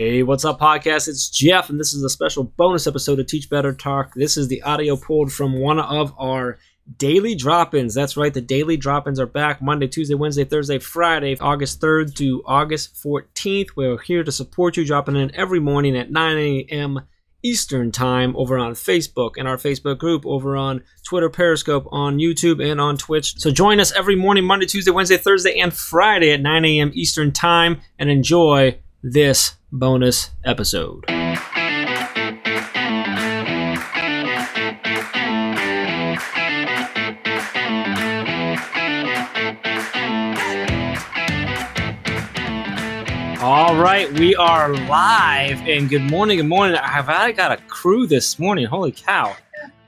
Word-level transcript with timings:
Hey, 0.00 0.24
what's 0.24 0.44
up, 0.44 0.58
podcast? 0.58 1.06
It's 1.06 1.30
Jeff, 1.30 1.70
and 1.70 1.78
this 1.78 1.94
is 1.94 2.02
a 2.02 2.10
special 2.10 2.42
bonus 2.42 2.88
episode 2.88 3.20
of 3.20 3.28
Teach 3.28 3.48
Better 3.48 3.72
Talk. 3.72 4.12
This 4.16 4.36
is 4.36 4.48
the 4.48 4.60
audio 4.62 4.96
pulled 4.96 5.32
from 5.32 5.60
one 5.60 5.78
of 5.78 6.12
our 6.18 6.58
daily 6.98 7.36
drop 7.36 7.76
ins. 7.76 7.94
That's 7.94 8.16
right, 8.16 8.34
the 8.34 8.40
daily 8.40 8.76
drop 8.76 9.06
ins 9.06 9.20
are 9.20 9.26
back 9.26 9.62
Monday, 9.62 9.86
Tuesday, 9.86 10.16
Wednesday, 10.16 10.42
Thursday, 10.42 10.80
Friday, 10.80 11.36
August 11.38 11.80
3rd 11.80 12.12
to 12.16 12.42
August 12.44 12.96
14th. 12.96 13.68
We're 13.76 13.98
here 13.98 14.24
to 14.24 14.32
support 14.32 14.76
you, 14.76 14.84
dropping 14.84 15.14
in 15.14 15.32
every 15.32 15.60
morning 15.60 15.96
at 15.96 16.10
9 16.10 16.38
a.m. 16.38 17.02
Eastern 17.44 17.92
Time 17.92 18.34
over 18.36 18.58
on 18.58 18.72
Facebook 18.72 19.34
and 19.36 19.46
our 19.46 19.58
Facebook 19.58 19.98
group, 19.98 20.26
over 20.26 20.56
on 20.56 20.82
Twitter, 21.04 21.30
Periscope, 21.30 21.86
on 21.92 22.18
YouTube, 22.18 22.60
and 22.60 22.80
on 22.80 22.96
Twitch. 22.96 23.38
So 23.38 23.52
join 23.52 23.78
us 23.78 23.92
every 23.92 24.16
morning, 24.16 24.44
Monday, 24.44 24.66
Tuesday, 24.66 24.90
Wednesday, 24.90 25.18
Thursday, 25.18 25.60
and 25.60 25.72
Friday 25.72 26.32
at 26.32 26.40
9 26.40 26.64
a.m. 26.64 26.90
Eastern 26.94 27.30
Time 27.30 27.80
and 27.96 28.10
enjoy 28.10 28.80
this 29.06 29.56
bonus 29.70 30.30
episode. 30.46 31.04
All 43.42 43.76
right, 43.76 44.10
we 44.18 44.34
are 44.36 44.72
live, 44.72 45.60
and 45.68 45.90
good 45.90 46.00
morning, 46.10 46.38
good 46.38 46.46
morning. 46.46 46.78
I've 46.78 47.10
I 47.10 47.32
got 47.32 47.52
a 47.52 47.58
crew 47.64 48.06
this 48.06 48.38
morning? 48.38 48.64
Holy 48.64 48.90
cow! 48.90 49.36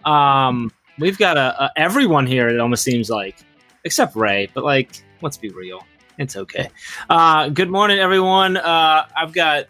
Um, 0.04 0.70
we've 0.98 1.16
got 1.16 1.38
a, 1.38 1.64
a 1.64 1.70
everyone 1.74 2.26
here. 2.26 2.50
It 2.50 2.60
almost 2.60 2.82
seems 2.84 3.08
like, 3.08 3.38
except 3.84 4.14
Ray. 4.14 4.50
But 4.52 4.64
like, 4.64 5.02
let's 5.22 5.38
be 5.38 5.48
real, 5.48 5.80
it's 6.18 6.36
okay. 6.36 6.70
Uh, 7.10 7.48
good 7.48 7.70
morning, 7.70 7.98
everyone. 7.98 8.56
Uh, 8.56 9.06
I've 9.16 9.32
got 9.32 9.66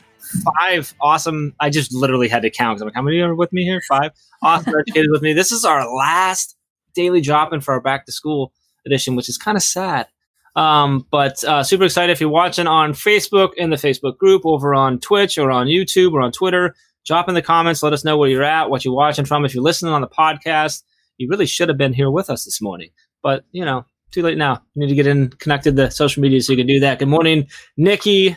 five 0.59 0.95
awesome. 1.01 1.55
I 1.61 1.71
just 1.71 1.93
literally 1.93 2.29
had 2.29 2.43
to 2.43 2.51
count. 2.51 2.81
I'm 2.81 2.87
like, 2.87 2.95
how 2.95 3.03
many 3.03 3.21
are 3.21 3.35
with 3.35 3.53
me 3.53 3.65
here? 3.65 3.81
Five 3.89 4.13
awesome 4.43 4.75
educators 4.81 5.09
with 5.11 5.23
me. 5.23 5.33
This 5.33 5.53
is 5.53 5.65
our 5.65 5.93
last 5.93 6.57
daily 6.95 7.21
drop 7.21 7.53
in 7.53 7.61
for 7.61 7.75
our 7.75 7.81
back 7.81 8.07
to 8.07 8.13
school 8.13 8.53
edition, 8.85 9.17
which 9.17 9.29
is 9.29 9.39
kind 9.39 9.57
of 9.57 9.63
sad. 9.63 10.07
Um, 10.55 11.07
but 11.11 11.43
uh, 11.45 11.63
super 11.63 11.85
excited 11.85 12.13
if 12.13 12.21
you're 12.21 12.31
watching 12.31 12.67
on 12.67 12.93
Facebook 12.93 13.51
in 13.57 13.71
the 13.71 13.77
Facebook 13.77 14.17
group, 14.17 14.43
over 14.45 14.75
on 14.75 14.99
Twitch 15.01 15.37
or 15.37 15.51
on 15.51 15.67
YouTube 15.67 16.13
or 16.13 16.23
on 16.23 16.33
Twitter. 16.33 16.75
Drop 17.05 17.29
in 17.29 17.35
the 17.35 17.43
comments. 17.43 17.83
Let 17.83 17.93
us 17.93 18.05
know 18.05 18.17
where 18.17 18.29
you're 18.29 18.43
at, 18.43 18.71
what 18.71 18.85
you're 18.85 18.95
watching 18.95 19.27
from. 19.27 19.45
If 19.45 19.55
you're 19.55 19.63
listening 19.63 19.93
on 19.93 20.01
the 20.01 20.09
podcast, 20.09 20.83
you 21.19 21.29
really 21.29 21.47
should 21.47 21.69
have 21.69 21.79
been 21.79 21.93
here 21.93 22.11
with 22.11 22.31
us 22.31 22.45
this 22.45 22.61
morning. 22.61 22.91
But 23.23 23.45
you 23.53 23.65
know, 23.65 23.85
too 24.11 24.23
late 24.23 24.39
now. 24.39 24.63
You 24.75 24.83
need 24.83 24.89
to 24.89 24.95
get 24.95 25.07
in 25.07 25.31
connected 25.31 25.77
to 25.77 25.91
social 25.91 26.23
media 26.23 26.41
so 26.41 26.53
you 26.53 26.57
can 26.59 26.67
do 26.67 26.81
that. 26.81 26.99
Good 26.99 27.09
morning, 27.09 27.49
Nikki, 27.77 28.37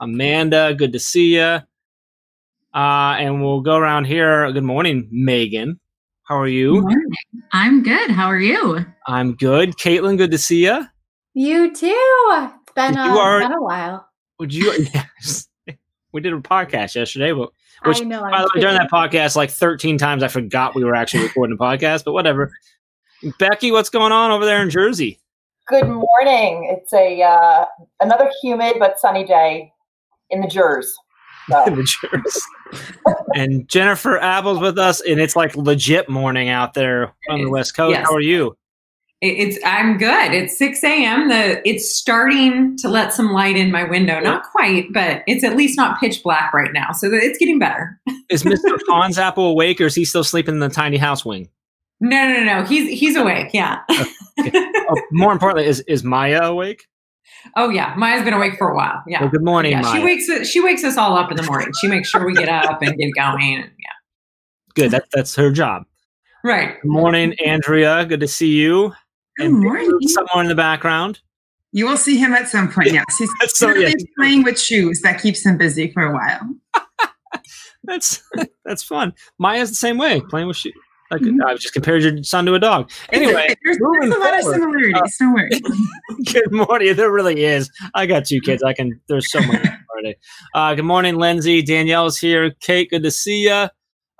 Amanda. 0.00 0.74
Good 0.74 0.92
to 0.92 0.98
see 1.00 1.36
you. 1.36 1.60
Uh, 2.74 3.16
and 3.18 3.42
we'll 3.42 3.60
go 3.62 3.76
around 3.76 4.04
here. 4.04 4.50
Good 4.52 4.62
morning, 4.64 5.08
Megan. 5.10 5.80
How 6.24 6.38
are 6.38 6.46
you? 6.48 6.86
I'm 7.52 7.82
good. 7.82 8.10
How 8.10 8.26
are 8.26 8.38
you? 8.38 8.84
I'm 9.06 9.34
good. 9.34 9.76
Caitlin, 9.78 10.18
good 10.18 10.30
to 10.30 10.38
see 10.38 10.64
you. 10.66 10.84
You 11.34 11.74
too. 11.74 11.94
It's 12.30 12.72
been, 12.74 12.94
You 12.94 13.00
uh, 13.00 13.18
are- 13.18 13.40
been 13.40 13.52
a 13.52 13.62
while. 13.62 14.08
Would 14.38 14.54
you? 14.54 14.86
We 16.10 16.22
did 16.22 16.32
a 16.32 16.38
podcast 16.38 16.94
yesterday, 16.94 17.32
but 17.32 17.50
which, 17.84 18.00
I 18.00 18.04
know. 18.04 18.22
by 18.22 18.30
the 18.30 18.36
I'm 18.36 18.42
way, 18.54 18.60
during 18.62 18.76
that 18.76 18.90
podcast, 18.90 19.36
like 19.36 19.50
13 19.50 19.98
times, 19.98 20.22
I 20.22 20.28
forgot 20.28 20.74
we 20.74 20.82
were 20.82 20.94
actually 20.94 21.24
recording 21.24 21.54
a 21.60 21.62
podcast. 21.62 22.04
But 22.04 22.12
whatever. 22.14 22.50
Becky, 23.38 23.72
what's 23.72 23.90
going 23.90 24.12
on 24.12 24.30
over 24.30 24.44
there 24.44 24.62
in 24.62 24.70
Jersey? 24.70 25.18
Good 25.66 25.88
morning. 25.88 26.74
It's 26.76 26.92
a 26.92 27.22
uh, 27.22 27.66
another 28.00 28.30
humid 28.42 28.76
but 28.78 28.98
sunny 28.98 29.24
day 29.24 29.72
in 30.30 30.40
the 30.40 30.48
Jers. 30.48 30.94
So, 31.50 31.64
in 31.66 31.76
the 31.76 31.82
Jersey. 31.84 32.40
and 33.34 33.68
Jennifer 33.68 34.18
Apple's 34.18 34.60
with 34.60 34.78
us, 34.78 35.00
and 35.00 35.20
it's 35.20 35.36
like 35.36 35.56
legit 35.56 36.08
morning 36.08 36.48
out 36.48 36.74
there 36.74 37.12
on 37.28 37.42
the 37.42 37.50
West 37.50 37.74
Coast. 37.76 37.92
Yes. 37.92 38.06
How 38.06 38.14
are 38.14 38.20
you? 38.20 38.56
It's 39.20 39.58
I'm 39.64 39.98
good. 39.98 40.32
It's 40.32 40.56
6 40.56 40.84
a.m. 40.84 41.28
The 41.28 41.68
it's 41.68 41.92
starting 41.92 42.76
to 42.78 42.88
let 42.88 43.12
some 43.12 43.32
light 43.32 43.56
in 43.56 43.72
my 43.72 43.82
window. 43.82 44.20
Not 44.20 44.44
quite, 44.44 44.92
but 44.92 45.22
it's 45.26 45.42
at 45.42 45.56
least 45.56 45.76
not 45.76 45.98
pitch 45.98 46.22
black 46.22 46.54
right 46.54 46.72
now. 46.72 46.92
So 46.92 47.08
it's 47.12 47.36
getting 47.36 47.58
better. 47.58 48.00
Is 48.30 48.44
Mr. 48.44 48.78
Fonz 48.88 49.18
Apple 49.18 49.46
awake, 49.46 49.80
or 49.80 49.86
is 49.86 49.96
he 49.96 50.04
still 50.04 50.22
sleeping 50.22 50.54
in 50.54 50.60
the 50.60 50.68
tiny 50.68 50.98
house 50.98 51.24
wing? 51.24 51.48
No, 52.00 52.28
no, 52.28 52.40
no, 52.44 52.60
no. 52.60 52.64
He's 52.64 52.98
he's 52.98 53.16
awake. 53.16 53.50
Yeah. 53.52 53.80
Oh, 53.90 55.00
more 55.10 55.32
importantly, 55.32 55.66
is 55.68 55.80
is 55.80 56.04
Maya 56.04 56.42
awake? 56.42 56.86
oh 57.56 57.68
yeah. 57.70 57.94
Maya's 57.96 58.24
been 58.24 58.34
awake 58.34 58.56
for 58.58 58.68
a 58.70 58.74
while. 58.76 59.02
Yeah. 59.06 59.20
Well, 59.22 59.30
good 59.30 59.44
morning, 59.44 59.72
yeah. 59.72 59.80
Maya. 59.82 59.96
She 59.98 60.04
wakes 60.04 60.28
us- 60.28 60.46
she 60.48 60.60
wakes 60.60 60.84
us 60.84 60.96
all 60.96 61.16
up 61.16 61.30
in 61.30 61.36
the 61.36 61.42
morning. 61.44 61.70
She 61.80 61.88
makes 61.88 62.08
sure 62.08 62.24
we 62.24 62.34
get 62.34 62.48
up 62.48 62.80
and 62.82 62.96
get 62.96 63.10
going. 63.14 63.54
And, 63.56 63.64
yeah. 63.64 64.74
Good. 64.74 64.90
That, 64.92 65.06
that's 65.12 65.34
her 65.36 65.50
job. 65.50 65.84
Right. 66.44 66.80
Good 66.80 66.90
morning, 66.90 67.34
Andrea. 67.44 68.04
Good 68.06 68.20
to 68.20 68.28
see 68.28 68.52
you. 68.52 68.92
Good 69.36 69.46
And 69.46 69.60
morning. 69.60 69.90
Somewhere 70.02 70.42
in 70.42 70.48
the 70.48 70.54
background. 70.54 71.20
You 71.72 71.86
will 71.86 71.96
see 71.96 72.16
him 72.16 72.32
at 72.32 72.48
some 72.48 72.70
point. 72.70 72.92
Yes, 72.92 73.04
he's 73.18 73.30
So, 73.54 73.74
yeah. 73.74 73.92
playing 74.16 74.44
with 74.44 74.58
shoes. 74.58 75.00
That 75.02 75.20
keeps 75.20 75.44
him 75.44 75.58
busy 75.58 75.90
for 75.92 76.02
a 76.04 76.12
while. 76.14 76.54
That's 77.84 78.22
that's 78.64 78.82
fun. 78.82 79.14
Maya's 79.38 79.70
the 79.70 79.74
same 79.74 79.96
way, 79.98 80.20
playing 80.28 80.46
with 80.48 80.56
shoes. 80.56 80.74
Like 81.10 81.22
Mhm. 81.22 81.42
I 81.44 81.54
just 81.54 81.72
compared 81.72 82.02
your 82.02 82.22
son 82.22 82.44
to 82.46 82.54
a 82.54 82.58
dog. 82.58 82.90
Anyway, 83.12 83.54
there's, 83.64 83.78
there's 84.00 84.14
a 84.14 84.18
lot 84.18 84.34
of 84.34 84.40
forward. 84.40 84.54
similarities. 84.60 85.16
Don't 85.18 85.34
worry. 85.34 85.50
good 86.32 86.52
morning. 86.52 86.94
There 86.96 87.10
really 87.12 87.44
is. 87.44 87.70
I 87.94 88.06
got 88.06 88.26
two 88.26 88.40
kids. 88.40 88.62
I 88.62 88.72
can. 88.74 89.00
There's 89.08 89.30
so 89.30 89.40
much 89.40 89.66
already. 89.90 90.16
Uh, 90.54 90.74
good 90.74 90.84
morning, 90.84 91.16
Lindsay. 91.16 91.62
Danielle's 91.62 92.18
here. 92.18 92.50
Kate, 92.60 92.90
good 92.90 93.02
to 93.04 93.10
see 93.10 93.44
you. 93.44 93.68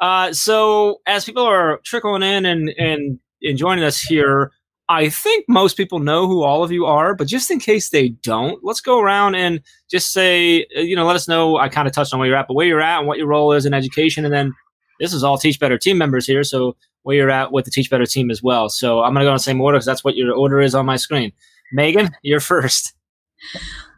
Uh, 0.00 0.32
so 0.32 1.00
as 1.06 1.25
people 1.25 1.43
are 1.44 1.81
trickling 1.84 2.22
in 2.22 2.47
and 2.47 2.71
and 2.78 3.19
and 3.43 3.59
joining 3.59 3.84
us 3.84 4.00
here, 4.00 4.50
I 4.88 5.09
think 5.10 5.44
most 5.49 5.76
people 5.76 5.99
know 5.99 6.26
who 6.26 6.43
all 6.43 6.62
of 6.65 6.72
you 6.72 6.87
are. 6.87 7.15
But 7.15 7.26
just 7.26 7.50
in 7.50 7.59
case 7.59 7.91
they 7.91 8.10
don't, 8.10 8.60
let's 8.65 8.81
go 8.81 8.99
around 9.00 9.34
and 9.34 9.60
just 9.91 10.12
say, 10.12 10.66
uh, 10.76 10.81
you 10.81 10.97
know, 10.97 11.05
let 11.05 11.16
us 11.16 11.28
know. 11.28 11.59
I 11.59 11.69
kind 11.69 11.87
of 11.87 11.93
touched 11.93 12.15
on 12.15 12.20
where 12.20 12.28
you're 12.28 12.37
at, 12.38 12.47
but 12.49 12.55
where 12.55 12.66
you're 12.66 12.81
at 12.81 12.99
and 13.00 13.06
what 13.09 13.19
your 13.19 13.26
role 13.26 13.53
is 13.53 13.66
in 13.66 13.75
education, 13.75 14.25
and 14.25 14.32
then 14.32 14.53
this 14.99 15.13
is 15.13 15.25
all 15.25 15.39
Teach 15.39 15.59
Better 15.61 15.79
team 15.79 15.99
members 15.99 16.27
here. 16.27 16.45
So 16.45 16.77
where 17.03 17.17
you're 17.17 17.31
at 17.31 17.53
with 17.53 17.65
the 17.65 17.71
Teach 17.71 17.91
Better 17.91 18.07
team 18.07 18.31
as 18.31 18.43
well. 18.43 18.69
So 18.69 19.03
I'm 19.03 19.15
going 19.15 19.25
to 19.25 19.27
go 19.27 19.31
in 19.31 19.37
the 19.37 19.41
same 19.41 19.61
order 19.61 19.77
because 19.77 19.87
that's 19.87 20.05
what 20.05 20.17
your 20.17 20.35
order 20.35 20.61
is 20.61 20.75
on 20.75 20.87
my 20.87 20.97
screen. 20.97 21.33
Megan, 21.73 22.11
you're 22.23 22.41
first. 22.41 22.93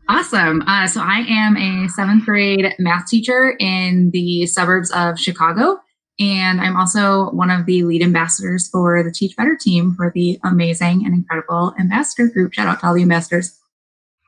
Awesome. 0.09 0.63
Uh, 0.67 0.87
so 0.87 1.01
I 1.01 1.25
am 1.29 1.57
a 1.57 1.89
seventh 1.89 2.25
grade 2.25 2.75
math 2.79 3.07
teacher 3.07 3.57
in 3.61 4.11
the 4.13 4.47
suburbs 4.47 4.91
of 4.91 5.19
Chicago. 5.19 5.79
And 6.19 6.61
I'm 6.61 6.77
also 6.77 7.31
one 7.31 7.51
of 7.51 7.65
the 7.65 7.85
lead 7.85 8.03
ambassadors 8.03 8.69
for 8.69 9.03
the 9.03 9.11
Teach 9.11 9.37
Better 9.37 9.57
team 9.59 9.95
for 9.95 10.13
the 10.15 10.39
amazing 10.45 11.07
and 11.07 11.15
incredible 11.15 11.75
ambassador 11.79 12.29
group. 12.29 12.53
Shout 12.53 12.67
out 12.67 12.81
to 12.81 12.87
all 12.87 12.95
the 12.95 13.03
ambassadors 13.03 13.59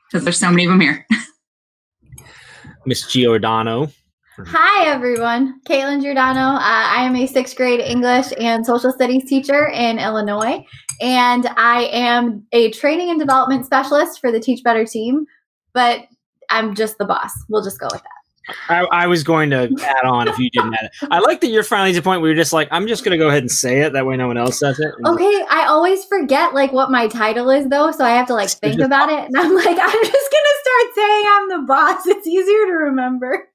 because 0.09 0.23
there's 0.23 0.39
so 0.39 0.49
many 0.49 0.65
of 0.65 0.71
them 0.71 0.81
here. 0.81 1.05
Miss 2.85 3.05
Giordano. 3.05 3.91
Hi, 4.39 4.87
everyone. 4.87 5.61
Caitlin 5.61 6.01
Giordano. 6.01 6.39
Uh, 6.39 6.59
I 6.59 7.03
am 7.03 7.15
a 7.15 7.27
sixth 7.27 7.55
grade 7.55 7.79
English 7.79 8.33
and 8.39 8.65
social 8.65 8.91
studies 8.91 9.25
teacher 9.25 9.67
in 9.69 9.99
Illinois, 9.99 10.65
and 10.99 11.45
I 11.55 11.83
am 11.91 12.43
a 12.51 12.71
training 12.71 13.11
and 13.11 13.19
development 13.19 13.67
specialist 13.67 14.19
for 14.19 14.31
the 14.31 14.39
Teach 14.39 14.63
Better 14.63 14.85
team. 14.85 15.27
But 15.75 16.05
I'm 16.49 16.73
just 16.73 16.97
the 16.97 17.05
boss. 17.05 17.31
We'll 17.47 17.63
just 17.63 17.79
go 17.79 17.87
with 17.91 18.01
that. 18.01 18.55
I, 18.69 19.03
I 19.03 19.07
was 19.07 19.23
going 19.23 19.51
to 19.51 19.69
add 19.83 20.03
on 20.03 20.27
if 20.27 20.39
you 20.39 20.49
didn't 20.49 20.73
add 20.73 20.85
it. 20.85 20.91
I 21.11 21.19
like 21.19 21.39
that 21.41 21.47
you're 21.47 21.63
finally 21.63 21.91
to 21.93 21.99
the 21.99 22.03
point 22.03 22.21
where 22.21 22.31
you're 22.31 22.41
just 22.41 22.53
like, 22.53 22.67
I'm 22.71 22.87
just 22.87 23.05
going 23.05 23.17
to 23.17 23.23
go 23.23 23.29
ahead 23.29 23.43
and 23.43 23.51
say 23.51 23.81
it. 23.81 23.93
That 23.93 24.05
way 24.07 24.17
no 24.17 24.27
one 24.27 24.37
else 24.37 24.59
says 24.59 24.79
it. 24.79 24.93
Okay, 25.05 25.45
I 25.49 25.67
always 25.67 26.03
forget 26.05 26.55
like 26.55 26.71
what 26.71 26.89
my 26.89 27.07
title 27.07 27.51
is 27.51 27.69
though, 27.69 27.91
so 27.91 28.03
I 28.03 28.09
have 28.09 28.27
to 28.27 28.33
like 28.33 28.49
think 28.49 28.81
about 28.81 29.09
it. 29.09 29.25
And 29.25 29.37
I'm 29.37 29.53
like, 29.53 29.65
I'm 29.79 30.03
just 30.05 30.31
gonna 30.31 30.55
start 30.61 30.95
saying 30.95 31.25
I'm 31.27 31.49
the 31.49 31.65
boss. 31.67 32.07
It's 32.07 32.27
easier 32.27 32.65
to 32.65 32.73
remember. 32.85 33.47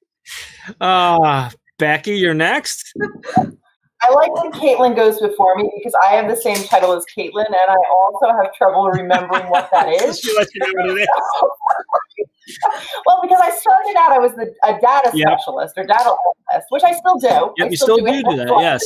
Uh, 0.79 1.49
Becky, 1.77 2.17
you're 2.17 2.33
next. 2.33 2.93
I 4.01 4.13
like 4.13 4.31
when 4.41 4.51
Caitlin 4.53 4.95
goes 4.95 5.19
before 5.19 5.55
me 5.55 5.69
because 5.77 5.93
I 6.07 6.15
have 6.15 6.29
the 6.29 6.35
same 6.35 6.63
title 6.67 6.93
as 6.93 7.03
Caitlin, 7.17 7.45
and 7.47 7.55
I 7.55 7.75
also 7.91 8.27
have 8.31 8.53
trouble 8.53 8.89
remembering 8.89 9.49
what 9.49 9.69
that 9.71 9.89
is. 10.03 10.23
You 10.23 10.33
know 10.33 10.39
what 10.39 11.09
well, 13.05 13.19
because 13.21 13.39
I 13.41 13.51
started 13.51 13.95
out, 13.97 14.11
I 14.11 14.19
was 14.19 14.31
the, 14.33 14.53
a 14.63 14.79
data 14.79 15.11
Yep. 15.13 15.27
specialist 15.27 15.77
or 15.77 15.83
data 15.83 16.15
analyst, 16.49 16.67
which 16.69 16.83
I 16.83 16.93
still 16.93 17.19
do. 17.19 17.27
I 17.27 17.49
Yep, 17.57 17.71
you 17.71 17.77
still 17.77 17.97
do 17.97 18.05
it. 18.05 18.25
do 18.25 18.35
that. 18.37 18.57
Yes. 18.59 18.85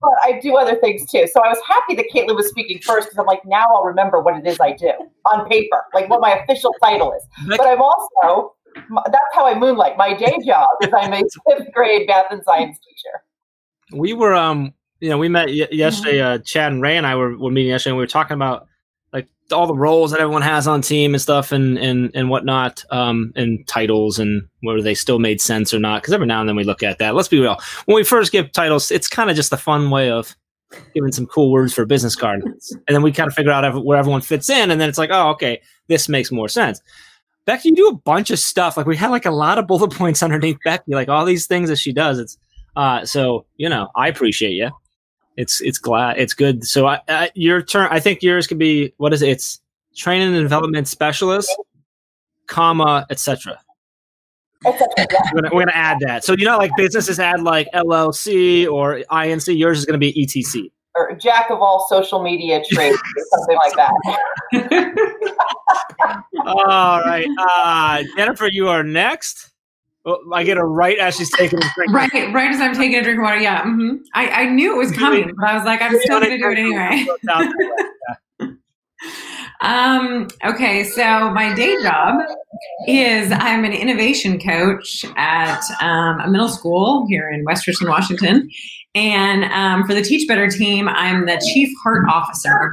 But 0.00 0.12
I 0.24 0.40
do 0.40 0.56
other 0.56 0.76
things 0.76 1.08
too. 1.10 1.28
So 1.32 1.40
I 1.42 1.48
was 1.48 1.58
happy 1.66 1.94
that 1.94 2.06
Caitlin 2.12 2.34
was 2.34 2.48
speaking 2.48 2.80
first 2.82 3.08
because 3.08 3.18
I'm 3.18 3.26
like, 3.26 3.44
now 3.44 3.66
I'll 3.68 3.84
remember 3.84 4.20
what 4.20 4.36
it 4.36 4.46
is 4.46 4.58
I 4.60 4.72
do 4.72 4.92
on 5.32 5.48
paper, 5.48 5.84
like 5.94 6.08
what 6.08 6.20
my 6.20 6.38
official 6.38 6.74
title 6.82 7.12
is. 7.12 7.24
But 7.46 7.66
I'm 7.68 7.80
also, 7.80 8.54
that's 8.74 9.34
how 9.34 9.46
I 9.46 9.58
moonlight. 9.58 9.96
My 9.96 10.14
day 10.14 10.36
job 10.46 10.68
is 10.82 10.90
I'm 10.96 11.12
a 11.12 11.22
fifth 11.48 11.72
grade 11.72 12.06
math 12.06 12.26
and 12.30 12.42
science 12.44 12.78
teacher. 12.78 14.00
we 14.00 14.12
were 14.12 14.34
um 14.34 14.72
you 15.00 15.10
know 15.10 15.18
we 15.18 15.28
met 15.28 15.48
y- 15.48 15.68
yesterday 15.70 16.20
uh 16.20 16.38
chad 16.38 16.72
and 16.72 16.80
ray 16.80 16.96
and 16.96 17.06
i 17.06 17.14
were, 17.16 17.36
were 17.36 17.50
meeting 17.50 17.70
yesterday 17.70 17.90
and 17.90 17.98
we 17.98 18.02
were 18.02 18.06
talking 18.06 18.34
about 18.34 18.66
like 19.12 19.26
all 19.52 19.66
the 19.66 19.74
roles 19.74 20.10
that 20.12 20.20
everyone 20.20 20.42
has 20.42 20.66
on 20.66 20.80
team 20.80 21.12
and 21.14 21.20
stuff 21.20 21.52
and 21.52 21.76
and 21.78 22.10
and 22.14 22.30
whatnot, 22.30 22.82
um, 22.90 23.32
and 23.36 23.66
titles 23.68 24.18
and 24.18 24.42
whether 24.62 24.80
they 24.80 24.94
still 24.94 25.18
made 25.18 25.40
sense 25.40 25.74
or 25.74 25.78
not. 25.78 26.00
Because 26.00 26.14
every 26.14 26.26
now 26.26 26.40
and 26.40 26.48
then 26.48 26.56
we 26.56 26.64
look 26.64 26.82
at 26.82 26.98
that. 26.98 27.14
Let's 27.14 27.28
be 27.28 27.38
real. 27.40 27.58
When 27.84 27.96
we 27.96 28.04
first 28.04 28.32
give 28.32 28.50
titles, 28.52 28.90
it's 28.90 29.08
kind 29.08 29.28
of 29.28 29.36
just 29.36 29.52
a 29.52 29.58
fun 29.58 29.90
way 29.90 30.10
of 30.10 30.34
giving 30.94 31.12
some 31.12 31.26
cool 31.26 31.50
words 31.50 31.74
for 31.74 31.82
a 31.82 31.86
business 31.86 32.16
card, 32.16 32.40
and 32.42 32.82
then 32.88 33.02
we 33.02 33.12
kind 33.12 33.28
of 33.28 33.34
figure 33.34 33.52
out 33.52 33.84
where 33.84 33.98
everyone 33.98 34.22
fits 34.22 34.48
in, 34.48 34.70
and 34.70 34.80
then 34.80 34.88
it's 34.88 34.96
like, 34.98 35.10
oh, 35.12 35.28
okay, 35.30 35.60
this 35.88 36.08
makes 36.08 36.32
more 36.32 36.48
sense. 36.48 36.80
Becky, 37.44 37.70
you 37.70 37.76
do 37.76 37.88
a 37.88 37.94
bunch 37.94 38.30
of 38.30 38.38
stuff. 38.38 38.76
Like 38.76 38.86
we 38.86 38.96
had 38.96 39.10
like 39.10 39.26
a 39.26 39.30
lot 39.30 39.58
of 39.58 39.66
bullet 39.66 39.90
points 39.96 40.22
underneath 40.22 40.58
Becky, 40.64 40.92
like 40.92 41.08
all 41.08 41.24
these 41.24 41.46
things 41.46 41.68
that 41.68 41.76
she 41.76 41.92
does. 41.92 42.18
It's 42.18 42.38
uh, 42.76 43.04
so 43.04 43.46
you 43.56 43.68
know, 43.68 43.88
I 43.96 44.08
appreciate 44.08 44.52
you. 44.52 44.70
It's 45.36 45.60
it's 45.60 45.78
glad 45.78 46.18
it's 46.18 46.34
good. 46.34 46.64
So 46.64 46.86
I, 46.86 47.00
I, 47.08 47.30
your 47.34 47.62
turn. 47.62 47.88
I 47.90 48.00
think 48.00 48.22
yours 48.22 48.46
could 48.46 48.58
be 48.58 48.92
what 48.98 49.12
is 49.12 49.22
it? 49.22 49.30
It's 49.30 49.60
training 49.96 50.34
and 50.34 50.44
development 50.44 50.88
specialist, 50.88 51.50
comma, 52.46 53.06
etc. 53.10 53.58
We're 55.34 55.40
gonna, 55.42 55.54
we're 55.54 55.62
gonna 55.62 55.72
add 55.74 55.98
that. 56.00 56.24
So 56.24 56.34
you 56.34 56.44
know, 56.44 56.58
like 56.58 56.70
businesses 56.76 57.18
add 57.18 57.42
like 57.42 57.68
LLC 57.74 58.70
or 58.70 58.98
INC. 59.10 59.56
Yours 59.56 59.78
is 59.78 59.84
gonna 59.86 59.98
be 59.98 60.12
ETC. 60.12 60.70
Or 60.94 61.14
jack 61.14 61.50
of 61.50 61.60
all 61.60 61.86
social 61.88 62.22
media 62.22 62.62
trades, 62.70 62.98
or 63.16 63.24
something 63.38 63.56
like 63.56 63.74
that. 63.76 63.92
All 66.44 67.00
right, 67.00 67.26
uh, 67.38 68.02
Jennifer, 68.16 68.46
you 68.46 68.68
are 68.68 68.82
next. 68.82 69.50
Oh, 70.04 70.18
I 70.32 70.42
get 70.42 70.56
her 70.56 70.68
right 70.68 70.98
as 70.98 71.16
she's 71.16 71.30
taking 71.30 71.60
a 71.60 71.70
drink. 71.74 71.92
Right, 71.92 72.34
right 72.34 72.50
as 72.50 72.60
I'm 72.60 72.74
taking 72.74 72.98
a 72.98 73.02
drink 73.02 73.20
of 73.20 73.22
water. 73.22 73.38
Yeah, 73.38 73.62
hmm 73.62 73.96
I, 74.14 74.28
I 74.28 74.46
knew 74.50 74.74
it 74.74 74.78
was 74.78 74.92
coming, 74.92 75.32
but 75.38 75.48
I 75.48 75.54
was 75.54 75.64
like, 75.64 75.80
I'm 75.80 75.98
still 76.00 76.20
going 76.20 76.30
to 76.30 76.38
do 76.38 76.50
it 76.50 76.58
anyway. 76.58 77.06
Um, 79.62 80.26
okay, 80.44 80.82
so 80.82 81.30
my 81.30 81.54
day 81.54 81.80
job 81.82 82.20
is 82.88 83.30
I'm 83.30 83.64
an 83.64 83.72
innovation 83.72 84.40
coach 84.40 85.04
at 85.16 85.62
um, 85.80 86.20
a 86.20 86.28
middle 86.28 86.48
school 86.48 87.06
here 87.08 87.30
in 87.30 87.44
West 87.44 87.68
Richland, 87.68 87.88
Washington. 87.88 88.50
And 88.94 89.44
um, 89.44 89.86
for 89.86 89.94
the 89.94 90.02
Teach 90.02 90.28
Better 90.28 90.48
team, 90.48 90.88
I'm 90.88 91.26
the 91.26 91.40
chief 91.52 91.70
heart 91.82 92.06
officer. 92.08 92.72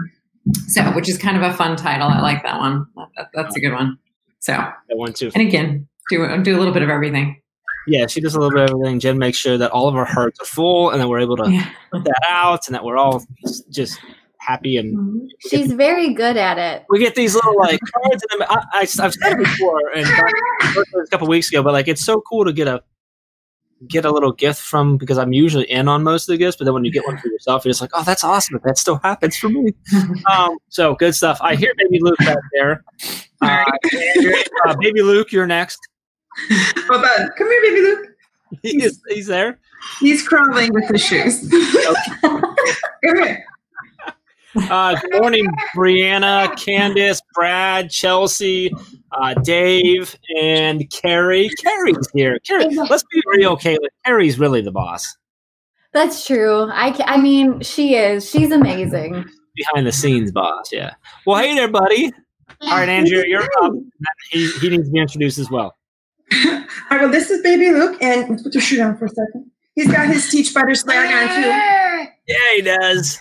So, 0.67 0.83
which 0.93 1.07
is 1.07 1.17
kind 1.17 1.37
of 1.37 1.43
a 1.43 1.53
fun 1.53 1.75
title. 1.75 2.07
I 2.07 2.21
like 2.21 2.43
that 2.43 2.59
one. 2.59 2.85
That, 3.17 3.27
that's 3.33 3.55
a 3.55 3.59
good 3.59 3.71
one. 3.73 3.97
So, 4.39 4.53
That 4.53 4.97
one 4.97 5.13
too. 5.13 5.29
and 5.35 5.47
again, 5.47 5.87
do 6.09 6.41
do 6.43 6.55
a 6.55 6.59
little 6.59 6.73
bit 6.73 6.81
of 6.81 6.89
everything. 6.89 7.39
Yeah, 7.87 8.07
she 8.07 8.19
does 8.21 8.35
a 8.35 8.39
little 8.39 8.53
bit 8.53 8.63
of 8.63 8.69
everything. 8.71 8.99
Jen 8.99 9.17
makes 9.17 9.37
sure 9.37 9.57
that 9.57 9.71
all 9.71 9.87
of 9.87 9.95
our 9.95 10.05
hearts 10.05 10.39
are 10.41 10.45
full, 10.45 10.89
and 10.91 10.99
that 11.01 11.07
we're 11.07 11.19
able 11.19 11.37
to 11.37 11.51
Yeah. 11.51 11.69
put 11.91 12.03
that 12.05 12.21
out, 12.27 12.67
and 12.67 12.75
that 12.75 12.83
we're 12.83 12.97
all 12.97 13.23
just 13.69 13.99
happy 14.39 14.77
and 14.77 15.29
She's 15.49 15.73
very 15.73 16.13
good 16.13 16.37
at 16.37 16.57
it. 16.57 16.85
we 16.89 16.97
get 16.99 17.13
these 17.13 17.35
little 17.35 17.55
like 17.57 17.79
cards. 17.93 18.23
And 18.31 18.43
I, 18.43 18.63
I, 18.73 18.79
I've 18.81 18.89
said 18.89 19.33
it 19.33 19.37
before, 19.37 19.81
and 19.93 20.07
a 20.07 21.07
couple 21.11 21.27
weeks 21.27 21.49
ago, 21.49 21.61
but 21.61 21.73
like 21.73 21.87
it's 21.87 22.03
so 22.05 22.21
cool 22.21 22.45
to 22.45 22.53
get 22.53 22.67
a 22.67 22.81
get 23.87 24.05
a 24.05 24.11
little 24.11 24.31
gift 24.31 24.61
from 24.61 24.97
because 24.97 25.17
I'm 25.17 25.33
usually 25.33 25.69
in 25.69 25.87
on 25.87 26.03
most 26.03 26.27
of 26.27 26.33
the 26.33 26.37
gifts, 26.37 26.57
but 26.57 26.65
then 26.65 26.73
when 26.73 26.85
you 26.85 26.91
get 26.91 27.05
one 27.05 27.17
for 27.17 27.27
yourself, 27.31 27.65
you're 27.65 27.71
just 27.71 27.81
like, 27.81 27.91
oh, 27.93 28.03
that's 28.03 28.23
awesome. 28.23 28.59
That, 28.63 28.77
still 28.77 28.99
happens 29.03 29.37
for 29.37 29.49
me. 29.49 29.73
um, 30.31 30.57
so 30.69 30.95
good 30.95 31.15
stuff. 31.15 31.37
I 31.41 31.55
hear 31.55 31.73
Baby 31.77 31.99
Luke 32.01 32.17
back 32.19 32.37
there. 32.53 32.83
Uh, 33.41 33.63
Andrea, 34.17 34.35
uh, 34.67 34.75
Baby 34.81 35.01
Luke, 35.01 35.31
you're 35.31 35.47
next. 35.47 35.79
Hold 36.89 37.05
on. 37.05 37.29
Come 37.37 37.47
here, 37.47 37.61
baby 37.61 37.79
Luke. 37.79 38.07
He 38.61 38.83
is, 38.83 39.01
he's 39.07 39.27
there. 39.27 39.59
He's 40.01 40.27
crawling 40.27 40.73
with 40.73 40.89
his 40.89 41.01
shoes. 41.01 41.49
Uh, 44.55 44.99
good 44.99 45.21
morning, 45.21 45.47
Brianna, 45.73 46.53
Candace, 46.57 47.21
Brad, 47.33 47.89
Chelsea, 47.89 48.73
uh, 49.11 49.33
Dave, 49.35 50.15
and 50.41 50.89
Carrie. 50.91 51.49
Carrie's 51.61 52.07
here. 52.13 52.39
Carrie, 52.39 52.75
let's 52.89 53.03
be 53.11 53.21
real, 53.25 53.57
Caitlin. 53.57 53.87
Carrie's 54.05 54.39
really 54.39 54.61
the 54.61 54.71
boss 54.71 55.17
That's 55.93 56.25
true. 56.25 56.69
I, 56.71 56.95
I 57.05 57.17
mean, 57.19 57.61
she 57.61 57.95
is. 57.95 58.29
She's 58.29 58.51
amazing. 58.51 59.25
behind 59.55 59.87
the 59.87 59.91
scenes 59.91 60.31
boss. 60.31 60.71
Yeah. 60.71 60.93
Well, 61.25 61.37
hey 61.41 61.55
there, 61.55 61.67
buddy. 61.67 62.11
All 62.61 62.77
right, 62.77 62.89
Andrea, 62.89 63.23
you're 63.25 63.47
up. 63.61 63.73
He, 64.31 64.51
he 64.59 64.69
needs 64.69 64.85
to 64.85 64.91
be 64.91 64.99
introduced 64.99 65.37
as 65.37 65.49
well. 65.49 65.77
All 66.33 66.65
right, 66.91 67.01
well, 67.01 67.09
this 67.09 67.29
is 67.29 67.41
baby 67.41 67.71
Luke, 67.71 67.97
and 68.01 68.29
let's 68.29 68.43
put 68.43 68.53
your 68.53 68.61
shoe 68.61 68.77
down 68.77 68.97
for 68.97 69.05
a 69.05 69.09
second. 69.09 69.49
He's 69.75 69.89
got 69.89 70.07
his 70.07 70.29
Teach 70.29 70.53
Better 70.53 70.75
swag 70.75 71.13
on, 71.13 71.35
too. 71.35 72.11
Yeah, 72.27 72.55
he 72.55 72.61
does. 72.61 73.19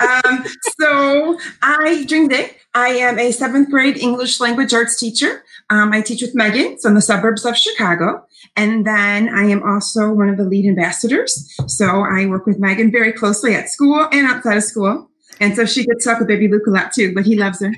Um, 0.00 0.44
so 0.78 1.38
I, 1.62 2.04
during 2.08 2.28
the 2.28 2.36
day, 2.36 2.56
I 2.74 2.88
am 2.88 3.18
a 3.18 3.32
seventh 3.32 3.70
grade 3.70 3.96
English 3.96 4.40
language 4.40 4.72
arts 4.72 4.98
teacher. 4.98 5.44
Um, 5.70 5.92
I 5.92 6.00
teach 6.00 6.22
with 6.22 6.34
Megan, 6.34 6.78
so 6.78 6.88
in 6.88 6.94
the 6.94 7.02
suburbs 7.02 7.44
of 7.44 7.56
Chicago. 7.56 8.26
And 8.56 8.86
then 8.86 9.28
I 9.28 9.44
am 9.44 9.62
also 9.62 10.12
one 10.12 10.28
of 10.28 10.36
the 10.36 10.44
lead 10.44 10.66
ambassadors. 10.66 11.54
So 11.66 11.86
I 11.86 12.26
work 12.26 12.46
with 12.46 12.58
Megan 12.58 12.90
very 12.90 13.12
closely 13.12 13.54
at 13.54 13.68
school 13.68 14.08
and 14.12 14.26
outside 14.26 14.56
of 14.56 14.64
school. 14.64 15.10
And 15.40 15.56
so 15.56 15.64
she 15.64 15.84
gets 15.84 16.04
stuck 16.04 16.18
with 16.18 16.28
baby 16.28 16.48
Luke 16.48 16.66
a 16.66 16.70
lot 16.70 16.92
too, 16.92 17.14
but 17.14 17.24
he 17.24 17.36
loves 17.36 17.60
her. 17.60 17.72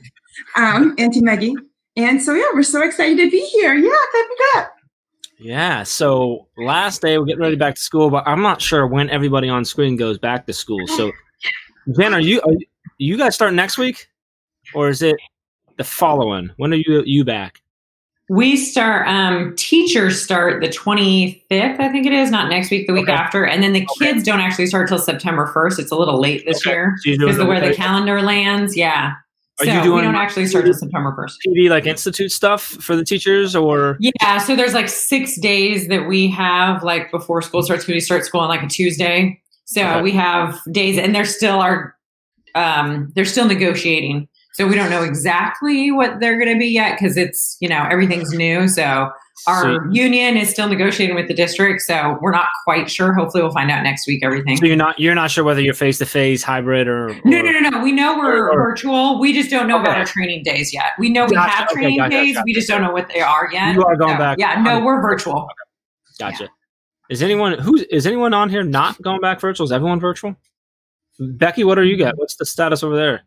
Um, 0.56 0.94
Auntie 0.98 1.22
Maggie. 1.22 1.54
And 1.96 2.20
so, 2.20 2.34
yeah, 2.34 2.48
we're 2.52 2.64
so 2.64 2.82
excited 2.82 3.16
to 3.18 3.30
be 3.30 3.40
here. 3.40 3.74
Yeah, 3.74 3.90
clap 4.10 4.26
it 4.30 4.56
up. 4.56 4.74
Yeah. 5.38 5.82
So 5.84 6.48
last 6.56 7.02
day 7.02 7.18
we're 7.18 7.24
getting 7.24 7.42
ready 7.42 7.56
back 7.56 7.76
to 7.76 7.80
school, 7.80 8.10
but 8.10 8.26
I'm 8.26 8.42
not 8.42 8.60
sure 8.60 8.86
when 8.86 9.10
everybody 9.10 9.48
on 9.48 9.64
screen 9.64 9.96
goes 9.96 10.18
back 10.18 10.46
to 10.46 10.52
school. 10.52 10.86
So, 10.88 11.12
Jen, 11.92 12.14
are 12.14 12.20
you 12.20 12.40
are 12.42 12.52
you 12.98 13.16
guys 13.18 13.34
starting 13.34 13.56
next 13.56 13.78
week, 13.78 14.08
or 14.74 14.88
is 14.88 15.02
it 15.02 15.16
the 15.76 15.84
following? 15.84 16.50
When 16.56 16.72
are 16.72 16.76
you 16.76 17.02
you 17.04 17.24
back? 17.24 17.60
We 18.30 18.56
start, 18.56 19.06
um, 19.06 19.54
teachers 19.54 20.22
start 20.24 20.62
the 20.62 20.68
25th, 20.68 21.78
I 21.78 21.90
think 21.92 22.06
it 22.06 22.12
is, 22.14 22.30
not 22.30 22.48
next 22.48 22.70
week, 22.70 22.86
the 22.86 22.94
week 22.94 23.02
Okay. 23.02 23.12
after. 23.12 23.44
And 23.44 23.62
then 23.62 23.74
the 23.74 23.86
Okay. 23.98 24.12
kids 24.12 24.24
don't 24.24 24.40
actually 24.40 24.64
start 24.66 24.88
till 24.88 24.98
September 24.98 25.50
1st. 25.52 25.78
It's 25.78 25.90
a 25.92 25.94
little 25.94 26.18
late 26.18 26.42
this 26.46 26.66
Okay. 26.66 26.70
year 26.74 26.94
because 27.04 27.38
of 27.38 27.46
where 27.46 27.60
the 27.60 27.74
calendar 27.74 28.22
lands. 28.22 28.74
Yeah. 28.78 29.12
Are 29.60 29.66
so 29.66 29.70
you 29.70 29.78
we 29.80 29.84
doing- 29.84 30.04
don't 30.04 30.14
actually 30.16 30.46
start 30.46 30.64
till 30.64 30.72
September 30.72 31.12
1st. 31.14 31.36
PD 31.46 31.68
like 31.68 31.84
institute 31.86 32.32
stuff 32.32 32.62
for 32.62 32.96
the 32.96 33.04
teachers, 33.04 33.54
or 33.54 33.98
Yeah. 34.00 34.38
So 34.38 34.56
there's 34.56 34.72
like 34.72 34.88
six 34.88 35.36
days 35.38 35.88
that 35.88 36.08
we 36.08 36.26
have 36.28 36.82
like 36.82 37.10
before 37.10 37.42
school 37.42 37.62
starts. 37.62 37.86
We 37.86 38.00
start 38.00 38.24
school 38.24 38.40
on 38.40 38.48
like 38.48 38.62
a 38.62 38.68
Tuesday. 38.68 39.38
So 39.66 39.82
Okay. 39.82 40.02
we 40.02 40.12
have 40.12 40.60
days 40.70 40.98
and 40.98 41.14
they're 41.14 41.24
still 41.24 41.60
are, 41.60 41.94
um, 42.54 43.12
they're 43.14 43.24
still 43.24 43.46
negotiating. 43.46 44.28
So 44.52 44.68
we 44.68 44.76
don't 44.76 44.88
know 44.90 45.02
exactly 45.02 45.90
what 45.90 46.20
they're 46.20 46.38
going 46.38 46.52
to 46.52 46.58
be 46.58 46.68
yet 46.68 46.96
because 46.96 47.16
it's, 47.16 47.56
you 47.60 47.68
know, 47.68 47.84
everything's 47.90 48.30
new. 48.32 48.68
So 48.68 49.10
our 49.48 49.62
So- 49.64 49.78
union 49.90 50.36
is 50.36 50.48
still 50.48 50.68
negotiating 50.68 51.16
with 51.16 51.26
the 51.26 51.34
district. 51.34 51.80
So 51.82 52.18
we're 52.20 52.30
not 52.30 52.46
quite 52.64 52.88
sure. 52.88 53.12
Hopefully 53.14 53.42
we'll 53.42 53.50
find 53.52 53.68
out 53.68 53.82
next 53.82 54.06
week 54.06 54.20
everything. 54.22 54.56
so 54.56 54.64
you're 54.66 54.76
not 54.76 54.96
you're 55.00 55.16
not 55.16 55.32
sure 55.32 55.42
whether 55.42 55.60
you're 55.60 55.74
face 55.74 55.98
to 55.98 56.06
face, 56.06 56.44
hybrid, 56.44 56.86
or, 56.86 57.08
or 57.08 57.14
No, 57.24 57.42
no, 57.42 57.50
no, 57.50 57.68
no. 57.68 57.82
We 57.82 57.90
know 57.90 58.16
we're 58.16 58.48
Or- 58.48 58.68
virtual. 58.70 59.18
We 59.18 59.32
just 59.32 59.50
don't 59.50 59.66
know 59.66 59.80
about 59.80 59.98
our 59.98 60.04
training 60.04 60.44
days 60.44 60.72
yet. 60.72 60.90
We 61.00 61.08
know 61.10 61.24
we 61.24 61.34
Gotcha. 61.34 61.50
have 61.50 61.68
Okay, 61.70 61.80
training 61.80 61.98
gotcha, 61.98 62.10
days. 62.10 62.34
gotcha. 62.34 62.44
We 62.46 62.54
just 62.54 62.68
don't 62.68 62.80
know 62.82 62.92
what 62.92 63.08
they 63.12 63.20
are 63.22 63.48
yet. 63.52 63.74
You 63.74 63.82
are 63.82 63.96
going 63.96 64.12
So, 64.14 64.18
back. 64.18 64.38
Yeah, 64.38 64.62
no, 64.62 64.78
we're 64.84 65.02
virtual. 65.02 65.48
Gotcha. 66.20 66.48
Is 67.10 67.22
anyone 67.22 67.58
who's 67.58 67.82
is 67.82 68.06
anyone 68.06 68.32
on 68.32 68.48
here 68.48 68.62
not 68.62 69.00
going 69.02 69.20
back 69.20 69.40
virtual? 69.40 69.64
Is 69.64 69.72
everyone 69.72 70.00
virtual? 70.00 70.36
Becky, 71.18 71.62
what 71.64 71.78
are 71.78 71.84
you 71.84 71.96
got? 71.96 72.16
What's 72.16 72.36
the 72.36 72.46
status 72.46 72.82
over 72.82 72.96
there? 72.96 73.22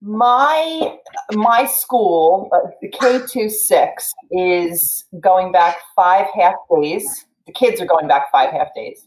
My 0.00 0.98
my 1.32 1.66
school, 1.66 2.50
uh, 2.52 2.88
K 2.92 3.20
two 3.26 3.48
six, 3.48 4.12
is 4.30 5.04
going 5.20 5.52
back 5.52 5.78
five 5.94 6.26
half 6.34 6.54
days. 6.80 7.26
The 7.46 7.52
kids 7.52 7.80
are 7.80 7.86
going 7.86 8.08
back 8.08 8.32
five 8.32 8.50
half 8.50 8.68
days, 8.74 9.06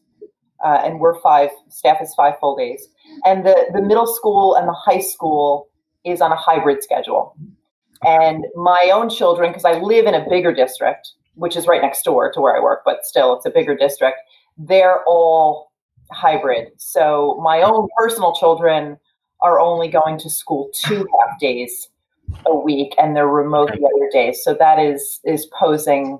uh, 0.63 0.81
and 0.83 0.99
we're 0.99 1.19
five. 1.21 1.49
Staff 1.69 1.97
is 2.01 2.13
five 2.15 2.35
full 2.39 2.55
days, 2.55 2.87
and 3.25 3.45
the 3.45 3.65
the 3.73 3.81
middle 3.81 4.07
school 4.07 4.55
and 4.55 4.67
the 4.67 4.73
high 4.73 5.01
school 5.01 5.69
is 6.05 6.21
on 6.21 6.31
a 6.31 6.35
hybrid 6.35 6.83
schedule. 6.83 7.35
And 8.03 8.45
my 8.55 8.91
own 8.93 9.09
children, 9.09 9.49
because 9.51 9.65
I 9.65 9.79
live 9.79 10.05
in 10.05 10.13
a 10.13 10.27
bigger 10.29 10.53
district, 10.53 11.13
which 11.37 11.55
is 11.55 11.67
right 11.67 11.81
next 11.81 12.03
door 12.03 12.31
to 12.31 12.41
where 12.41 12.55
I 12.55 12.59
work, 12.59 12.81
but 12.83 13.05
still 13.05 13.35
it's 13.35 13.45
a 13.45 13.49
bigger 13.49 13.75
district. 13.75 14.17
They're 14.57 15.03
all 15.05 15.71
hybrid. 16.11 16.69
So 16.77 17.39
my 17.43 17.61
own 17.61 17.87
personal 17.97 18.33
children 18.33 18.97
are 19.41 19.59
only 19.59 19.87
going 19.87 20.17
to 20.19 20.29
school 20.29 20.69
two 20.73 21.07
half 21.19 21.39
days 21.39 21.89
a 22.45 22.55
week 22.55 22.93
and 22.97 23.15
they're 23.15 23.27
remote 23.27 23.71
the 23.71 23.85
other 23.85 24.09
days. 24.11 24.43
So 24.43 24.55
that 24.55 24.79
is 24.79 25.19
is 25.23 25.47
posing 25.57 26.19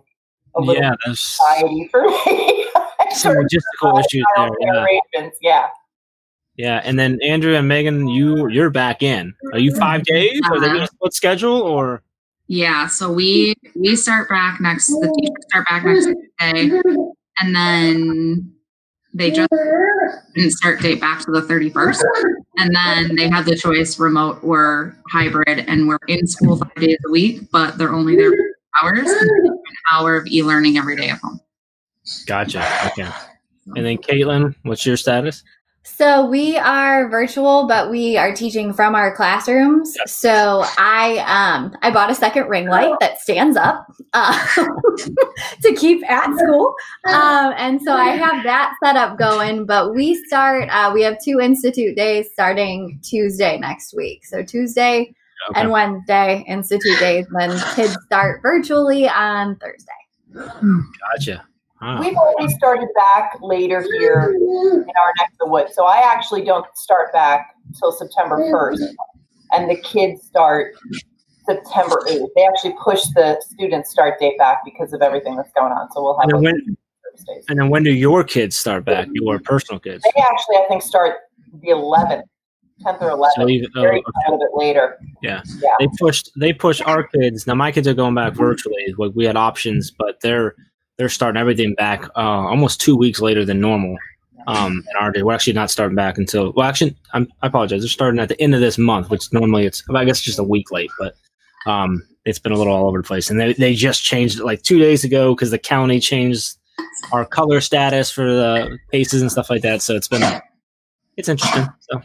a 0.55 0.61
little 0.61 0.81
Yeah, 0.81 0.95
there's 1.05 1.39
anxiety 1.51 1.87
for 1.91 2.03
me. 2.03 2.67
some 3.11 3.35
logistical 3.35 3.99
issues 3.99 4.25
there. 4.35 4.49
Yeah. 4.61 5.29
Yeah. 5.41 5.67
Yeah, 6.57 6.81
and 6.83 6.97
then 6.97 7.19
Andrea 7.21 7.59
and 7.59 7.67
Megan, 7.67 8.07
you 8.07 8.49
you're 8.49 8.71
back 8.71 9.03
in. 9.03 9.35
Are 9.53 9.59
you 9.59 9.75
five 9.75 10.01
mm-hmm. 10.01 10.15
days? 10.15 10.41
Are 10.45 10.59
they 10.59 10.65
going 10.65 10.77
to 10.77 10.83
uh-huh. 10.83 10.91
split 10.95 11.13
schedule 11.13 11.61
or? 11.61 12.01
Yeah, 12.47 12.87
so 12.87 13.11
we 13.11 13.55
we 13.75 13.95
start 13.95 14.29
back 14.29 14.61
next. 14.61 14.87
The 14.87 15.13
teachers 15.19 15.45
start 15.49 15.67
back 15.67 15.83
next 15.83 16.05
Tuesday, 16.05 16.81
and 17.39 17.55
then 17.55 18.53
they 19.13 19.31
just 19.31 19.49
didn't 20.33 20.51
start 20.51 20.79
date 20.79 21.01
back 21.01 21.19
to 21.21 21.31
the 21.31 21.41
31st. 21.41 22.01
And 22.57 22.75
then 22.75 23.15
they 23.15 23.29
have 23.29 23.45
the 23.45 23.55
choice 23.55 23.99
remote 23.99 24.39
or 24.43 24.95
hybrid, 25.11 25.65
and 25.67 25.87
we're 25.87 25.99
in 26.07 26.25
school 26.27 26.57
five 26.57 26.75
days 26.75 26.97
a 27.07 27.11
week, 27.11 27.51
but 27.51 27.77
they're 27.77 27.93
only 27.93 28.15
there 28.15 28.31
for 28.31 28.37
hours, 28.81 29.09
an 29.09 29.75
hour 29.91 30.15
of 30.15 30.27
e 30.27 30.41
learning 30.43 30.77
every 30.77 30.95
day 30.95 31.09
at 31.09 31.19
home. 31.19 31.39
Gotcha. 32.25 32.63
Okay. 32.87 33.09
And 33.75 33.85
then 33.85 33.97
Caitlin, 33.97 34.55
what's 34.63 34.85
your 34.85 34.95
status? 34.95 35.43
So 35.95 36.25
we 36.27 36.57
are 36.57 37.09
virtual, 37.09 37.65
but 37.67 37.89
we 37.89 38.17
are 38.17 38.35
teaching 38.35 38.73
from 38.73 38.93
our 38.93 39.15
classrooms. 39.15 39.95
So 40.05 40.63
I 40.77 41.17
um 41.25 41.75
I 41.81 41.89
bought 41.91 42.11
a 42.11 42.15
second 42.15 42.49
ring 42.49 42.67
light 42.67 42.93
that 42.99 43.19
stands 43.19 43.57
up 43.57 43.87
uh, 44.13 44.37
to 45.63 45.73
keep 45.75 46.03
at 46.09 46.31
school, 46.37 46.75
um, 47.07 47.53
and 47.57 47.81
so 47.81 47.93
I 47.93 48.09
have 48.09 48.43
that 48.43 48.73
set 48.83 48.95
up 48.95 49.17
going. 49.17 49.65
But 49.65 49.95
we 49.95 50.15
start 50.25 50.69
uh, 50.69 50.91
we 50.93 51.01
have 51.01 51.17
two 51.23 51.39
institute 51.39 51.95
days 51.95 52.27
starting 52.31 52.99
Tuesday 53.01 53.57
next 53.57 53.95
week. 53.95 54.25
So 54.25 54.43
Tuesday 54.43 55.13
Okay. 55.51 55.61
and 55.61 55.71
Wednesday 55.71 56.43
institute 56.47 56.99
days. 56.99 57.25
Then 57.31 57.57
kids 57.75 57.95
start 58.05 58.41
virtually 58.41 59.07
on 59.07 59.55
Thursday. 59.57 59.93
Gotcha. 61.13 61.45
Wow. 61.81 61.99
We've 61.99 62.15
already 62.15 62.53
started 62.53 62.87
back 62.95 63.37
later 63.41 63.85
here 63.99 64.33
in 64.35 64.85
our 64.87 65.13
neck 65.17 65.31
of 65.31 65.37
the 65.39 65.47
woods. 65.47 65.75
So 65.75 65.85
I 65.85 65.97
actually 65.99 66.43
don't 66.43 66.65
start 66.75 67.13
back 67.13 67.53
till 67.77 67.91
September 67.91 68.37
1st. 68.37 68.95
And 69.51 69.69
the 69.69 69.75
kids 69.77 70.25
start 70.25 70.73
September 71.45 72.01
8th. 72.07 72.27
They 72.35 72.45
actually 72.45 72.73
push 72.83 73.01
the 73.15 73.39
student 73.41 73.85
start 73.85 74.19
date 74.19 74.37
back 74.37 74.59
because 74.65 74.91
of 74.91 75.01
everything 75.01 75.35
that's 75.35 75.51
going 75.53 75.71
on. 75.71 75.91
So 75.91 76.03
we'll 76.03 76.19
have 76.19 76.29
And 76.29 76.41
when 76.41 76.77
Thursdays. 77.15 77.45
and 77.47 77.59
then 77.59 77.69
when 77.69 77.83
do 77.83 77.93
your 77.93 78.23
kids 78.23 78.57
start 78.57 78.83
back? 78.83 79.07
Your 79.13 79.39
personal 79.39 79.79
kids? 79.79 80.03
They 80.03 80.21
actually, 80.21 80.57
I 80.57 80.65
think, 80.67 80.81
start 80.81 81.17
the 81.61 81.69
11th, 81.69 82.23
10th 82.83 83.01
or 83.01 83.11
11th. 83.11 83.29
So 83.35 83.47
even, 83.49 83.69
oh, 83.75 83.85
okay. 83.85 83.97
a 83.97 84.31
little 84.31 84.39
bit 84.39 84.49
later. 84.53 84.99
Yeah. 85.21 85.41
Yeah. 85.61 85.69
they 85.79 85.87
pushed 85.99 86.31
they 86.35 86.53
pushed 86.53 86.81
our 86.81 87.03
kids. 87.07 87.47
Now 87.47 87.55
my 87.55 87.71
kids 87.71 87.87
are 87.87 87.93
going 87.93 88.15
back 88.15 88.33
virtually. 88.33 88.93
Like 88.97 89.11
we 89.15 89.25
had 89.25 89.37
options, 89.37 89.91
but 89.91 90.19
they're 90.21 90.55
they're 90.97 91.09
starting 91.09 91.39
everything 91.39 91.73
back 91.75 92.05
uh, 92.15 92.47
almost 92.47 92.81
two 92.81 92.95
weeks 92.95 93.21
later 93.21 93.45
than 93.45 93.59
normal. 93.59 93.97
Um, 94.47 94.83
and 94.87 94.97
our 94.97 95.11
day 95.11 95.23
we're 95.23 95.33
actually 95.33 95.53
not 95.53 95.69
starting 95.69 95.95
back 95.95 96.17
until 96.17 96.53
well, 96.55 96.67
actually, 96.67 96.95
I'm, 97.13 97.27
I 97.41 97.47
apologize. 97.47 97.81
They're 97.81 97.89
starting 97.89 98.19
at 98.19 98.29
the 98.29 98.41
end 98.41 98.55
of 98.55 98.61
this 98.61 98.77
month, 98.77 99.09
which 99.09 99.31
normally 99.33 99.65
it's 99.65 99.83
I 99.93 100.05
guess 100.05 100.21
just 100.21 100.39
a 100.39 100.43
week 100.43 100.71
late, 100.71 100.89
but 100.97 101.15
um, 101.65 102.01
it's 102.23 102.39
been 102.39 102.53
a 102.53 102.57
little 102.57 102.73
all 102.73 102.87
over 102.87 103.01
the 103.01 103.07
place. 103.07 103.29
And 103.29 103.39
they 103.39 103.53
they 103.53 103.73
just 103.73 104.03
changed 104.03 104.39
it 104.39 104.45
like 104.45 104.63
two 104.63 104.79
days 104.79 105.03
ago 105.03 105.35
because 105.35 105.51
the 105.51 105.59
county 105.59 105.99
changed 105.99 106.57
our 107.11 107.25
color 107.25 107.59
status 107.59 108.09
for 108.09 108.31
the 108.31 108.77
paces 108.91 109.21
and 109.21 109.31
stuff 109.31 109.49
like 109.49 109.63
that. 109.63 109.81
So 109.81 109.95
it's 109.95 110.07
been 110.07 110.23
it's 111.17 111.27
interesting. 111.27 111.65
So 111.89 112.01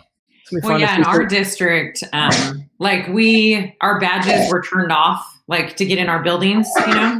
it's 0.50 0.66
Well, 0.66 0.80
yeah, 0.80 0.96
in 0.96 1.04
our 1.04 1.24
district, 1.24 2.02
um, 2.12 2.68
like 2.78 3.06
we, 3.08 3.76
our 3.80 4.00
badges 4.00 4.50
were 4.50 4.62
turned 4.62 4.92
off, 4.92 5.31
like 5.48 5.76
to 5.76 5.84
get 5.84 5.98
in 5.98 6.08
our 6.08 6.22
buildings, 6.22 6.68
you 6.86 6.94
know. 6.94 7.18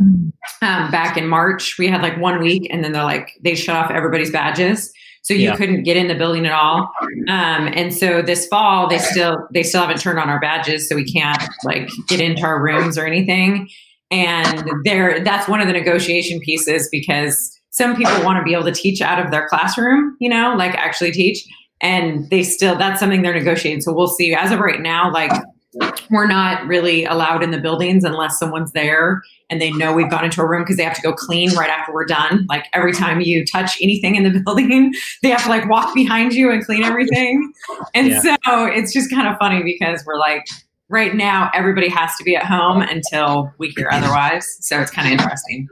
Um, 0.63 0.91
back 0.91 1.17
in 1.17 1.29
March, 1.29 1.77
we 1.79 1.89
had 1.89 2.03
like 2.03 2.19
one 2.19 2.41
week, 2.43 2.67
and 2.71 2.83
then 2.85 2.93
they're 2.93 3.05
like 3.05 3.31
they 3.43 3.55
shut 3.55 3.77
off 3.77 3.91
everybody's 3.91 4.31
badges, 4.31 4.93
so 5.23 5.35
you 5.35 5.49
Yeah. 5.49 5.57
couldn't 5.57 5.83
get 5.85 5.97
in 5.97 6.09
the 6.09 6.15
building 6.15 6.47
at 6.47 6.53
all. 6.53 6.91
Um, 7.29 7.69
and 7.75 7.93
so 7.95 8.23
this 8.23 8.47
fall, 8.49 8.89
they 8.89 8.99
still 8.99 9.47
they 9.53 9.63
still 9.63 9.81
haven't 9.83 10.01
turned 10.01 10.19
on 10.19 10.29
our 10.29 10.41
badges, 10.41 10.89
so 10.89 10.97
we 10.97 11.05
can't 11.05 11.43
like 11.65 11.89
get 12.09 12.21
into 12.21 12.43
our 12.43 12.63
rooms 12.63 12.97
or 12.99 13.07
anything. 13.07 13.69
And 14.11 14.69
there, 14.85 15.21
that's 15.25 15.49
one 15.49 15.61
of 15.61 15.67
the 15.69 15.73
negotiation 15.73 16.39
pieces 16.41 16.89
because 16.93 17.59
some 17.71 17.97
people 17.97 18.23
want 18.25 18.37
to 18.39 18.43
be 18.45 18.53
able 18.53 18.65
to 18.65 18.73
teach 18.73 19.01
out 19.01 19.25
of 19.25 19.31
their 19.31 19.49
classroom, 19.49 20.17
you 20.21 20.29
know, 20.29 20.55
like 20.57 20.75
actually 20.75 21.13
teach 21.13 21.43
and 21.81 22.29
they 22.31 22.43
still 22.45 22.77
that's 22.77 23.01
something 23.01 23.23
they're 23.23 23.35
negotiating 23.35 23.81
so 23.81 23.93
we'll 23.93 24.07
see 24.07 24.33
as 24.33 24.53
of 24.53 24.61
right 24.61 24.81
now 24.83 25.11
like 25.13 25.33
we're 26.11 26.27
not 26.27 26.67
really 26.67 27.05
allowed 27.05 27.43
in 27.43 27.51
the 27.51 27.59
buildings 27.59 28.05
unless 28.05 28.39
someone's 28.39 28.73
there 28.73 29.23
and 29.49 29.61
they 29.61 29.71
know 29.73 29.93
we've 29.93 30.11
gone 30.11 30.25
into 30.25 30.41
a 30.43 30.47
room 30.49 30.63
because 30.63 30.77
they 30.77 30.83
have 30.85 30.95
to 30.97 31.03
go 31.03 31.13
clean 31.13 31.51
right 31.55 31.71
after 31.71 31.93
we're 31.95 32.05
done. 32.05 32.47
Like 32.49 32.67
every 32.75 32.93
time 32.93 33.21
you 33.23 33.45
touch 33.47 33.79
anything 33.81 34.15
in 34.17 34.23
the 34.31 34.39
building 34.45 34.93
they 35.23 35.31
have 35.31 35.43
to 35.45 35.49
like 35.49 35.69
walk 35.69 35.95
behind 35.95 36.35
you 36.35 36.51
and 36.51 36.65
clean 36.65 36.85
everything. 36.85 37.53
And 37.95 38.09
Yeah. 38.09 38.21
so 38.45 38.67
it's 38.67 38.93
just 38.93 39.11
kind 39.11 39.27
of 39.29 39.37
funny 39.39 39.63
because 39.63 40.05
we're 40.07 40.19
like 40.19 40.45
right 40.89 41.15
now 41.15 41.51
everybody 41.55 41.89
has 41.89 42.15
to 42.17 42.25
be 42.25 42.37
at 42.37 42.45
home 42.45 42.83
until 42.83 43.53
we 43.59 43.69
hear 43.71 43.89
otherwise. 43.91 44.59
So 44.61 44.81
it's 44.81 44.91
kind 44.91 45.09
of 45.09 45.13
interesting 45.13 45.69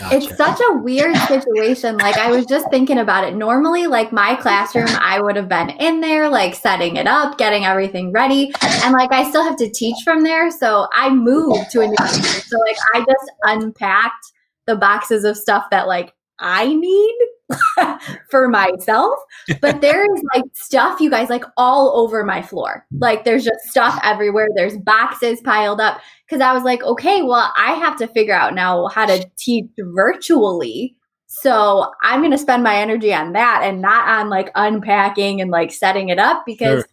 It's 0.00 0.36
such 0.36 0.60
a 0.70 0.76
weird 0.76 1.16
situation. 1.16 1.96
Like 1.98 2.16
I 2.16 2.30
was 2.30 2.46
just 2.46 2.70
thinking 2.70 2.98
about 2.98 3.24
it. 3.24 3.34
Normally, 3.34 3.86
like 3.86 4.12
my 4.12 4.36
classroom, 4.36 4.88
I 4.88 5.20
would 5.20 5.36
have 5.36 5.48
been 5.48 5.70
in 5.70 6.00
there, 6.00 6.28
like 6.28 6.54
setting 6.54 6.96
it 6.96 7.06
up, 7.06 7.36
getting 7.36 7.64
everything 7.64 8.12
ready, 8.12 8.52
and 8.62 8.92
like 8.92 9.12
I 9.12 9.28
still 9.28 9.42
have 9.42 9.56
to 9.56 9.70
teach 9.70 9.96
from 10.04 10.22
there. 10.22 10.50
So 10.50 10.86
I 10.92 11.10
moved 11.10 11.70
to 11.72 11.80
a 11.80 11.86
new 11.88 11.96
teacher. 11.96 12.40
So 12.40 12.58
like 12.58 12.76
I 12.94 13.00
just 13.00 13.32
unpacked 13.42 14.32
the 14.66 14.76
boxes 14.76 15.24
of 15.24 15.36
stuff 15.36 15.64
that 15.70 15.88
like 15.88 16.14
I 16.38 16.72
need 16.72 17.16
for 18.30 18.48
myself. 18.48 19.18
But 19.60 19.80
there 19.80 20.02
is 20.14 20.22
like 20.34 20.44
stuff, 20.54 21.00
you 21.00 21.10
guys, 21.10 21.28
like 21.28 21.44
all 21.56 21.96
over 21.96 22.24
my 22.24 22.42
floor. 22.42 22.86
Like 22.92 23.24
there's 23.24 23.44
just 23.44 23.64
stuff 23.68 23.98
everywhere. 24.04 24.48
There's 24.54 24.76
boxes 24.76 25.40
piled 25.40 25.80
up 25.80 26.00
because 26.28 26.42
I 26.42 26.52
was 26.52 26.62
like, 26.62 26.82
okay, 26.82 27.22
well, 27.22 27.52
I 27.56 27.72
have 27.74 27.96
to 27.98 28.06
figure 28.08 28.34
out 28.34 28.54
now 28.54 28.88
how 28.88 29.06
to 29.06 29.24
teach 29.38 29.66
virtually. 29.78 30.94
So 31.26 31.90
I'm 32.02 32.20
going 32.20 32.32
to 32.32 32.38
spend 32.38 32.62
my 32.62 32.76
energy 32.76 33.12
on 33.14 33.32
that 33.32 33.60
and 33.64 33.80
not 33.80 34.08
on 34.08 34.28
like 34.28 34.50
unpacking 34.54 35.40
and 35.40 35.50
like 35.50 35.72
setting 35.72 36.08
it 36.10 36.18
up 36.18 36.44
because 36.46 36.80
Sure. 36.82 36.88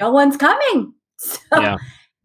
no 0.00 0.10
one's 0.12 0.36
coming. 0.36 0.94
So 1.18 1.38
Yeah. 1.52 1.76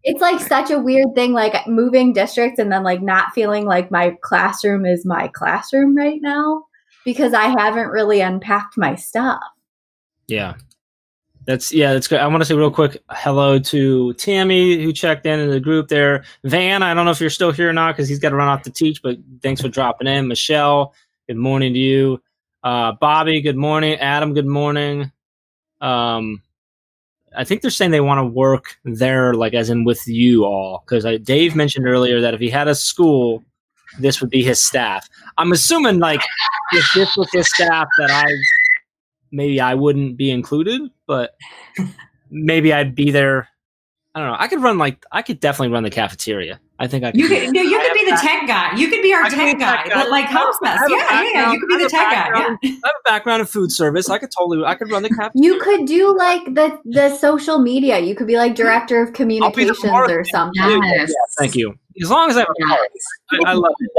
it's 0.04 0.22
like 0.22 0.40
such 0.40 0.72
a 0.72 0.80
weird 0.80 1.14
thing, 1.14 1.34
like 1.34 1.68
moving 1.68 2.14
districts 2.14 2.58
and 2.60 2.72
then 2.72 2.82
like 2.84 3.02
not 3.04 3.34
feeling 3.36 3.66
like 3.66 3.92
my 3.92 4.16
classroom 4.24 4.88
is 4.88 5.06
my 5.06 5.28
classroom 5.28 5.96
right 5.96 6.20
now 6.20 6.64
because 7.06 7.34
I 7.36 7.46
haven't 7.46 7.90
really 7.90 8.22
unpacked 8.22 8.76
my 8.76 8.96
stuff. 8.96 9.40
Yeah. 10.28 10.56
That's 11.48 11.72
yeah, 11.72 11.94
that's 11.94 12.10
good. 12.10 12.20
I 12.20 12.28
want 12.28 12.42
to 12.42 12.46
say 12.46 12.56
real 12.56 12.70
quick 12.70 13.02
hello 13.10 13.58
to 13.58 14.14
Tammy 14.16 14.84
who 14.84 14.92
checked 14.92 15.26
in 15.26 15.40
in 15.40 15.50
the 15.50 15.62
group 15.62 15.88
there. 15.88 16.26
Van, 16.44 16.84
I 16.84 16.94
don't 16.94 17.06
know 17.06 17.12
if 17.12 17.22
you're 17.22 17.30
still 17.30 17.54
here 17.54 17.70
or 17.70 17.74
not 17.74 17.96
because 17.96 18.10
he's 18.10 18.20
got 18.20 18.32
to 18.32 18.36
run 18.36 18.50
off 18.50 18.64
to 18.64 18.70
teach, 18.70 19.02
but 19.02 19.18
thanks 19.42 19.62
for 19.62 19.70
dropping 19.70 20.08
in. 20.08 20.28
Michelle, 20.28 20.94
good 21.26 21.38
morning 21.38 21.74
to 21.74 21.80
you. 21.80 22.22
Uh, 22.64 22.92
Bobby, 23.00 23.40
good 23.40 23.56
morning. 23.56 23.98
Adam, 24.00 24.34
good 24.34 24.46
morning. 24.46 25.10
Um, 25.80 26.42
I 27.34 27.46
think 27.46 27.62
they're 27.62 27.72
saying 27.72 27.92
they 27.92 28.02
want 28.02 28.20
to 28.20 28.26
work 28.26 28.76
there, 28.84 29.34
like 29.34 29.54
as 29.54 29.70
in 29.70 29.86
with 29.86 30.06
you 30.06 30.44
all, 30.44 30.84
because 30.86 31.06
Dave 31.22 31.56
mentioned 31.56 31.88
earlier 31.88 32.20
that 32.20 32.34
if 32.34 32.42
he 32.42 32.50
had 32.50 32.68
a 32.68 32.76
school, 32.76 33.42
this 34.00 34.20
would 34.20 34.30
be 34.30 34.44
his 34.44 34.62
staff. 34.66 35.08
I'm 35.38 35.54
assuming 35.54 36.00
like 36.00 36.22
if 36.74 36.86
this 36.94 37.16
was 37.16 37.30
his 37.32 37.48
staff 37.54 37.88
that 38.00 38.12
I 38.12 38.26
maybe 39.32 39.60
I 39.60 39.74
wouldn't 39.74 40.18
be 40.18 40.32
included, 40.32 40.82
but 41.06 41.36
maybe 42.30 42.74
I'd 42.74 42.96
be 42.96 43.12
there. 43.12 43.48
I 44.16 44.20
don't 44.20 44.30
know. 44.30 44.38
I 44.40 44.48
could 44.48 44.64
run 44.64 44.78
like 44.78 45.06
I 45.12 45.22
could 45.22 45.40
definitely 45.40 45.74
run 45.74 45.84
the 45.84 45.92
cafeteria. 45.92 46.60
I 46.80 46.88
think 46.88 47.04
I 47.04 47.12
could. 47.12 47.20
You 47.20 47.28
could 47.28 47.42
that. 47.42 47.52
no, 47.54 47.62
you 47.62 47.80
I 47.80 47.88
could 47.88 47.94
be 47.94 48.06
the 48.06 48.12
have 48.12 48.22
tech 48.22 48.48
guy. 48.48 48.76
You 48.76 48.88
could 48.88 49.02
be 49.02 49.14
our 49.14 49.24
I 49.24 49.30
could 49.30 49.38
be 49.38 49.46
tech 49.46 49.60
guy 49.60 49.88
guy. 49.88 49.96
that 49.96 50.10
like 50.10 50.26
helps 50.26 50.58
us. 50.64 50.80
Yeah, 50.90 50.98
yeah, 50.98 51.30
yeah. 51.34 51.52
You 51.52 51.60
could 51.60 51.70
be 51.70 51.84
the 51.84 51.90
tech 51.90 52.12
guy. 52.12 52.30
Yeah. 52.30 52.56
I 52.64 52.68
have 52.68 52.96
a 53.00 53.04
background 53.06 53.42
in 53.42 53.48
food 53.48 53.72
service. 53.72 54.10
I 54.10 54.18
could 54.18 54.30
totally. 54.38 54.64
I 54.66 54.76
could 54.76 54.90
run 54.90 55.04
the 55.04 55.10
cafeteria. 55.10 55.32
You 55.36 55.60
could 55.60 55.86
do 55.86 56.16
like 56.18 56.46
the 56.46 56.80
the 56.86 57.16
social 57.16 57.60
media. 57.60 58.00
You 58.00 58.16
could 58.16 58.28
be 58.28 58.38
like 58.38 58.56
director 58.56 59.02
of 59.02 59.14
communications 59.14 59.80
or 59.84 60.24
something. 60.26 60.84
Yes. 60.84 61.14
Thank 61.40 61.56
you. 61.56 61.76
As 62.02 62.10
long 62.10 62.30
as 62.30 62.38
I 62.38 62.42
have 62.42 62.50
a 62.50 62.66
car, 62.66 62.80
I, 63.32 63.52
I 63.52 63.54
love 63.54 63.74
it. 63.80 63.92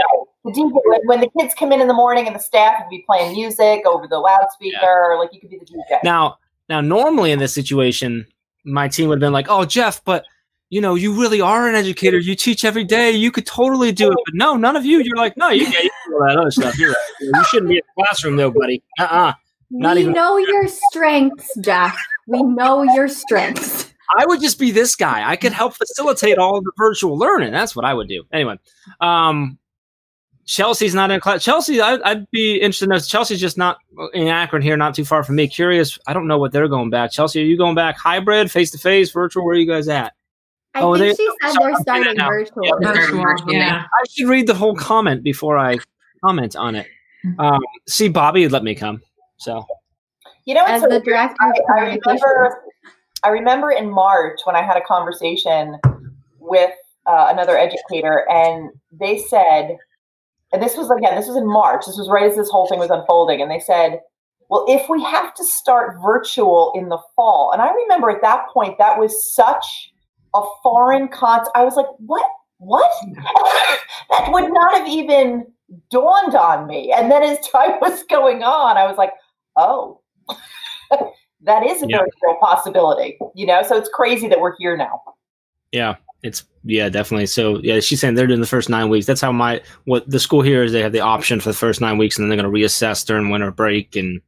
The 0.52 0.60
DJ, 0.60 0.80
when, 0.84 1.00
when 1.06 1.20
the 1.20 1.30
kids 1.38 1.54
come 1.54 1.72
in 1.72 1.80
in 1.80 1.88
the 1.88 1.94
morning 1.94 2.26
and 2.26 2.34
the 2.34 2.40
staff 2.40 2.80
would 2.80 2.90
be 2.90 3.04
playing 3.06 3.34
music 3.34 3.86
over 3.86 4.06
the 4.06 4.18
loudspeaker, 4.18 5.16
like 5.18 5.32
you 5.32 5.40
could 5.40 5.50
be 5.50 5.58
the 5.58 5.64
DJ. 5.64 6.02
Now, 6.04 6.38
now, 6.68 6.80
normally 6.80 7.32
in 7.32 7.38
this 7.38 7.54
situation, 7.54 8.26
my 8.64 8.88
team 8.88 9.08
would 9.08 9.16
have 9.16 9.20
been 9.20 9.32
like, 9.32 9.46
"Oh, 9.48 9.64
Jeff, 9.64 10.04
but 10.04 10.24
you 10.70 10.80
know, 10.82 10.96
you 10.96 11.18
really 11.18 11.40
are 11.40 11.68
an 11.68 11.74
educator. 11.74 12.18
You 12.18 12.34
teach 12.34 12.64
every 12.64 12.84
day. 12.84 13.10
You 13.12 13.30
could 13.30 13.46
totally 13.46 13.92
do 13.92 14.10
it." 14.10 14.18
But 14.26 14.34
no, 14.34 14.56
none 14.56 14.76
of 14.76 14.84
you. 14.84 15.00
You're 15.00 15.16
like, 15.16 15.36
"No, 15.36 15.48
you, 15.48 15.62
yeah, 15.64 15.80
you 15.82 15.90
can 15.90 16.12
do 16.12 16.14
all 16.14 16.28
that 16.28 16.36
other 16.36 16.50
stuff. 16.50 16.78
You're 16.78 16.90
right. 16.90 16.96
You 17.20 17.44
shouldn't 17.44 17.68
be 17.70 17.76
in 17.76 17.82
the 17.96 18.02
classroom, 18.04 18.36
though, 18.36 18.50
buddy. 18.50 18.82
Uh-uh. 18.98 19.32
Not 19.70 19.96
we 19.96 20.02
even- 20.02 20.12
know 20.14 20.36
your 20.36 20.66
strengths, 20.68 21.56
Jeff. 21.60 21.96
We 22.26 22.42
know 22.42 22.82
your 22.82 23.08
strengths. 23.08 23.92
I 24.16 24.24
would 24.26 24.40
just 24.40 24.58
be 24.58 24.70
this 24.70 24.96
guy. 24.96 25.28
I 25.28 25.36
could 25.36 25.52
help 25.52 25.74
facilitate 25.74 26.38
all 26.38 26.56
of 26.58 26.64
the 26.64 26.72
virtual 26.78 27.18
learning. 27.18 27.52
That's 27.52 27.76
what 27.76 27.84
I 27.84 27.92
would 27.92 28.08
do. 28.08 28.24
Anyway, 28.32 28.58
um, 29.00 29.58
Chelsea's 30.48 30.94
not 30.94 31.10
in 31.10 31.20
class. 31.20 31.44
Chelsea, 31.44 31.78
I, 31.80 31.98
I'd 32.04 32.28
be 32.30 32.54
interested 32.56 32.86
to 32.86 32.94
know. 32.94 32.98
Chelsea's 32.98 33.38
just 33.40 33.58
not 33.58 33.76
in 34.14 34.28
Akron 34.28 34.62
here, 34.62 34.78
not 34.78 34.94
too 34.94 35.04
far 35.04 35.22
from 35.22 35.36
me. 35.36 35.46
Curious. 35.46 35.98
I 36.06 36.14
don't 36.14 36.26
know 36.26 36.38
what 36.38 36.52
they're 36.52 36.68
going 36.68 36.88
back. 36.88 37.12
Chelsea, 37.12 37.42
are 37.42 37.44
you 37.44 37.58
going 37.58 37.74
back 37.74 37.98
hybrid, 37.98 38.50
face 38.50 38.70
to 38.70 38.78
face, 38.78 39.10
virtual? 39.12 39.44
Where 39.44 39.54
are 39.54 39.58
you 39.58 39.66
guys 39.70 39.88
at? 39.88 40.14
I 40.74 40.80
Oh, 40.80 40.94
think 40.96 41.16
they- 41.18 41.22
she 41.22 41.30
said 41.42 41.52
sorry, 41.52 41.72
they're 41.74 41.80
starting 41.82 42.16
virtual. 42.18 42.64
Yeah, 42.64 42.72
they're- 42.80 42.94
Virtual, 42.94 43.22
virtual, 43.22 43.52
yeah. 43.52 43.84
I 43.84 44.04
should 44.10 44.28
read 44.28 44.46
the 44.46 44.54
whole 44.54 44.74
comment 44.74 45.22
before 45.22 45.58
I 45.58 45.76
comment 46.24 46.56
on 46.56 46.74
it. 46.76 46.86
Um, 47.38 47.60
see, 47.86 48.08
Bobby 48.08 48.42
would 48.44 48.52
let 48.52 48.64
me 48.64 48.74
come. 48.74 49.02
So, 49.36 49.66
You 50.46 50.54
know, 50.54 50.64
As 50.64 50.82
it's 50.82 50.90
the 50.92 51.00
director 51.00 51.36
I, 51.40 51.52
I 51.76 51.80
remember. 51.82 52.62
I 53.22 53.28
remember 53.28 53.70
in 53.72 53.90
March 53.90 54.40
when 54.44 54.56
I 54.56 54.62
had 54.62 54.76
a 54.78 54.80
conversation 54.82 55.76
with 56.38 56.70
uh, 57.06 57.26
another 57.30 57.58
educator, 57.58 58.24
and 58.30 58.70
they 58.92 59.18
said, 59.18 59.76
and 60.52 60.62
this 60.62 60.76
was 60.76 60.90
again, 60.90 61.14
this 61.16 61.26
was 61.28 61.36
in 61.36 61.46
March. 61.46 61.86
This 61.86 61.96
was 61.98 62.08
right 62.08 62.24
as 62.24 62.36
this 62.36 62.50
whole 62.50 62.66
thing 62.68 62.78
was 62.78 62.90
unfolding, 62.90 63.40
and 63.42 63.50
they 63.50 63.60
said, 63.60 64.00
"Well, 64.48 64.64
if 64.68 64.88
we 64.88 65.02
have 65.04 65.34
to 65.34 65.44
start 65.44 65.96
virtual 66.02 66.72
in 66.74 66.88
the 66.88 66.98
fall," 67.16 67.50
and 67.52 67.60
I 67.62 67.70
remember 67.70 68.10
at 68.10 68.22
that 68.22 68.46
point 68.52 68.78
that 68.78 68.98
was 68.98 69.32
such 69.34 69.92
a 70.34 70.42
foreign 70.62 71.08
concept. 71.08 71.56
I 71.56 71.64
was 71.64 71.76
like, 71.76 71.86
"What? 71.98 72.26
What? 72.58 72.90
that 74.10 74.30
would 74.32 74.52
not 74.52 74.74
have 74.74 74.88
even 74.88 75.46
dawned 75.90 76.34
on 76.34 76.66
me." 76.66 76.92
And 76.92 77.10
then 77.10 77.22
as 77.22 77.38
time 77.48 77.72
was 77.80 78.02
going 78.04 78.42
on, 78.42 78.76
I 78.76 78.86
was 78.86 78.96
like, 78.96 79.12
"Oh." 79.56 80.00
that 81.42 81.64
is 81.64 81.82
a 81.82 81.86
Yeah. 81.88 81.98
very 81.98 82.10
real 82.22 82.36
possibility, 82.40 83.18
you 83.34 83.46
know. 83.46 83.62
So 83.62 83.76
it's 83.76 83.88
crazy 83.92 84.28
that 84.28 84.40
we're 84.40 84.56
here 84.58 84.76
now. 84.76 85.00
Yeah, 85.72 85.96
it's 86.22 86.44
yeah, 86.64 86.88
definitely. 86.88 87.26
So, 87.26 87.58
yeah, 87.62 87.80
she's 87.80 88.00
saying 88.00 88.14
they're 88.14 88.26
doing 88.26 88.40
the 88.40 88.46
first 88.46 88.68
nine 88.68 88.88
weeks. 88.88 89.06
That's 89.06 89.20
how 89.20 89.32
my 89.32 89.62
what 89.84 90.08
the 90.08 90.20
school 90.20 90.42
here 90.42 90.62
is. 90.62 90.72
They 90.72 90.82
have 90.82 90.92
the 90.92 91.00
option 91.00 91.40
for 91.40 91.48
the 91.48 91.56
first 91.56 91.80
nine 91.80 91.98
weeks, 91.98 92.18
and 92.18 92.24
then 92.24 92.28
they're 92.28 92.42
going 92.42 92.52
to 92.52 92.66
reassess 92.66 93.06
during 93.06 93.30
winter 93.30 93.50
break 93.50 93.96
and 93.96 94.20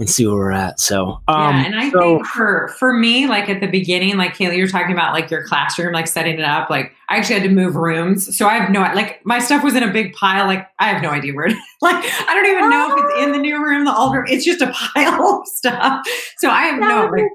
and 0.00 0.08
see 0.08 0.26
where 0.26 0.36
we're 0.36 0.50
at. 0.50 0.80
So, 0.80 1.20
um, 1.28 1.56
yeah, 1.56 1.66
and 1.66 1.76
I 1.78 1.90
so- 1.90 2.00
think 2.00 2.26
for 2.26 2.68
for 2.78 2.92
me, 2.92 3.26
like 3.26 3.48
at 3.48 3.60
the 3.60 3.66
beginning, 3.66 4.16
like 4.16 4.34
Kaylee, 4.34 4.56
you're 4.56 4.66
talking 4.66 4.92
about 4.92 5.12
like 5.12 5.30
your 5.30 5.46
classroom, 5.46 5.92
like 5.92 6.06
setting 6.06 6.38
it 6.38 6.44
up. 6.44 6.70
Like 6.70 6.92
I 7.08 7.18
actually 7.18 7.34
had 7.38 7.44
to 7.44 7.54
move 7.54 7.76
rooms, 7.76 8.36
so 8.36 8.48
I 8.48 8.54
have 8.54 8.70
no 8.70 8.80
like 8.80 9.24
my 9.24 9.38
stuff 9.38 9.62
was 9.62 9.76
in 9.76 9.82
a 9.82 9.92
big 9.92 10.12
pile. 10.14 10.46
Like 10.46 10.66
I 10.80 10.88
have 10.88 11.02
no 11.02 11.10
idea 11.10 11.34
where. 11.34 11.46
It, 11.46 11.56
like 11.82 11.96
I 11.96 12.34
don't 12.34 12.46
even 12.46 12.70
know 12.70 12.96
if 12.96 13.04
it's 13.04 13.22
in 13.24 13.32
the 13.32 13.38
new 13.38 13.62
room, 13.62 13.84
the 13.84 13.94
old 13.94 14.14
room. 14.14 14.24
It's 14.28 14.44
just 14.44 14.60
a 14.60 14.72
pile 14.94 15.40
of 15.42 15.46
stuff. 15.46 16.04
So 16.38 16.50
I 16.50 16.62
have 16.62 16.80
no. 16.80 17.10
Like, 17.12 17.30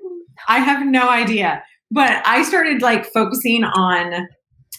I 0.47 0.59
have 0.59 0.85
no 0.85 1.09
idea. 1.09 1.63
But 1.95 2.21
I 2.27 2.43
started 2.43 2.81
like 2.81 3.05
focusing 3.05 3.63
on 3.63 4.27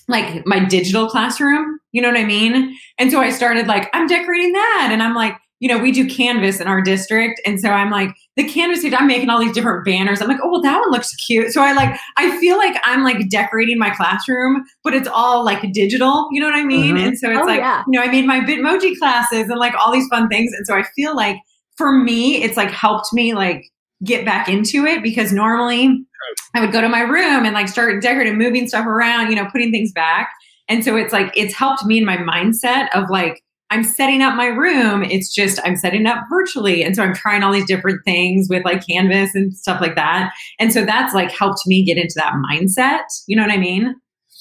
like 0.06 0.46
my 0.46 0.64
digital 0.64 1.08
classroom. 1.08 1.78
You 1.92 2.02
know 2.02 2.08
what 2.08 2.18
I 2.20 2.24
mean? 2.24 2.76
And 2.98 3.10
so 3.10 3.20
I 3.20 3.30
started 3.30 3.66
like, 3.66 3.88
I'm 3.94 4.06
decorating 4.06 4.52
that. 4.52 4.90
And 4.92 5.02
I'm 5.02 5.14
like, 5.14 5.34
you 5.58 5.68
know, 5.68 5.78
we 5.78 5.90
do 5.90 6.06
Canvas 6.06 6.60
in 6.60 6.66
our 6.68 6.82
district. 6.82 7.40
And 7.46 7.58
so 7.58 7.70
I'm 7.70 7.90
like, 7.90 8.10
the 8.36 8.44
Canvas 8.46 8.82
page, 8.82 8.92
I'm 8.92 9.06
making 9.06 9.30
all 9.30 9.40
these 9.40 9.54
different 9.54 9.86
banners. 9.86 10.20
I'm 10.20 10.28
like, 10.28 10.36
oh, 10.44 10.50
well, 10.50 10.60
that 10.60 10.78
one 10.78 10.90
looks 10.90 11.14
cute. 11.26 11.50
So 11.52 11.62
I 11.62 11.72
like, 11.72 11.98
I 12.18 12.38
feel 12.38 12.58
like 12.58 12.76
I'm 12.84 13.02
like 13.02 13.30
decorating 13.30 13.78
my 13.78 13.88
classroom, 13.88 14.62
but 14.84 14.92
it's 14.92 15.08
all 15.08 15.42
like 15.44 15.72
digital. 15.72 16.28
You 16.30 16.42
know 16.42 16.46
what 16.50 16.56
I 16.56 16.64
mean? 16.64 16.96
Mhm. 16.96 17.06
And 17.08 17.18
so 17.18 17.30
it's 17.30 17.40
Oh, 17.40 17.44
like, 17.46 17.60
yeah. 17.60 17.82
you 17.88 17.98
know, 17.98 18.04
I 18.04 18.08
made 18.08 18.26
my 18.26 18.40
Bitmoji 18.40 18.98
classes 18.98 19.48
and 19.48 19.58
like 19.58 19.74
all 19.74 19.90
these 19.90 20.06
fun 20.08 20.28
things. 20.28 20.52
And 20.54 20.66
so 20.66 20.74
I 20.76 20.84
feel 20.94 21.16
like 21.16 21.38
for 21.78 21.90
me, 21.90 22.42
it's 22.42 22.58
like 22.58 22.70
helped 22.70 23.14
me 23.14 23.32
like 23.32 23.64
get 24.04 24.26
back 24.26 24.50
into 24.50 24.84
it 24.84 25.02
because 25.02 25.32
normally 25.32 26.05
I 26.54 26.60
would 26.60 26.72
go 26.72 26.80
to 26.80 26.88
my 26.88 27.00
room 27.00 27.44
and 27.44 27.54
like 27.54 27.68
start 27.68 28.02
decorating, 28.02 28.38
moving 28.38 28.66
stuff 28.68 28.86
around, 28.86 29.30
you 29.30 29.36
know, 29.36 29.46
putting 29.52 29.70
things 29.70 29.92
back. 29.92 30.30
And 30.68 30.84
so 30.84 30.96
it's 30.96 31.12
like, 31.12 31.32
it's 31.36 31.54
helped 31.54 31.84
me 31.84 31.98
in 31.98 32.04
my 32.04 32.16
mindset 32.16 32.88
of 32.94 33.08
like, 33.10 33.42
I'm 33.70 33.82
setting 33.82 34.22
up 34.22 34.36
my 34.36 34.46
room. 34.46 35.02
It's 35.02 35.34
just, 35.34 35.58
I'm 35.64 35.76
setting 35.76 36.06
up 36.06 36.18
virtually. 36.30 36.82
And 36.84 36.94
so 36.94 37.02
I'm 37.02 37.14
trying 37.14 37.42
all 37.42 37.52
these 37.52 37.66
different 37.66 38.00
things 38.04 38.48
with 38.48 38.64
like 38.64 38.86
Canvas 38.86 39.34
and 39.34 39.52
stuff 39.56 39.80
like 39.80 39.96
that. 39.96 40.32
And 40.60 40.72
so 40.72 40.84
that's 40.84 41.14
like 41.14 41.32
helped 41.32 41.66
me 41.66 41.84
get 41.84 41.96
into 41.96 42.14
that 42.16 42.32
mindset. 42.50 43.02
You 43.26 43.36
know 43.36 43.42
what 43.42 43.52
I 43.52 43.56
mean? 43.58 43.94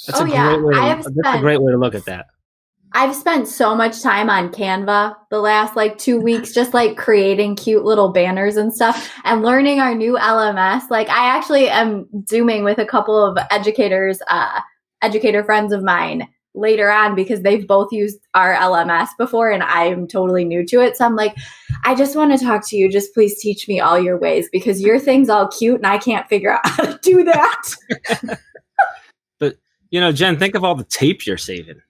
that's 0.08 0.20
Oh, 0.20 0.26
a 0.26 0.30
yeah. 0.30 0.50
great 0.56 0.64
way. 0.66 0.74
To, 0.74 0.80
I 0.80 0.86
have 0.88 1.04
that's 1.04 1.38
a 1.38 1.42
great 1.42 1.62
way 1.62 1.72
to 1.72 1.78
look 1.78 1.96
at 1.96 2.06
that. 2.06 2.28
I've 2.96 3.14
spent 3.14 3.50
so 3.50 3.76
much 3.76 4.02
time 4.02 4.30
on 4.30 4.54
Canva 4.54 5.18
the 5.30 5.42
last 5.42 5.76
like 5.76 5.98
two 5.98 6.18
weeks, 6.22 6.54
just 6.54 6.74
like 6.74 6.96
creating 6.96 7.58
cute 7.58 7.84
little 7.84 8.14
banners 8.14 8.56
and 8.56 8.74
stuff 8.74 9.12
and 9.26 9.42
learning 9.42 9.82
our 9.82 9.94
new 9.94 10.14
LMS. 10.16 10.90
Like 10.90 11.10
I 11.10 11.36
actually 11.36 11.68
am 11.68 12.08
zooming 12.30 12.64
with 12.64 12.78
a 12.78 12.86
couple 12.86 13.22
of 13.22 13.38
educators, 13.52 14.20
uh, 14.30 14.62
educator 15.02 15.44
friends 15.44 15.74
of 15.74 15.84
mine 15.84 16.26
later 16.54 16.90
on 16.90 17.16
because 17.16 17.42
they've 17.42 17.68
both 17.68 17.92
used 17.92 18.18
our 18.34 18.56
LMS 18.56 19.10
before 19.18 19.52
and 19.52 19.62
I'm 19.62 20.08
totally 20.08 20.46
new 20.46 20.66
to 20.68 20.80
it. 20.80 20.96
So 20.96 21.04
I'm 21.04 21.18
like, 21.18 21.36
I 21.84 21.96
just 21.96 22.16
want 22.16 22.32
to 22.32 22.44
talk 22.44 22.66
to 22.70 22.78
you. 22.78 22.90
Just 22.90 23.14
please 23.14 23.38
teach 23.42 23.68
me 23.68 23.82
all 23.82 24.00
your 24.00 24.18
ways 24.18 24.48
because 24.54 24.80
your 24.80 25.00
thing's 25.00 25.28
all 25.28 25.50
cute 25.50 25.76
and 25.76 25.86
I 25.86 25.98
can't 25.98 26.30
figure 26.30 26.54
out 26.54 26.62
how 26.64 26.84
to 26.84 27.00
do 27.02 27.26
that. 27.26 28.40
But, 29.38 29.58
you 29.90 30.00
know, 30.00 30.14
Jen, 30.14 30.40
think 30.40 30.56
of 30.56 30.64
all 30.64 30.76
the 30.76 30.86
tape 30.86 31.26
you're 31.26 31.36
saving. 31.38 31.82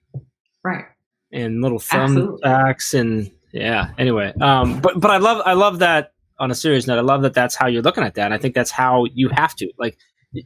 Right. 0.64 0.86
And 1.32 1.62
little 1.62 1.78
thumb 1.78 2.16
Absolutely. 2.16 2.40
tacks 2.42 2.94
and 2.94 3.30
yeah 3.52 3.90
anyway 3.98 4.32
um 4.40 4.80
but 4.80 5.00
but 5.00 5.10
i 5.10 5.16
love 5.16 5.42
i 5.46 5.52
love 5.52 5.78
that 5.78 6.12
on 6.38 6.50
a 6.50 6.54
serious 6.54 6.86
note 6.86 6.98
i 6.98 7.02
love 7.02 7.22
that 7.22 7.34
that's 7.34 7.54
how 7.54 7.66
you're 7.66 7.82
looking 7.82 8.04
at 8.04 8.14
that 8.14 8.26
and 8.26 8.34
i 8.34 8.38
think 8.38 8.54
that's 8.54 8.70
how 8.70 9.04
you 9.06 9.28
have 9.28 9.54
to 9.54 9.70
like 9.78 9.98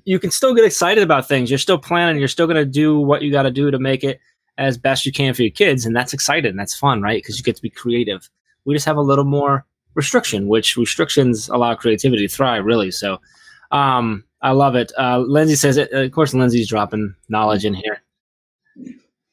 you 0.05 0.19
can 0.19 0.31
still 0.31 0.55
get 0.55 0.65
excited 0.65 1.03
about 1.03 1.27
things 1.27 1.51
you're 1.51 1.59
still 1.59 1.79
planning 1.79 2.19
you're 2.19 2.29
still 2.29 2.47
going 2.47 2.57
to 2.57 2.65
do 2.65 2.99
what 2.99 3.23
you 3.23 3.33
got 3.33 3.43
to 3.43 3.51
do 3.51 3.71
to 3.71 3.79
make 3.79 4.05
it 4.05 4.21
as 4.59 4.77
best 4.77 5.07
you 5.07 5.13
can 5.13 5.35
for 5.35 5.43
your 5.43 5.51
kids 5.51 5.87
and 5.87 5.97
that's 5.97 6.13
exciting 6.13 6.55
that's 6.55 6.75
fun 6.75 7.01
right 7.01 7.23
because 7.23 7.39
you 7.39 7.43
get 7.43 7.57
to 7.57 7.63
be 7.63 7.71
creative. 7.71 8.29
We 8.67 8.75
just 8.75 8.87
have 8.87 8.99
a 8.99 9.03
little 9.03 9.25
more 9.25 9.65
restriction 9.95 10.49
which 10.49 10.77
restrictions 10.77 11.49
allow 11.49 11.75
creativity 11.75 12.29
to 12.29 12.33
thrive 12.33 12.65
really 12.65 12.91
so 12.91 13.21
um 13.73 14.23
i 14.43 14.51
love 14.53 14.77
it. 14.77 14.93
Uh 14.99 15.19
lindsay 15.19 15.57
says 15.57 15.77
it 15.77 15.91
of 15.93 16.13
course 16.13 16.35
lindsay's 16.35 16.69
dropping 16.69 17.15
knowledge 17.29 17.65
in 17.65 17.75
here 17.75 18.03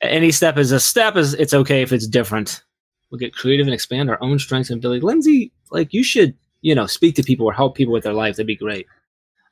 any 0.02 0.32
step 0.32 0.58
is 0.58 0.72
a 0.72 0.80
step 0.80 1.16
is 1.16 1.34
it's 1.34 1.54
okay 1.54 1.82
if 1.82 1.92
it's 1.92 2.08
different. 2.08 2.64
We'll 3.10 3.20
get 3.20 3.34
creative 3.34 3.68
and 3.68 3.74
expand 3.74 4.10
our 4.10 4.22
own 4.22 4.38
strengths 4.40 4.70
and 4.70 4.80
ability. 4.80 5.02
Lindsay 5.02 5.52
like 5.72 5.94
you 5.94 6.04
should 6.04 6.36
you 6.62 6.76
know 6.76 6.86
speak 6.86 7.16
to 7.16 7.24
people 7.24 7.46
or 7.46 7.54
help 7.54 7.76
people 7.76 7.94
with 7.94 8.04
their 8.04 8.14
life. 8.14 8.36
That'd 8.36 8.48
be 8.48 8.56
great. 8.56 8.88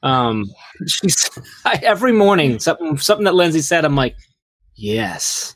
Um 0.03 0.45
she's 0.87 1.29
I, 1.65 1.79
every 1.83 2.11
morning 2.11 2.59
something 2.59 2.97
something 2.97 3.25
that 3.25 3.33
lindsay 3.35 3.61
said 3.61 3.85
i'm 3.85 3.95
like 3.95 4.15
yes. 4.75 5.55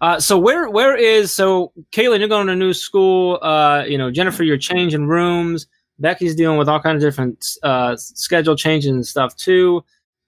Uh 0.00 0.18
so 0.18 0.38
where 0.38 0.68
where 0.68 0.96
is 0.96 1.32
so 1.32 1.72
Caitlin, 1.92 2.18
you're 2.18 2.28
going 2.28 2.46
to 2.48 2.56
new 2.56 2.72
school 2.72 3.38
uh 3.42 3.84
you 3.86 3.98
know 3.98 4.10
jennifer 4.10 4.42
you're 4.42 4.56
changing 4.58 5.06
rooms. 5.06 5.66
Becky's 6.00 6.34
dealing 6.34 6.58
with 6.58 6.68
all 6.68 6.80
kinds 6.80 7.04
of 7.04 7.08
different 7.08 7.56
uh 7.62 7.94
schedule 7.96 8.56
changes 8.56 8.90
and 8.90 9.06
stuff 9.06 9.36
too 9.36 9.84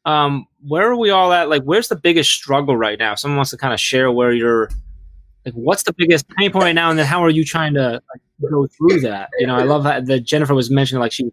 um, 0.06 0.46
where 0.66 0.90
are 0.90 0.96
we 0.96 1.10
all 1.10 1.32
at? 1.32 1.48
Like, 1.48 1.62
where's 1.64 1.88
the 1.88 1.96
biggest 1.96 2.30
struggle 2.30 2.76
right 2.76 2.98
now? 2.98 3.14
Someone 3.16 3.36
wants 3.36 3.50
to 3.50 3.56
kind 3.56 3.74
of 3.74 3.80
share 3.80 4.10
where 4.10 4.32
you're, 4.32 4.70
like, 5.44 5.54
what's 5.54 5.82
the 5.82 5.92
biggest 5.92 6.28
pain 6.30 6.50
point 6.50 6.64
right 6.64 6.74
now, 6.74 6.88
and 6.90 6.98
then 6.98 7.06
how 7.06 7.22
are 7.22 7.30
you 7.30 7.44
trying 7.44 7.74
to 7.74 8.00
like, 8.12 8.50
go 8.50 8.66
through 8.66 9.00
that? 9.00 9.28
You 9.38 9.46
know, 9.46 9.56
I 9.56 9.64
love 9.64 9.84
that, 9.84 10.06
that 10.06 10.20
Jennifer 10.20 10.54
was 10.54 10.70
mentioning 10.70 11.00
like 11.00 11.12
she 11.12 11.30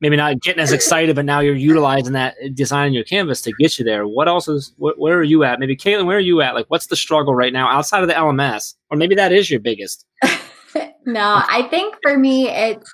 maybe 0.00 0.16
not 0.16 0.40
getting 0.40 0.60
as 0.60 0.72
excited, 0.72 1.16
but 1.16 1.24
now 1.24 1.40
you're 1.40 1.54
utilizing 1.54 2.12
that 2.12 2.36
design 2.54 2.88
in 2.88 2.92
your 2.92 3.04
canvas 3.04 3.40
to 3.42 3.52
get 3.58 3.78
you 3.78 3.84
there. 3.84 4.06
What 4.06 4.28
else 4.28 4.46
is? 4.46 4.74
Wh- 4.76 4.98
where 4.98 5.16
are 5.16 5.22
you 5.22 5.44
at? 5.44 5.58
Maybe 5.58 5.74
Caitlin, 5.74 6.04
where 6.04 6.18
are 6.18 6.20
you 6.20 6.42
at? 6.42 6.54
Like, 6.54 6.66
what's 6.68 6.86
the 6.86 6.96
struggle 6.96 7.34
right 7.34 7.52
now 7.52 7.68
outside 7.68 8.02
of 8.02 8.08
the 8.08 8.14
LMS, 8.14 8.74
or 8.90 8.96
maybe 8.96 9.14
that 9.14 9.32
is 9.32 9.50
your 9.50 9.60
biggest? 9.60 10.04
no, 11.06 11.42
I 11.48 11.66
think 11.70 11.96
for 12.02 12.18
me, 12.18 12.48
it's 12.48 12.92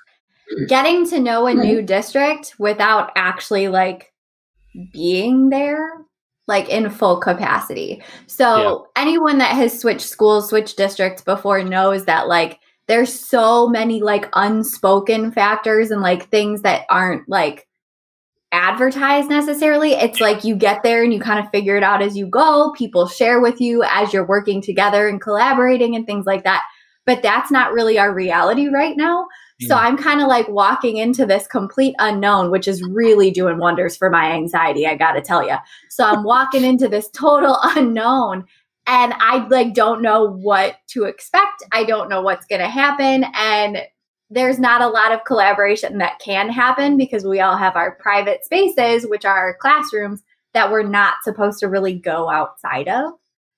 getting 0.67 1.07
to 1.09 1.19
know 1.19 1.47
a 1.47 1.53
new 1.53 1.81
district 1.81 2.55
without 2.57 3.11
actually 3.15 3.67
like 3.67 4.12
being 4.91 5.49
there 5.49 5.89
like 6.47 6.67
in 6.69 6.89
full 6.89 7.17
capacity. 7.17 8.01
So 8.27 8.87
anyone 8.95 9.37
that 9.37 9.55
has 9.55 9.79
switched 9.79 10.01
schools, 10.01 10.49
switched 10.49 10.77
districts 10.77 11.21
before 11.23 11.63
knows 11.63 12.05
that 12.05 12.27
like 12.27 12.59
there's 12.87 13.17
so 13.17 13.67
many 13.69 14.01
like 14.01 14.27
unspoken 14.33 15.31
factors 15.31 15.89
and 15.89 16.01
like 16.01 16.29
things 16.29 16.61
that 16.63 16.85
aren't 16.89 17.27
like 17.29 17.65
advertised 18.51 19.29
necessarily. 19.29 19.93
It's 19.93 20.19
like 20.19 20.43
you 20.43 20.55
get 20.55 20.83
there 20.83 21.03
and 21.03 21.13
you 21.13 21.19
kind 21.19 21.43
of 21.43 21.49
figure 21.51 21.77
it 21.77 21.83
out 21.83 22.01
as 22.01 22.17
you 22.17 22.27
go. 22.27 22.73
People 22.77 23.07
share 23.07 23.39
with 23.39 23.61
you 23.61 23.83
as 23.83 24.11
you're 24.11 24.27
working 24.27 24.61
together 24.61 25.07
and 25.07 25.21
collaborating 25.21 25.95
and 25.95 26.05
things 26.05 26.25
like 26.25 26.43
that. 26.43 26.63
But 27.05 27.23
that's 27.23 27.51
not 27.51 27.73
really 27.73 27.97
our 27.97 28.13
reality 28.13 28.67
right 28.67 28.95
now. 28.97 29.27
So. 29.61 29.75
I'm 29.75 29.97
kind 29.97 30.21
of 30.21 30.27
like 30.27 30.47
walking 30.49 30.97
into 30.97 31.25
this 31.25 31.47
complete 31.47 31.95
unknown, 31.99 32.51
which 32.51 32.67
is 32.67 32.83
really 32.83 33.31
doing 33.31 33.57
wonders 33.59 33.95
for 33.95 34.09
my 34.09 34.31
anxiety, 34.31 34.85
I 34.87 34.95
got 34.95 35.13
to 35.13 35.21
tell 35.21 35.45
you. 35.47 35.55
So 35.89 36.03
I'm 36.03 36.23
walking 36.35 36.63
into 36.63 36.87
this 36.87 37.09
total 37.11 37.57
unknown 37.63 38.45
and 38.87 39.13
I 39.17 39.47
like 39.47 39.73
don't 39.73 40.01
know 40.01 40.25
what 40.25 40.75
to 40.89 41.05
expect. 41.05 41.63
I 41.71 41.83
don't 41.83 42.09
know 42.09 42.21
what's 42.21 42.45
going 42.45 42.61
to 42.61 42.67
happen 42.67 43.25
and 43.35 43.77
there's 44.29 44.59
not 44.59 44.81
a 44.81 44.87
lot 44.87 45.11
of 45.11 45.23
collaboration 45.25 45.99
that 45.99 46.19
can 46.19 46.49
happen 46.49 46.97
because 46.97 47.23
we 47.23 47.39
all 47.39 47.55
have 47.55 47.75
our 47.75 47.91
private 47.95 48.43
spaces, 48.43 49.05
which 49.07 49.25
are 49.25 49.37
our 49.37 49.55
classrooms 49.55 50.23
that 50.53 50.71
we're 50.71 50.83
not 50.83 51.15
supposed 51.23 51.59
to 51.59 51.67
really 51.67 51.93
go 51.93 52.29
outside 52.29 52.87
of. 52.87 53.13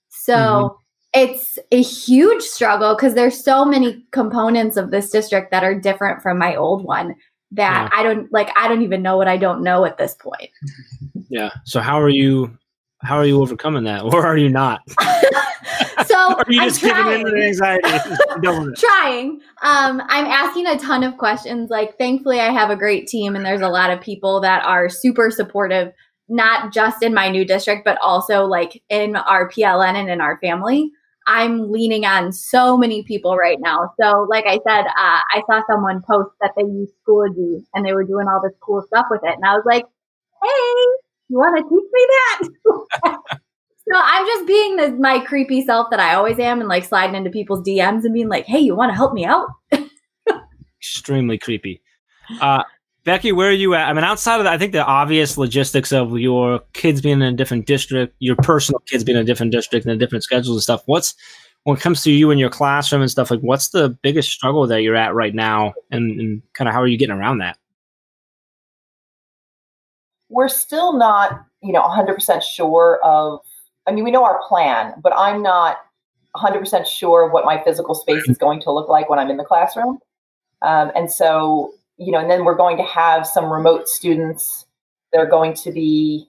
So 0.10 0.34
Mhm. 0.36 0.76
It's 1.16 1.58
a 1.72 1.82
huge 1.82 2.44
struggle 2.44 2.96
because 2.96 3.14
there's 3.16 3.42
so 3.44 3.64
many 3.66 4.06
components 4.12 4.78
of 4.78 4.92
this 4.92 5.10
district 5.10 5.52
that 5.52 5.64
are 5.64 5.74
different 5.80 6.22
from 6.22 6.38
my 6.38 6.56
old 6.56 6.84
one 6.84 7.16
that 7.52 7.90
I 7.94 8.04
don't 8.04 8.32
like 8.34 8.50
I 8.58 8.68
don't 8.68 8.82
even 8.82 9.02
know 9.02 9.16
what 9.18 9.28
I 9.28 9.38
don't 9.38 9.64
know 9.64 9.86
at 9.86 9.98
this 9.98 10.14
point. 10.16 10.50
Yeah. 11.30 11.52
So 11.64 11.80
how 11.80 12.00
are 12.02 12.10
you? 12.10 12.58
How 13.02 13.18
are 13.18 13.26
you 13.26 13.42
overcoming 13.42 13.84
that, 13.86 14.04
or 14.04 14.26
are 14.26 14.38
you 14.38 14.50
not? 14.50 14.82
so 16.08 16.16
So 16.26 16.36
Or 16.36 16.44
you 16.48 16.62
I'm 16.62 16.70
just 16.70 16.82
giving 16.82 17.08
in 17.08 17.26
to 17.26 17.32
trying. 17.32 17.36
the 17.36 17.46
anxiety? 17.46 17.82
Done 18.42 18.66
with 18.66 18.74
it. 18.74 18.80
trying. 18.80 19.42
Um, 19.62 20.02
I'm 20.08 20.26
asking 20.26 20.68
a 20.68 20.78
ton 20.78 21.04
of 21.04 21.18
questions. 21.18 21.70
Like, 21.70 21.98
thankfully, 21.98 22.40
I 22.40 22.52
have 22.52 22.70
a 22.70 22.76
great 22.76 23.08
team, 23.08 23.36
and 23.36 23.46
there's 23.46 23.62
a 23.62 23.70
lot 23.70 23.92
of 23.92 24.02
people 24.02 24.40
that 24.42 24.64
are 24.66 24.90
super 24.90 25.30
supportive, 25.32 25.92
not 26.30 26.74
just 26.74 27.04
in 27.04 27.14
my 27.14 27.30
new 27.30 27.46
district, 27.46 27.86
but 27.86 27.98
also 28.02 28.46
like 28.46 28.82
in 28.90 29.16
our 29.16 29.50
PLN 29.50 29.96
and 29.96 30.10
in 30.10 30.22
our 30.22 30.38
family. 30.40 30.92
I'm 31.28 31.72
leaning 31.72 32.06
on 32.06 32.32
so 32.32 32.78
many 32.78 33.04
people 33.04 33.36
right 33.36 33.60
now. 33.60 33.94
So, 34.00 34.28
like 34.30 34.46
I 34.46 34.60
said, 34.68 34.86
uh, 34.86 34.92
I 34.96 35.42
saw 35.50 35.62
someone 35.68 36.02
post 36.08 36.32
that 36.42 36.52
they 36.56 36.64
used 36.64 36.94
Schoology 37.08 37.64
and 37.74 37.86
they 37.86 37.94
were 37.94 38.04
doing 38.04 38.28
all 38.28 38.42
this 38.44 38.56
cool 38.62 38.84
stuff 38.88 39.08
with 39.10 39.22
it, 39.24 39.36
and 39.36 39.46
I 39.46 39.56
was 39.56 39.64
like, 39.66 39.86
"Hey, 40.44 41.00
you 41.30 41.38
want 41.38 41.58
to 41.58 41.64
teach 41.64 41.90
me 41.92 42.08
that?" 43.04 43.40
So 43.88 43.96
I'm 43.96 44.26
just 44.26 44.48
being 44.48 45.00
my 45.00 45.20
creepy 45.20 45.64
self 45.64 45.92
that 45.92 46.00
I 46.00 46.16
always 46.16 46.40
am 46.40 46.60
and 46.60 46.68
like 46.68 46.86
sliding 46.86 47.16
into 47.16 47.30
people's 47.30 47.62
DMs 47.62 48.04
and 48.04 48.14
being 48.14 48.30
like, 48.30 48.46
hey, 48.46 48.60
you 48.60 48.76
want 48.76 48.92
to 48.92 48.96
help 48.96 49.14
me 49.14 49.26
out? 49.26 49.48
Extremely 50.82 51.38
creepy. 51.38 51.82
Uh, 52.42 52.64
Becky, 53.06 53.32
where 53.32 53.50
are 53.50 53.54
you 53.54 53.76
at? 53.76 53.88
I 53.88 53.94
mean, 53.94 54.04
outside 54.04 54.40
of 54.40 54.46
that, 54.46 54.54
I 54.54 54.58
think 54.58 54.72
the 54.72 54.84
obvious 54.84 55.38
logistics 55.38 55.94
of 55.94 56.18
your 56.18 56.60
kids 56.74 57.02
being 57.02 57.22
in 57.22 57.34
a 57.34 57.34
different 57.34 57.68
district, 57.68 58.16
your 58.20 58.36
personal 58.36 58.80
kids 58.88 59.04
being 59.04 59.16
in 59.16 59.22
a 59.22 59.26
different 59.26 59.52
district 59.52 59.86
and 59.86 59.94
a 59.94 59.98
different 59.98 60.24
schedules 60.24 60.58
and 60.58 60.64
stuff. 60.64 60.82
What's 60.88 61.14
when 61.64 61.78
it 61.78 61.82
comes 61.82 62.02
to 62.04 62.12
you 62.12 62.32
and 62.32 62.40
your 62.40 62.50
classroom 62.50 63.02
and 63.02 63.12
stuff 63.12 63.30
like? 63.30 63.42
What's 63.42 63.70
the 63.70 63.90
biggest 63.90 64.32
struggle 64.32 64.66
that 64.68 64.82
you're 64.82 64.96
at 64.96 65.14
right 65.14 65.36
now, 65.36 65.74
and, 65.92 66.20
and 66.20 66.42
kind 66.54 66.68
of 66.68 66.74
how 66.74 66.82
are 66.82 66.88
you 66.88 66.98
getting 66.98 67.16
around 67.16 67.38
that? 67.38 67.58
we're 70.30 70.50
still 70.50 70.94
not, 70.94 71.46
you 71.62 71.72
know, 71.72 71.82
100% 71.82 72.42
sure 72.44 73.00
of, 73.04 73.40
I 73.88 73.92
mean, 73.92 74.04
we 74.04 74.12
know 74.12 74.24
our 74.24 74.42
plan, 74.48 74.94
but 75.02 75.14
I'm 75.16 75.42
not 75.42 75.78
100% 76.36 76.86
sure 76.86 77.30
what 77.30 77.46
my 77.46 77.64
physical 77.64 77.96
space 77.96 78.28
is 78.28 78.38
going 78.38 78.62
to 78.62 78.72
look 78.72 78.90
like 78.90 79.10
when 79.10 79.20
I'm 79.20 79.30
in 79.30 79.38
the 79.38 79.46
classroom. 79.46 80.00
Um, 80.62 80.92
and 80.96 81.12
so, 81.12 81.74
you 81.98 82.12
know, 82.12 82.20
and 82.20 82.30
then 82.30 82.46
we're 82.46 82.56
going 82.56 82.78
to 82.78 82.84
have 82.84 83.26
some 83.26 83.52
remote 83.52 83.88
students. 83.88 84.66
They're 85.14 85.30
going 85.30 85.54
to 85.56 85.72
be 85.72 86.28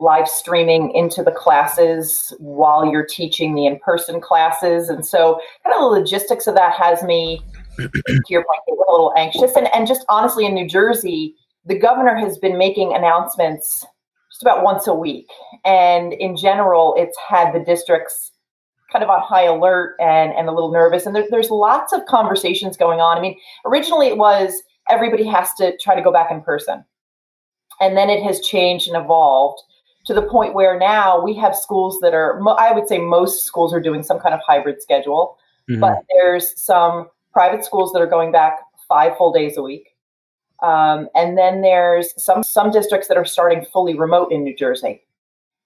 live 0.00 0.28
streaming 0.28 0.90
into 0.94 1.22
the 1.22 1.30
classes 1.30 2.34
while 2.38 2.84
you're 2.84 3.06
teaching 3.06 3.54
the 3.54 3.66
in 3.66 3.78
person 3.78 4.20
classes. 4.20 4.88
And 4.88 5.06
so, 5.06 5.40
kind 5.62 5.74
of 5.74 5.80
the 5.80 6.00
logistics 6.00 6.46
of 6.46 6.54
that 6.56 6.74
has 6.74 7.02
me, 7.02 7.40
to 7.78 8.22
your 8.28 8.44
point, 8.44 8.60
a 8.68 8.92
little 8.92 9.14
anxious. 9.16 9.56
And, 9.56 9.68
and 9.74 9.86
just 9.86 10.04
honestly, 10.08 10.44
in 10.44 10.54
New 10.54 10.68
Jersey, 10.68 11.34
the 11.64 11.78
governor 11.78 12.16
has 12.16 12.36
been 12.38 12.58
making 12.58 12.94
announcements 12.94 13.86
just 14.30 14.42
about 14.42 14.64
once 14.64 14.86
a 14.86 14.94
week. 14.94 15.28
And 15.64 16.12
in 16.14 16.36
general, 16.36 16.94
it's 16.98 17.16
had 17.28 17.54
the 17.54 17.60
districts 17.60 18.32
kind 18.90 19.02
of 19.02 19.08
on 19.08 19.22
high 19.22 19.44
alert 19.44 19.96
and, 20.00 20.32
and 20.32 20.48
a 20.48 20.52
little 20.52 20.72
nervous. 20.72 21.06
And 21.06 21.16
there, 21.16 21.26
there's 21.30 21.50
lots 21.50 21.92
of 21.94 22.04
conversations 22.06 22.76
going 22.76 23.00
on. 23.00 23.16
I 23.16 23.20
mean, 23.20 23.38
originally 23.64 24.08
it 24.08 24.18
was 24.18 24.62
everybody 24.88 25.24
has 25.26 25.52
to 25.54 25.76
try 25.78 25.94
to 25.94 26.02
go 26.02 26.12
back 26.12 26.30
in 26.30 26.42
person. 26.42 26.84
And 27.80 27.96
then 27.96 28.10
it 28.10 28.22
has 28.22 28.40
changed 28.40 28.88
and 28.88 29.02
evolved 29.02 29.62
to 30.06 30.14
the 30.14 30.22
point 30.22 30.54
where 30.54 30.78
now 30.78 31.20
we 31.20 31.34
have 31.34 31.54
schools 31.54 31.98
that 32.00 32.14
are, 32.14 32.40
I 32.58 32.72
would 32.72 32.88
say 32.88 32.98
most 32.98 33.44
schools 33.44 33.72
are 33.72 33.80
doing 33.80 34.02
some 34.02 34.18
kind 34.18 34.34
of 34.34 34.40
hybrid 34.46 34.82
schedule, 34.82 35.36
Mhm. 35.68 35.80
but 35.80 36.04
there's 36.10 36.60
some 36.60 37.08
private 37.32 37.64
schools 37.64 37.92
that 37.92 38.02
are 38.02 38.06
going 38.06 38.32
back 38.32 38.58
five 38.88 39.16
full 39.16 39.32
days 39.32 39.56
a 39.56 39.62
week. 39.62 39.88
Um, 40.60 41.08
and 41.14 41.36
then 41.36 41.62
there's 41.62 42.12
some 42.22 42.42
some 42.42 42.70
districts 42.70 43.08
that 43.08 43.16
are 43.16 43.24
starting 43.24 43.64
fully 43.64 43.94
remote 43.94 44.30
in 44.30 44.44
New 44.44 44.54
Jersey. 44.54 45.02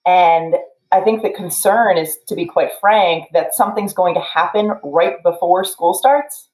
And 0.07 0.57
I 0.93 1.01
think 1.01 1.23
the 1.23 1.31
concern 1.31 1.99
is, 1.99 2.17
to 2.29 2.35
be 2.35 2.47
quite 2.47 2.71
frank, 2.81 3.27
that 3.33 3.55
something's 3.55 3.93
going 3.93 4.15
to 4.15 4.21
happen 4.21 4.73
right 4.83 5.23
before 5.23 5.65
school 5.65 5.93
starts 5.93 6.49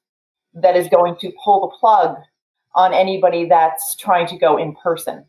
that 0.55 0.75
is 0.75 0.87
going 0.89 1.15
to 1.17 1.31
pull 1.43 1.61
the 1.61 1.75
plug 1.77 2.17
on 2.75 2.93
anybody 2.93 3.45
that's 3.45 3.95
trying 3.95 4.27
to 4.27 4.37
go 4.37 4.57
in 4.57 4.75
person. 4.75 5.25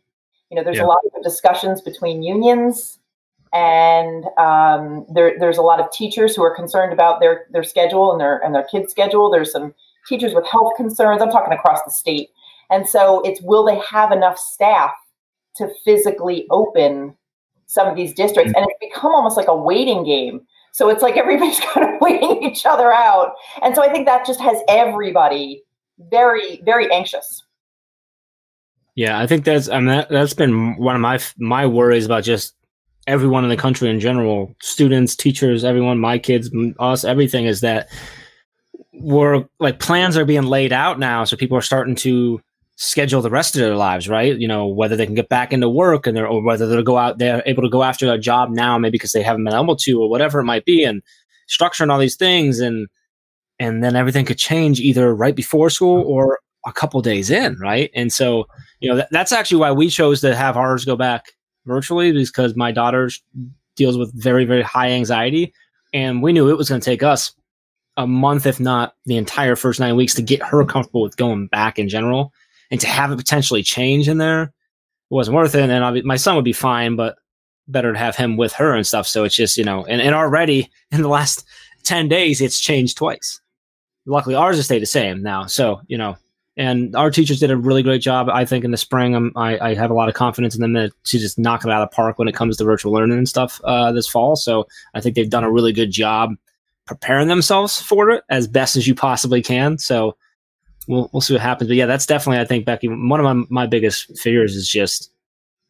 You 0.50 0.56
know, 0.56 0.64
there's 0.64 0.78
Yeah. 0.78 0.84
a 0.84 0.86
lot 0.86 0.98
of 1.14 1.22
discussions 1.22 1.80
between 1.80 2.22
unions, 2.22 2.98
and 3.52 4.24
um, 4.38 5.06
there, 5.12 5.38
there's 5.38 5.58
a 5.58 5.62
lot 5.62 5.80
of 5.80 5.90
teachers 5.90 6.34
who 6.34 6.42
are 6.42 6.54
concerned 6.54 6.92
about 6.92 7.20
their 7.20 7.46
their 7.50 7.62
schedule 7.64 8.12
and 8.12 8.20
their 8.20 8.38
and 8.44 8.54
their 8.54 8.64
kids' 8.64 8.90
schedule. 8.90 9.30
There's 9.30 9.52
some 9.52 9.74
teachers 10.08 10.34
with 10.34 10.46
health 10.46 10.72
concerns. 10.76 11.22
I'm 11.22 11.30
talking 11.30 11.52
across 11.52 11.82
the 11.84 11.90
state, 11.90 12.30
and 12.70 12.88
so 12.88 13.20
it's 13.22 13.40
will 13.42 13.64
they 13.64 13.78
have 13.78 14.12
enough 14.12 14.38
staff 14.38 14.92
to 15.56 15.68
physically 15.84 16.46
open 16.50 17.14
some 17.66 17.88
of 17.88 17.96
these 17.96 18.12
districts, 18.14 18.52
and 18.56 18.66
it's 18.68 18.78
become 18.94 19.14
almost 19.14 19.36
like 19.36 19.48
a 19.48 19.56
waiting 19.56 20.04
game. 20.04 20.40
So 20.72 20.88
it's 20.88 21.02
like 21.02 21.16
everybody's 21.16 21.60
kind 21.74 21.94
of 21.94 22.00
waiting 22.00 22.42
each 22.44 22.64
other 22.66 22.92
out, 22.92 23.34
and 23.62 23.74
so 23.74 23.82
I 23.82 23.90
think 23.90 24.06
that 24.06 24.24
just 24.26 24.40
has 24.40 24.58
everybody 24.68 25.63
very 25.98 26.60
very 26.64 26.92
anxious. 26.92 27.42
Yeah, 28.94 29.18
I 29.18 29.26
think 29.26 29.44
that's 29.44 29.68
I 29.68 29.78
mean 29.78 29.86
that, 29.86 30.08
that's 30.08 30.34
been 30.34 30.76
one 30.76 30.94
of 30.94 31.00
my 31.00 31.18
my 31.38 31.66
worries 31.66 32.06
about 32.06 32.24
just 32.24 32.54
everyone 33.06 33.44
in 33.44 33.50
the 33.50 33.56
country 33.56 33.90
in 33.90 34.00
general, 34.00 34.54
students, 34.62 35.14
teachers, 35.14 35.64
everyone, 35.64 35.98
my 35.98 36.18
kids, 36.18 36.50
us, 36.78 37.04
everything 37.04 37.44
is 37.44 37.60
that 37.60 37.88
we're 38.92 39.44
like 39.58 39.78
plans 39.78 40.16
are 40.16 40.24
being 40.24 40.44
laid 40.44 40.72
out 40.72 40.98
now, 40.98 41.24
so 41.24 41.36
people 41.36 41.58
are 41.58 41.62
starting 41.62 41.96
to 41.96 42.40
schedule 42.76 43.22
the 43.22 43.30
rest 43.30 43.54
of 43.54 43.60
their 43.60 43.76
lives, 43.76 44.08
right? 44.08 44.36
You 44.36 44.48
know, 44.48 44.66
whether 44.66 44.96
they 44.96 45.06
can 45.06 45.14
get 45.14 45.28
back 45.28 45.52
into 45.52 45.68
work 45.68 46.06
and 46.06 46.16
they're 46.16 46.26
or 46.26 46.42
whether 46.42 46.66
they'll 46.66 46.82
go 46.82 46.98
out 46.98 47.18
they're 47.18 47.42
able 47.46 47.62
to 47.62 47.68
go 47.68 47.82
after 47.82 48.10
a 48.12 48.18
job 48.18 48.50
now, 48.50 48.78
maybe 48.78 48.92
because 48.92 49.12
they 49.12 49.22
haven't 49.22 49.44
been 49.44 49.54
able 49.54 49.76
to 49.76 50.00
or 50.00 50.08
whatever 50.08 50.40
it 50.40 50.44
might 50.44 50.64
be, 50.64 50.84
and 50.84 51.02
structuring 51.48 51.90
all 51.90 51.98
these 51.98 52.16
things 52.16 52.60
and 52.60 52.88
and 53.58 53.82
then 53.82 53.96
everything 53.96 54.24
could 54.24 54.38
change 54.38 54.80
either 54.80 55.14
right 55.14 55.36
before 55.36 55.70
school 55.70 56.02
or 56.06 56.40
a 56.66 56.72
couple 56.72 57.00
days 57.02 57.30
in, 57.30 57.58
right? 57.58 57.90
And 57.94 58.12
so 58.12 58.46
you 58.80 58.88
know 58.90 58.96
that, 58.96 59.08
that's 59.10 59.32
actually 59.32 59.58
why 59.58 59.72
we 59.72 59.88
chose 59.88 60.20
to 60.20 60.34
have 60.34 60.56
ours 60.56 60.84
go 60.84 60.96
back 60.96 61.32
virtually 61.66 62.12
because 62.12 62.54
my 62.54 62.72
daughter 62.72 63.10
deals 63.76 63.96
with 63.96 64.12
very 64.14 64.44
very 64.44 64.62
high 64.62 64.90
anxiety 64.90 65.52
and 65.92 66.22
we 66.22 66.32
knew 66.32 66.50
it 66.50 66.58
was 66.58 66.68
going 66.68 66.80
to 66.80 66.84
take 66.84 67.02
us 67.02 67.32
a 67.96 68.06
month 68.06 68.44
if 68.46 68.60
not 68.60 68.94
the 69.06 69.16
entire 69.16 69.56
first 69.56 69.80
nine 69.80 69.96
weeks 69.96 70.14
to 70.14 70.22
get 70.22 70.42
her 70.42 70.64
comfortable 70.64 71.02
with 71.02 71.16
going 71.16 71.46
back 71.46 71.78
in 71.78 71.88
general 71.88 72.32
and 72.70 72.80
to 72.80 72.86
have 72.86 73.10
it 73.10 73.16
potentially 73.16 73.62
change 73.62 74.08
in 74.08 74.18
there 74.18 74.52
wasn't 75.10 75.34
worth 75.34 75.54
it 75.54 75.70
and 75.70 75.84
obvi- 75.84 76.04
my 76.04 76.16
son 76.16 76.36
would 76.36 76.44
be 76.44 76.52
fine 76.52 76.96
but 76.96 77.16
better 77.68 77.92
to 77.92 77.98
have 77.98 78.16
him 78.16 78.36
with 78.36 78.52
her 78.52 78.74
and 78.74 78.86
stuff 78.86 79.06
so 79.06 79.24
it's 79.24 79.34
just 79.34 79.56
you 79.56 79.64
know 79.64 79.84
and, 79.86 80.00
and 80.00 80.14
already 80.14 80.70
in 80.90 81.02
the 81.02 81.08
last 81.08 81.44
10 81.84 82.08
days 82.08 82.40
it's 82.40 82.60
changed 82.60 82.96
twice 82.96 83.40
luckily 84.06 84.34
ours 84.34 84.56
has 84.56 84.64
stayed 84.64 84.82
the 84.82 84.86
same 84.86 85.22
now 85.22 85.46
so 85.46 85.80
you 85.86 85.98
know 85.98 86.16
and 86.56 86.94
our 86.94 87.10
teachers 87.10 87.40
did 87.40 87.50
a 87.50 87.56
really 87.56 87.82
great 87.82 88.00
job. 88.00 88.28
I 88.28 88.44
think 88.44 88.64
in 88.64 88.70
the 88.70 88.76
spring, 88.76 89.32
I, 89.34 89.58
I 89.58 89.74
have 89.74 89.90
a 89.90 89.94
lot 89.94 90.08
of 90.08 90.14
confidence 90.14 90.54
in 90.54 90.60
them 90.60 90.74
to, 90.74 90.88
to 90.88 91.18
just 91.18 91.38
knock 91.38 91.64
it 91.64 91.70
out 91.70 91.82
of 91.82 91.90
the 91.90 91.94
park 91.94 92.18
when 92.18 92.28
it 92.28 92.34
comes 92.34 92.56
to 92.56 92.64
virtual 92.64 92.92
learning 92.92 93.18
and 93.18 93.28
stuff 93.28 93.60
uh, 93.64 93.90
this 93.90 94.06
fall. 94.06 94.36
So 94.36 94.68
I 94.94 95.00
think 95.00 95.16
they've 95.16 95.28
done 95.28 95.42
a 95.42 95.50
really 95.50 95.72
good 95.72 95.90
job 95.90 96.34
preparing 96.86 97.28
themselves 97.28 97.80
for 97.80 98.10
it 98.10 98.24
as 98.28 98.46
best 98.46 98.76
as 98.76 98.86
you 98.86 98.94
possibly 98.94 99.42
can. 99.42 99.78
So 99.78 100.16
we'll 100.86 101.10
we'll 101.12 101.20
see 101.20 101.34
what 101.34 101.42
happens. 101.42 101.68
But 101.68 101.76
yeah, 101.76 101.86
that's 101.86 102.06
definitely 102.06 102.40
I 102.40 102.44
think 102.44 102.64
Becky 102.64 102.88
one 102.88 103.20
of 103.20 103.24
my 103.24 103.44
my 103.48 103.66
biggest 103.66 104.16
fears 104.18 104.54
is 104.54 104.68
just 104.68 105.10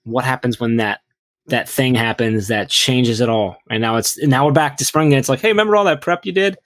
what 0.03 0.25
happens 0.25 0.61
when 0.61 0.77
that 0.77 1.01
that 1.47 1.69
thing 1.69 1.95
happens 1.95 2.49
that 2.49 2.69
changes 2.69 3.21
it 3.21 3.29
all. 3.29 3.57
And 3.71 3.81
now 3.81 3.97
it's 3.97 4.23
now 4.23 4.47
we're 4.47 4.53
back 4.53 4.77
to 4.79 4.85
spring 4.85 5.13
and 5.13 5.19
it's 5.19 5.29
like, 5.29 5.41
hey, 5.41 5.49
remember 5.49 5.77
all 5.77 5.85
that 5.85 6.01
prep 6.01 6.27
you 6.27 6.33
did? 6.33 6.59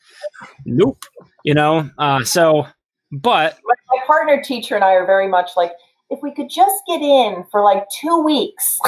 Nope. 0.65 1.05
You 1.45 1.55
know, 1.55 1.89
uh, 1.99 2.25
so 2.25 2.67
but 3.11 3.59
my, 3.65 3.75
my 3.91 4.05
partner 4.07 4.43
teacher 4.43 4.75
and 4.75 4.85
I 4.85 4.93
are 4.93 5.07
very 5.07 5.29
much 5.29 5.51
like, 5.57 5.73
if 6.11 6.21
we 6.23 6.35
could 6.35 6.49
just 6.49 6.75
get 6.87 7.03
in 7.03 7.45
for 7.51 7.63
like 7.63 7.85
two 7.91 8.23
weeks 8.23 8.79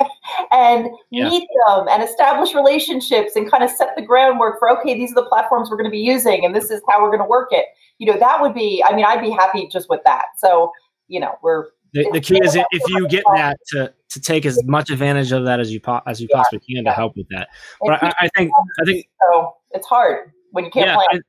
and 0.52 0.88
Yeah. 1.10 1.28
meet 1.28 1.48
them 1.66 1.88
and 1.88 2.02
establish 2.02 2.54
relationships 2.54 3.34
and 3.34 3.50
kind 3.50 3.64
of 3.64 3.70
set 3.70 3.96
the 3.96 4.02
groundwork 4.02 4.58
for, 4.60 4.70
okay, 4.78 4.94
these 4.94 5.10
are 5.12 5.16
the 5.16 5.24
platforms 5.24 5.70
we're 5.70 5.76
going 5.76 5.90
to 5.90 5.90
be 5.90 5.98
using 5.98 6.44
and 6.44 6.54
this 6.54 6.70
is 6.70 6.80
how 6.88 7.02
we're 7.02 7.10
going 7.10 7.22
to 7.22 7.28
work 7.28 7.48
it. 7.50 7.66
You 7.98 8.12
know, 8.12 8.18
that 8.18 8.40
would 8.40 8.54
be, 8.54 8.82
I 8.86 8.94
mean, 8.94 9.04
I'd 9.04 9.20
be 9.20 9.30
happy 9.30 9.68
just 9.68 9.88
with 9.90 10.00
that. 10.04 10.26
So, 10.36 10.70
you 11.08 11.18
know, 11.18 11.34
we're, 11.42 11.66
the, 11.94 12.08
the 12.12 12.20
key 12.20 12.38
is 12.44 12.54
if 12.54 12.88
you 12.88 13.08
get 13.08 13.24
that 13.34 13.58
to, 13.68 13.92
to 14.10 14.20
take 14.20 14.46
as 14.46 14.62
much 14.64 14.90
advantage 14.90 15.32
of 15.32 15.44
that 15.46 15.58
as 15.58 15.72
you 15.72 15.80
po- 15.80 16.02
as 16.06 16.20
you 16.20 16.28
Yeah, 16.30 16.36
possibly 16.36 16.60
can 16.74 16.84
to 16.84 16.92
help 16.92 17.16
with 17.16 17.26
that. 17.30 17.48
But 17.80 18.02
I, 18.02 18.12
I 18.20 18.28
think 18.36 18.52
I 18.78 18.84
think 18.84 19.06
so 19.32 19.54
it's 19.70 19.86
hard 19.86 20.32
when 20.50 20.66
you 20.66 20.70
can't 20.70 20.86
yeah, 20.86 20.96
plan. 20.96 21.22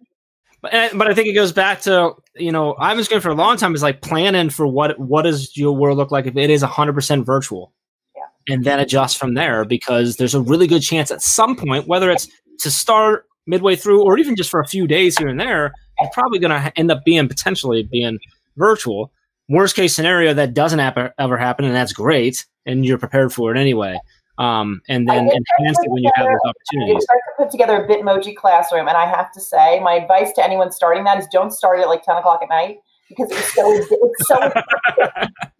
But 0.62 0.74
eh, 0.74 0.89
but 0.93 1.08
I 1.10 1.13
think 1.13 1.28
it 1.28 1.34
goes 1.34 1.52
back 1.52 1.82
to 1.82 2.13
you 2.36 2.52
know 2.52 2.74
I 2.74 2.93
was 2.93 3.08
going 3.08 3.22
for 3.22 3.30
a 3.30 3.36
long 3.36 3.58
time 3.58 3.74
is 3.76 3.84
like 3.84 4.02
planning 4.02 4.50
for 4.50 4.67
what 4.67 5.00
what 5.00 5.24
does 5.24 5.56
your 5.58 5.76
world 5.76 5.98
look 5.98 6.12
like 6.12 6.26
if 6.26 6.36
it 6.36 6.50
is 6.50 6.62
hundred 6.62 6.93
percent 6.93 7.26
virtual, 7.26 7.74
Yeah. 8.15 8.54
and 8.54 8.63
then 8.63 8.80
adjust 8.80 9.17
from 9.17 9.34
there 9.34 9.65
because 9.65 10.17
there's 10.17 10.36
a 10.36 10.41
really 10.41 10.67
good 10.67 10.82
chance 10.82 11.12
at 11.12 11.22
some 11.22 11.56
point 11.56 11.88
whether 11.88 12.10
it's 12.12 12.28
to 12.60 12.69
start 12.72 13.26
midway 13.48 13.76
through 13.76 14.04
or 14.04 14.17
even 14.19 14.36
just 14.36 14.50
for 14.50 14.60
a 14.60 14.67
few 14.67 14.86
days 14.86 15.17
here 15.17 15.28
and 15.28 15.39
there 15.39 15.74
you're 16.00 16.10
probably 16.13 16.39
going 16.39 16.52
to 16.52 16.72
end 16.78 16.91
up 16.91 17.04
being 17.04 17.28
potentially 17.28 17.84
being 17.84 18.19
virtual. 18.58 19.12
Worst 19.50 19.76
case 19.76 19.95
scenario 19.95 20.34
that 20.34 20.54
doesn't 20.54 20.80
ever 20.80 21.38
happen 21.38 21.65
and 21.65 21.76
that's 21.76 21.91
great 21.93 22.45
and 22.65 22.86
you're 22.86 23.00
prepared 23.00 23.34
for 23.34 23.54
it 23.54 23.60
anyway. 23.60 24.00
Um, 24.39 24.82
and 24.88 25.08
then 25.08 25.30
enhance 25.30 25.78
it 25.84 25.91
when 25.91 26.04
you 26.04 26.12
have 26.15 26.25
those 26.25 26.39
opportunities. 26.45 27.04
start 27.04 27.19
to 27.28 27.43
put 27.43 27.52
together 27.52 27.84
a 27.84 27.88
Bitmoji 27.88 28.36
classroom, 28.36 28.88
and 28.88 28.97
I 28.97 29.06
have 29.06 29.32
to 29.34 29.41
say, 29.41 29.80
my 29.82 29.93
advice 29.93 30.32
to 30.34 30.43
anyone 30.43 30.71
starting 30.71 31.04
that 31.04 31.19
is 31.19 31.28
don't 31.32 31.52
start 31.52 31.80
it 31.80 31.84
at 31.84 31.89
like 31.89 32.04
ten 32.04 32.17
o'clock 32.17 32.41
at 32.41 32.49
night 32.49 32.80
because 33.10 33.30
it's 33.32 33.54
so 33.54 33.71
it's 33.71 34.28
so. 34.28 34.39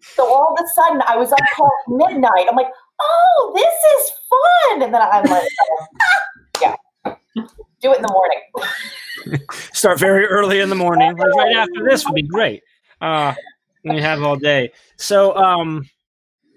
so 0.00 0.26
all 0.26 0.56
of 0.56 0.64
a 0.64 0.68
sudden, 0.74 1.02
I 1.06 1.16
was 1.16 1.30
up 1.30 1.38
till 1.54 1.70
midnight. 1.88 2.46
I'm 2.48 2.56
like, 2.56 2.72
oh, 3.00 3.52
this 3.54 3.64
is 3.64 4.10
fun, 4.30 4.82
and 4.82 4.94
then 4.94 5.02
I'm 5.02 5.24
like, 5.24 5.48
oh, 6.02 6.26
yeah, 6.62 6.76
do 7.80 7.92
it 7.92 7.96
in 7.96 8.02
the 8.02 8.12
morning. 8.12 9.40
Start 9.72 9.98
very 9.98 10.26
early 10.26 10.60
in 10.60 10.68
the 10.68 10.74
morning. 10.74 11.14
Like 11.16 11.34
right 11.34 11.56
after 11.56 11.84
this 11.88 12.04
would 12.06 12.14
be 12.14 12.22
great. 12.22 12.62
Uh, 13.00 13.34
you 13.82 14.00
have 14.00 14.22
all 14.22 14.36
day. 14.36 14.72
So, 14.96 15.34
um, 15.36 15.88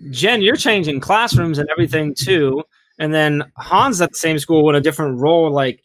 Jen, 0.09 0.41
you're 0.41 0.55
changing 0.55 0.99
classrooms 0.99 1.57
and 1.57 1.69
everything 1.69 2.15
too. 2.17 2.63
And 2.99 3.13
then 3.13 3.43
Hans 3.57 4.01
at 4.01 4.11
the 4.11 4.17
same 4.17 4.39
school 4.39 4.63
with 4.63 4.75
a 4.75 4.81
different 4.81 5.19
role. 5.19 5.51
Like, 5.51 5.81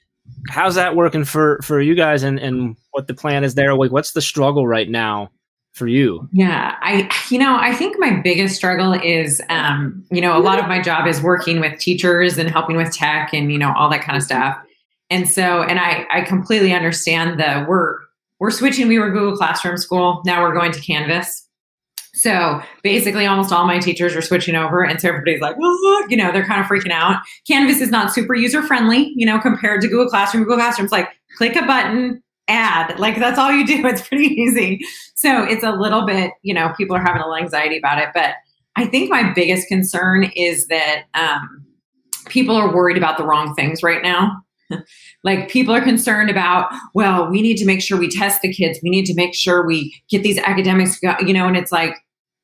how's 0.49 0.75
that 0.75 0.97
working 0.97 1.25
for 1.25 1.59
for 1.63 1.81
you 1.81 1.95
guys 1.95 2.23
and 2.23 2.39
and 2.39 2.77
what 2.93 3.07
the 3.07 3.15
plan 3.15 3.45
is 3.45 3.55
there? 3.55 3.75
Like, 3.75 3.93
what's 3.93 4.13
the 4.13 4.21
struggle 4.21 4.67
right 4.67 4.89
now 4.89 5.31
for 5.73 5.87
you? 5.87 6.29
Yeah, 6.33 6.77
I 6.81 7.11
you 7.31 7.39
know 7.39 7.57
I 7.59 7.75
think 7.75 7.97
my 7.99 8.21
biggest 8.21 8.57
struggle 8.57 8.93
is 8.93 9.41
um, 9.49 10.05
you 10.11 10.21
know 10.21 10.37
a 10.37 10.41
lot 10.41 10.59
of 10.59 10.69
my 10.69 10.81
job 10.83 11.07
is 11.07 11.23
working 11.23 11.61
with 11.61 11.79
teachers 11.79 12.37
and 12.37 12.51
helping 12.51 12.77
with 12.77 12.93
tech 12.93 13.33
and 13.33 13.51
you 13.51 13.59
know 13.59 13.73
all 13.77 13.89
that 13.91 14.03
kind 14.03 14.17
of 14.17 14.23
stuff. 14.23 14.59
And 15.11 15.29
so, 15.29 15.63
and 15.63 15.79
I 15.79 16.07
I 16.13 16.21
completely 16.23 16.73
understand 16.75 17.41
the 17.41 17.65
we're 17.67 17.99
we're 18.39 18.51
switching. 18.51 18.89
We 18.89 18.99
were 18.99 19.11
Google 19.11 19.37
Classroom 19.37 19.79
school. 19.79 20.23
Now 20.27 20.43
we're 20.43 20.55
going 20.55 20.73
to 20.73 20.81
Canvas. 20.81 21.48
So 22.19 22.61
basically, 22.83 23.27
almost 23.27 23.53
all 23.53 23.65
my 23.65 23.79
teachers 23.79 24.17
are 24.17 24.23
switching 24.23 24.57
over, 24.57 24.85
and 24.85 25.01
so 25.01 25.09
everybody's 25.09 25.41
like, 25.41 25.55
oh, 25.61 26.07
you 26.09 26.17
know, 26.17 26.33
they're 26.33 26.45
kind 26.45 26.61
of 26.61 26.67
freaking 26.67 26.91
out. 26.91 27.23
Canvas 27.47 27.81
is 27.81 27.91
not 27.91 28.13
super 28.13 28.35
user 28.35 28.61
friendly, 28.61 29.13
you 29.15 29.25
know, 29.25 29.39
compared 29.39 29.81
to 29.83 29.89
Google 29.89 30.09
Classroom. 30.09 30.43
Google 30.43 30.57
Classroom's 30.57 30.91
like 30.91 31.09
click 31.37 31.55
a 31.55 31.65
button, 31.65 32.21
add, 32.49 32.99
like 32.99 33.19
that's 33.19 33.39
all 33.39 33.53
you 33.53 33.65
do. 33.65 33.83
It's 33.87 34.07
pretty 34.07 34.35
easy. 34.35 34.81
So 35.15 35.45
it's 35.45 35.63
a 35.63 35.71
little 35.71 36.05
bit, 36.05 36.33
you 36.43 36.53
know, 36.53 36.73
people 36.77 36.97
are 36.97 37.01
having 37.01 37.23
a 37.23 37.29
little 37.29 37.37
anxiety 37.37 37.79
about 37.79 37.99
it, 37.99 38.09
but 38.13 38.35
I 38.75 38.87
think 38.87 39.11
my 39.11 39.33
biggest 39.33 39.69
concern 39.69 40.31
is 40.35 40.67
that 40.67 41.05
um, 41.15 41.65
people 42.27 42.57
are 42.57 42.75
worried 42.75 42.97
about 42.97 43.17
the 43.17 43.25
wrong 43.25 43.55
things 43.55 43.83
right 43.83 44.03
now. 44.03 44.43
like 45.25 45.49
people 45.49 45.75
are 45.75 45.81
concerned 45.81 46.29
about 46.29 46.71
well 46.93 47.27
we 47.31 47.41
need 47.41 47.57
to 47.57 47.65
make 47.65 47.81
sure 47.81 47.99
we 47.99 48.07
test 48.07 48.43
the 48.43 48.53
kids 48.53 48.79
we 48.83 48.91
need 48.91 49.07
to 49.07 49.15
make 49.15 49.35
sure 49.35 49.67
we 49.67 49.99
get 50.11 50.23
these 50.23 50.37
academics 50.37 51.01
you 51.03 51.33
know 51.33 51.49
and 51.49 51.57
it's 51.57 51.73
like 51.73 51.95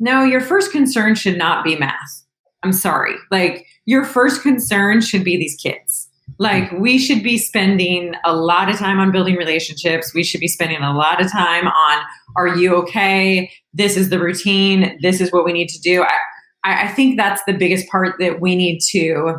no, 0.00 0.24
your 0.24 0.40
first 0.40 0.72
concern 0.72 1.14
should 1.14 1.38
not 1.38 1.64
be 1.64 1.76
math. 1.76 2.24
I'm 2.62 2.72
sorry. 2.72 3.14
Like, 3.30 3.66
your 3.87 4.04
first 4.04 4.42
concern 4.42 5.00
should 5.00 5.24
be 5.24 5.37
these 5.37 5.57
kids. 5.62 6.09
Like, 6.38 6.72
we 6.72 6.98
should 6.98 7.22
be 7.22 7.37
spending 7.37 8.14
a 8.24 8.35
lot 8.35 8.70
of 8.70 8.78
time 8.78 8.98
on 8.98 9.12
building 9.12 9.37
relationships. 9.37 10.14
We 10.14 10.24
should 10.24 10.40
be 10.40 10.48
spending 10.48 10.83
a 10.83 10.94
lot 10.94 11.20
of 11.20 11.30
time 11.30 11.68
on, 11.68 12.02
are 12.37 12.57
you 12.57 12.74
okay? 12.76 13.52
This 13.74 13.96
is 13.96 14.09
the 14.09 14.18
routine. 14.18 14.98
This 15.02 15.20
is 15.20 15.30
what 15.30 15.44
we 15.44 15.52
need 15.52 15.68
to 15.68 15.80
do. 15.80 16.02
I, 16.02 16.85
I 16.87 16.88
think 16.88 17.18
that's 17.18 17.42
the 17.46 17.52
biggest 17.52 17.87
part 17.88 18.16
that 18.20 18.40
we 18.40 18.57
need 18.57 18.80
to 18.90 19.37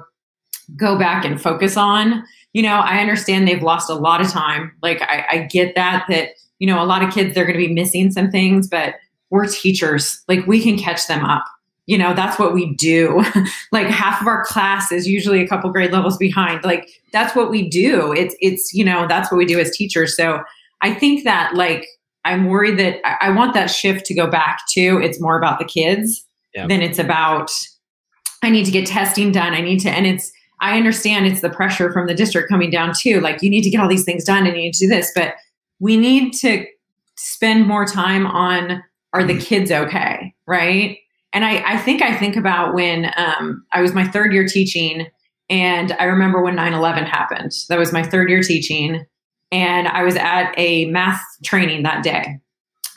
go 0.75 0.97
back 0.97 1.25
and 1.25 1.41
focus 1.41 1.75
on. 1.75 2.23
You 2.53 2.61
know, 2.61 2.75
I 2.75 2.99
understand 2.99 3.47
they've 3.47 3.63
lost 3.63 3.89
a 3.89 3.95
lot 3.95 4.21
of 4.21 4.29
time. 4.29 4.71
Like, 4.83 5.01
I, 5.01 5.25
I 5.29 5.37
get 5.39 5.75
that, 5.75 6.05
that, 6.09 6.29
you 6.59 6.67
know, 6.67 6.81
a 6.81 6.85
lot 6.85 7.03
of 7.03 7.13
kids, 7.13 7.33
they're 7.33 7.45
going 7.45 7.59
to 7.59 7.67
be 7.67 7.73
missing 7.73 8.11
some 8.11 8.29
things, 8.29 8.67
but 8.67 8.93
we're 9.29 9.47
teachers. 9.47 10.23
Like 10.27 10.45
we 10.47 10.61
can 10.61 10.77
catch 10.77 11.07
them 11.07 11.23
up. 11.23 11.45
You 11.87 11.97
know, 11.99 12.13
that's 12.13 12.39
what 12.39 12.53
we 12.53 12.73
do. 12.75 13.23
like 13.71 13.87
half 13.87 14.21
of 14.21 14.27
our 14.27 14.43
class 14.43 14.91
is 14.91 15.07
usually 15.07 15.41
a 15.41 15.47
couple 15.47 15.71
grade 15.71 15.91
levels 15.91 16.17
behind. 16.17 16.63
Like 16.63 16.89
that's 17.11 17.35
what 17.35 17.51
we 17.51 17.69
do. 17.69 18.11
It's 18.11 18.35
it's, 18.39 18.73
you 18.73 18.83
know, 18.83 19.07
that's 19.07 19.31
what 19.31 19.37
we 19.37 19.45
do 19.45 19.59
as 19.59 19.75
teachers. 19.75 20.15
So 20.15 20.41
I 20.81 20.93
think 20.93 21.23
that 21.25 21.53
like 21.55 21.85
I'm 22.23 22.45
worried 22.45 22.79
that 22.79 22.99
I, 23.05 23.27
I 23.27 23.31
want 23.31 23.53
that 23.53 23.67
shift 23.67 24.05
to 24.07 24.15
go 24.15 24.27
back 24.27 24.61
to 24.73 24.99
it's 25.01 25.21
more 25.21 25.37
about 25.37 25.59
the 25.59 25.65
kids 25.65 26.25
yeah. 26.55 26.65
than 26.67 26.81
it's 26.81 26.97
about 26.97 27.51
I 28.41 28.49
need 28.49 28.65
to 28.65 28.71
get 28.71 28.87
testing 28.87 29.31
done. 29.31 29.53
I 29.53 29.61
need 29.61 29.79
to 29.81 29.89
and 29.89 30.07
it's 30.07 30.31
I 30.61 30.77
understand 30.77 31.27
it's 31.27 31.41
the 31.41 31.49
pressure 31.49 31.91
from 31.91 32.07
the 32.07 32.15
district 32.15 32.49
coming 32.49 32.71
down 32.71 32.93
too. 32.97 33.21
Like 33.21 33.43
you 33.43 33.49
need 33.49 33.61
to 33.63 33.69
get 33.69 33.79
all 33.79 33.89
these 33.89 34.05
things 34.05 34.23
done 34.23 34.47
and 34.47 34.55
you 34.55 34.63
need 34.63 34.73
to 34.73 34.85
do 34.85 34.87
this, 34.87 35.11
but 35.13 35.35
we 35.79 35.97
need 35.97 36.33
to 36.33 36.65
spend 37.15 37.67
more 37.67 37.85
time 37.85 38.25
on 38.25 38.83
are 39.15 39.23
the 39.23 39.37
kids 39.37 39.71
okay? 39.71 40.33
Right. 40.45 40.99
And 41.33 41.43
I, 41.43 41.73
I 41.73 41.77
think 41.77 42.01
I 42.01 42.15
think 42.15 42.35
about 42.35 42.73
when 42.73 43.11
um, 43.17 43.65
I 43.73 43.81
was 43.81 43.93
my 43.93 44.07
third 44.07 44.33
year 44.33 44.47
teaching, 44.47 45.07
and 45.49 45.91
I 45.99 46.05
remember 46.05 46.41
when 46.41 46.55
9 46.55 46.73
11 46.73 47.05
happened. 47.05 47.51
That 47.69 47.79
was 47.79 47.93
my 47.93 48.03
third 48.03 48.29
year 48.29 48.41
teaching. 48.41 49.05
And 49.51 49.87
I 49.87 50.03
was 50.03 50.15
at 50.15 50.53
a 50.57 50.85
math 50.85 51.21
training 51.43 51.83
that 51.83 52.03
day. 52.03 52.39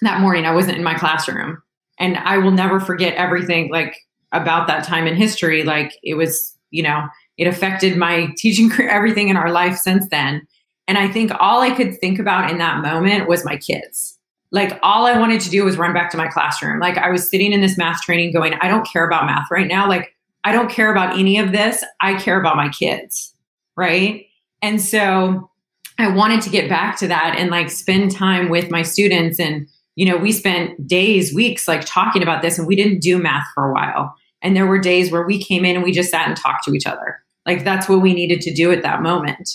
That 0.03 0.21
morning, 0.21 0.47
I 0.47 0.55
wasn't 0.55 0.79
in 0.79 0.85
my 0.85 0.95
classroom. 0.95 1.63
And 1.99 2.17
I 2.19 2.39
will 2.39 2.51
never 2.53 2.81
forget 2.81 3.15
everything 3.15 3.71
like 3.71 3.97
about 4.33 4.67
that 4.69 4.85
time 4.85 5.07
in 5.07 5.17
history. 5.17 5.63
Like 5.65 5.93
it 6.03 6.15
was, 6.15 6.57
you 6.71 6.83
know, 6.83 7.07
it 7.37 7.47
affected 7.47 7.97
my 7.97 8.29
teaching 8.37 8.71
career, 8.71 8.89
everything 8.89 9.29
in 9.29 9.37
our 9.37 9.51
life 9.51 9.77
since 9.77 10.07
then. 10.11 10.47
And 10.87 10.97
I 10.97 11.09
think 11.09 11.33
all 11.39 11.61
I 11.61 11.71
could 11.71 11.99
think 11.99 12.19
about 12.19 12.51
in 12.51 12.59
that 12.59 12.83
moment 12.83 13.29
was 13.29 13.45
my 13.45 13.57
kids 13.57 14.18
like 14.51 14.79
all 14.83 15.07
I 15.07 15.19
wanted 15.19 15.41
to 15.43 15.51
do 15.51 15.65
was 15.65 15.77
run 15.77 15.93
back 15.93 16.11
to 16.13 16.17
my 16.17 16.29
classroom. 16.29 16.81
Like 16.81 16.97
I 16.97 17.11
was 17.11 17.29
sitting 17.29 17.53
in 17.53 17.61
this 17.61 17.77
math 17.77 18.01
training 18.03 18.33
going, 18.33 18.55
I 18.61 18.69
don't 18.69 18.87
care 18.87 19.07
about 19.07 19.27
math 19.27 19.51
right 19.51 19.67
now. 19.67 19.89
Like 19.89 20.15
I 20.45 20.53
don't 20.53 20.71
care 20.71 20.91
about 20.91 21.19
any 21.19 21.39
of 21.39 21.53
this. 21.53 21.85
I 22.01 22.15
care 22.15 22.41
about 22.41 22.57
my 22.57 22.69
kids. 22.69 23.35
Right. 23.77 24.27
And 24.63 24.81
so 24.81 25.51
I 25.99 26.09
wanted 26.09 26.41
to 26.43 26.51
get 26.51 26.69
back 26.69 26.97
to 26.99 27.09
that 27.09 27.37
and 27.39 27.51
like 27.51 27.71
spend 27.71 28.11
time 28.11 28.49
with 28.49 28.71
my 28.71 28.83
students. 28.83 29.39
And, 29.39 29.69
you 29.97 30.07
know, 30.07 30.17
we 30.17 30.33
spent 30.33 30.87
days, 30.87 31.35
weeks 31.35 31.69
like 31.69 31.85
talking 31.85 32.23
about 32.23 32.41
this 32.41 32.59
and 32.59 32.67
we 32.67 32.77
didn't 32.77 33.01
do 33.01 33.19
math 33.19 33.47
for 33.55 33.69
a 33.69 33.73
while. 33.73 34.15
And 34.41 34.57
there 34.57 34.67
were 34.67 34.79
days 34.79 35.11
where 35.11 35.27
we 35.27 35.43
came 35.43 35.65
in 35.65 35.77
and 35.77 35.85
we 35.85 35.93
just 35.93 36.11
sat 36.11 36.29
and 36.29 36.37
talked 36.37 36.65
to 36.65 36.75
each 36.75 36.87
other. 36.87 37.19
Like 37.45 37.65
that's 37.65 37.89
what 37.89 38.01
we 38.01 38.15
needed 38.15 38.41
to 38.43 38.55
do 38.55 38.73
at 38.73 38.83
that 38.83 39.03
moment. 39.03 39.51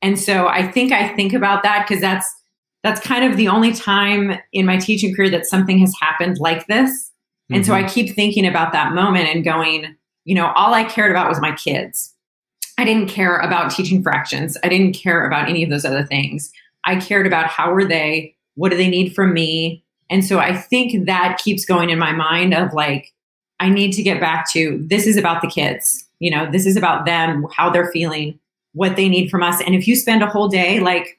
And 0.00 0.18
so 0.18 0.46
I 0.46 0.70
think 0.70 0.92
I 0.92 1.08
think 1.14 1.32
about 1.32 1.62
that 1.64 1.86
because 1.86 2.00
that's 2.00 2.32
that's 2.82 3.00
kind 3.00 3.24
of 3.24 3.36
the 3.36 3.48
only 3.48 3.72
time 3.72 4.38
in 4.52 4.66
my 4.66 4.76
teaching 4.76 5.14
career 5.14 5.30
that 5.30 5.46
something 5.46 5.78
has 5.78 5.94
happened 6.00 6.38
like 6.38 6.66
this. 6.66 7.10
And 7.50 7.62
mm-hmm. 7.62 7.70
so 7.70 7.74
I 7.74 7.82
mm-hmm. 7.82 7.92
keep 7.92 8.14
thinking 8.14 8.46
about 8.46 8.72
that 8.72 8.94
moment 8.94 9.28
and 9.28 9.44
going, 9.44 9.96
you 10.24 10.34
know, 10.34 10.52
all 10.52 10.74
I 10.74 10.84
cared 10.84 11.10
about 11.10 11.28
was 11.28 11.40
my 11.40 11.52
kids. 11.52 12.14
I 12.78 12.84
didn't 12.84 13.08
care 13.08 13.38
about 13.38 13.72
teaching 13.72 14.02
fractions. 14.02 14.56
I 14.62 14.68
didn't 14.68 14.92
care 14.92 15.26
about 15.26 15.48
any 15.48 15.64
of 15.64 15.70
those 15.70 15.84
other 15.84 16.04
things. 16.04 16.52
I 16.84 16.96
cared 16.96 17.26
about 17.26 17.48
how 17.48 17.72
are 17.72 17.84
they? 17.84 18.36
What 18.54 18.70
do 18.70 18.76
they 18.76 18.88
need 18.88 19.14
from 19.14 19.32
me? 19.34 19.84
And 20.10 20.24
so 20.24 20.38
I 20.38 20.56
think 20.56 21.06
that 21.06 21.40
keeps 21.42 21.64
going 21.64 21.90
in 21.90 21.98
my 21.98 22.12
mind 22.12 22.54
of 22.54 22.72
like, 22.72 23.12
I 23.60 23.68
need 23.68 23.92
to 23.92 24.02
get 24.02 24.20
back 24.20 24.50
to 24.52 24.78
this 24.88 25.06
is 25.06 25.16
about 25.16 25.42
the 25.42 25.48
kids. 25.48 26.06
You 26.20 26.30
know, 26.30 26.50
this 26.50 26.66
is 26.66 26.76
about 26.76 27.04
them, 27.04 27.46
how 27.52 27.70
they're 27.70 27.90
feeling, 27.90 28.38
what 28.72 28.96
they 28.96 29.08
need 29.08 29.30
from 29.30 29.42
us. 29.42 29.60
And 29.60 29.74
if 29.74 29.88
you 29.88 29.96
spend 29.96 30.22
a 30.22 30.28
whole 30.28 30.48
day 30.48 30.80
like 30.80 31.17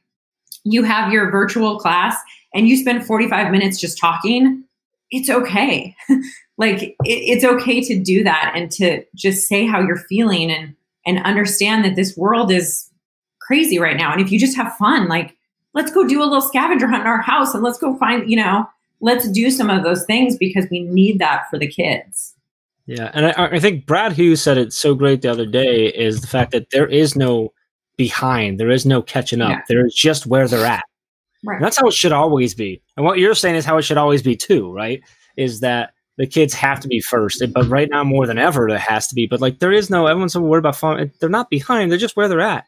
you 0.63 0.83
have 0.83 1.11
your 1.11 1.31
virtual 1.31 1.79
class 1.79 2.15
and 2.53 2.67
you 2.67 2.77
spend 2.77 3.05
45 3.05 3.51
minutes 3.51 3.79
just 3.79 3.97
talking, 3.97 4.63
it's 5.11 5.29
okay. 5.29 5.95
like 6.57 6.83
it, 6.83 6.95
it's 7.05 7.43
okay 7.43 7.81
to 7.81 7.99
do 7.99 8.23
that 8.23 8.53
and 8.55 8.71
to 8.71 9.03
just 9.15 9.47
say 9.47 9.65
how 9.65 9.79
you're 9.79 9.97
feeling 9.97 10.51
and 10.51 10.75
and 11.05 11.23
understand 11.25 11.83
that 11.85 11.95
this 11.95 12.15
world 12.15 12.51
is 12.51 12.89
crazy 13.39 13.79
right 13.79 13.97
now. 13.97 14.11
And 14.11 14.21
if 14.21 14.31
you 14.31 14.39
just 14.39 14.55
have 14.55 14.75
fun, 14.75 15.07
like 15.07 15.35
let's 15.73 15.91
go 15.91 16.07
do 16.07 16.21
a 16.21 16.25
little 16.25 16.41
scavenger 16.41 16.87
hunt 16.87 17.01
in 17.01 17.07
our 17.07 17.21
house 17.21 17.53
and 17.53 17.63
let's 17.63 17.79
go 17.79 17.95
find, 17.97 18.29
you 18.29 18.35
know, 18.35 18.67
let's 19.01 19.27
do 19.29 19.49
some 19.49 19.69
of 19.69 19.83
those 19.83 20.05
things 20.05 20.37
because 20.37 20.67
we 20.69 20.81
need 20.81 21.19
that 21.19 21.49
for 21.49 21.57
the 21.57 21.67
kids. 21.67 22.35
Yeah, 22.85 23.11
and 23.13 23.27
I, 23.27 23.33
I 23.37 23.59
think 23.59 23.85
Brad 23.85 24.13
Hughes 24.13 24.41
said 24.41 24.57
it 24.57 24.73
so 24.73 24.95
great 24.95 25.21
the 25.21 25.29
other 25.29 25.45
day 25.45 25.87
is 25.87 26.21
the 26.21 26.27
fact 26.27 26.51
that 26.51 26.71
there 26.71 26.87
is 26.87 27.15
no 27.15 27.53
behind. 27.99 28.59
There 28.59 28.71
is 28.71 28.85
no 28.85 29.01
catching 29.03 29.41
up. 29.41 29.51
Yeah. 29.51 29.61
There 29.67 29.85
is 29.85 29.93
just 29.93 30.25
where 30.25 30.47
they're 30.47 30.65
at. 30.65 30.85
Right. 31.43 31.61
that's 31.61 31.77
how 31.77 31.87
it 31.87 31.93
should 31.93 32.11
always 32.11 32.53
be. 32.53 32.81
And 32.97 33.05
what 33.05 33.19
you're 33.19 33.35
saying 33.35 33.55
is 33.55 33.63
how 33.63 33.77
it 33.77 33.83
should 33.83 33.97
always 33.97 34.23
be 34.23 34.35
too, 34.35 34.73
right? 34.73 35.01
Is 35.37 35.59
that 35.59 35.91
the 36.17 36.25
kids 36.25 36.53
have 36.53 36.79
to 36.81 36.87
be 36.87 36.99
first. 36.99 37.43
But 37.53 37.67
right 37.67 37.89
now, 37.89 38.03
more 38.03 38.25
than 38.25 38.37
ever, 38.37 38.67
it 38.69 38.79
has 38.79 39.07
to 39.07 39.15
be. 39.15 39.27
But 39.27 39.41
like, 39.41 39.59
there 39.59 39.71
is 39.71 39.89
no, 39.89 40.07
everyone's 40.07 40.33
so 40.33 40.41
worried 40.41 40.59
about 40.59 40.75
fun. 40.75 41.11
They're 41.19 41.29
not 41.29 41.49
behind. 41.49 41.91
They're 41.91 41.99
just 41.99 42.17
where 42.17 42.27
they're 42.27 42.41
at. 42.41 42.65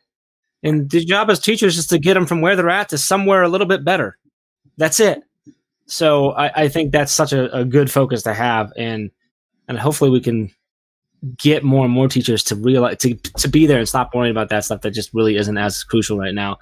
And 0.63 0.89
the 0.89 1.03
job 1.03 1.29
as 1.29 1.39
teachers 1.39 1.77
is 1.77 1.87
to 1.87 1.97
get 1.97 2.13
them 2.13 2.25
from 2.25 2.41
where 2.41 2.55
they're 2.55 2.69
at 2.69 2.89
to 2.89 2.97
somewhere 2.97 3.41
a 3.41 3.49
little 3.49 3.67
bit 3.67 3.83
better. 3.83 4.17
That's 4.77 4.99
it. 4.99 5.23
So 5.85 6.31
I, 6.31 6.63
I 6.63 6.67
think 6.69 6.91
that's 6.91 7.11
such 7.11 7.33
a, 7.33 7.53
a 7.55 7.65
good 7.65 7.91
focus 7.91 8.23
to 8.23 8.33
have. 8.33 8.71
And, 8.77 9.11
and 9.67 9.77
hopefully 9.77 10.11
we 10.11 10.21
can 10.21 10.51
get 11.37 11.63
more 11.63 11.85
and 11.85 11.93
more 11.93 12.07
teachers 12.07 12.43
to 12.43 12.55
realize 12.55 12.97
to, 12.97 13.13
to 13.15 13.47
be 13.47 13.67
there 13.67 13.77
and 13.77 13.87
stop 13.87 14.13
worrying 14.13 14.31
about 14.31 14.49
that 14.49 14.65
stuff 14.65 14.81
that 14.81 14.91
just 14.91 15.13
really 15.13 15.35
isn't 15.35 15.57
as 15.57 15.83
crucial 15.83 16.17
right 16.17 16.33
now. 16.33 16.57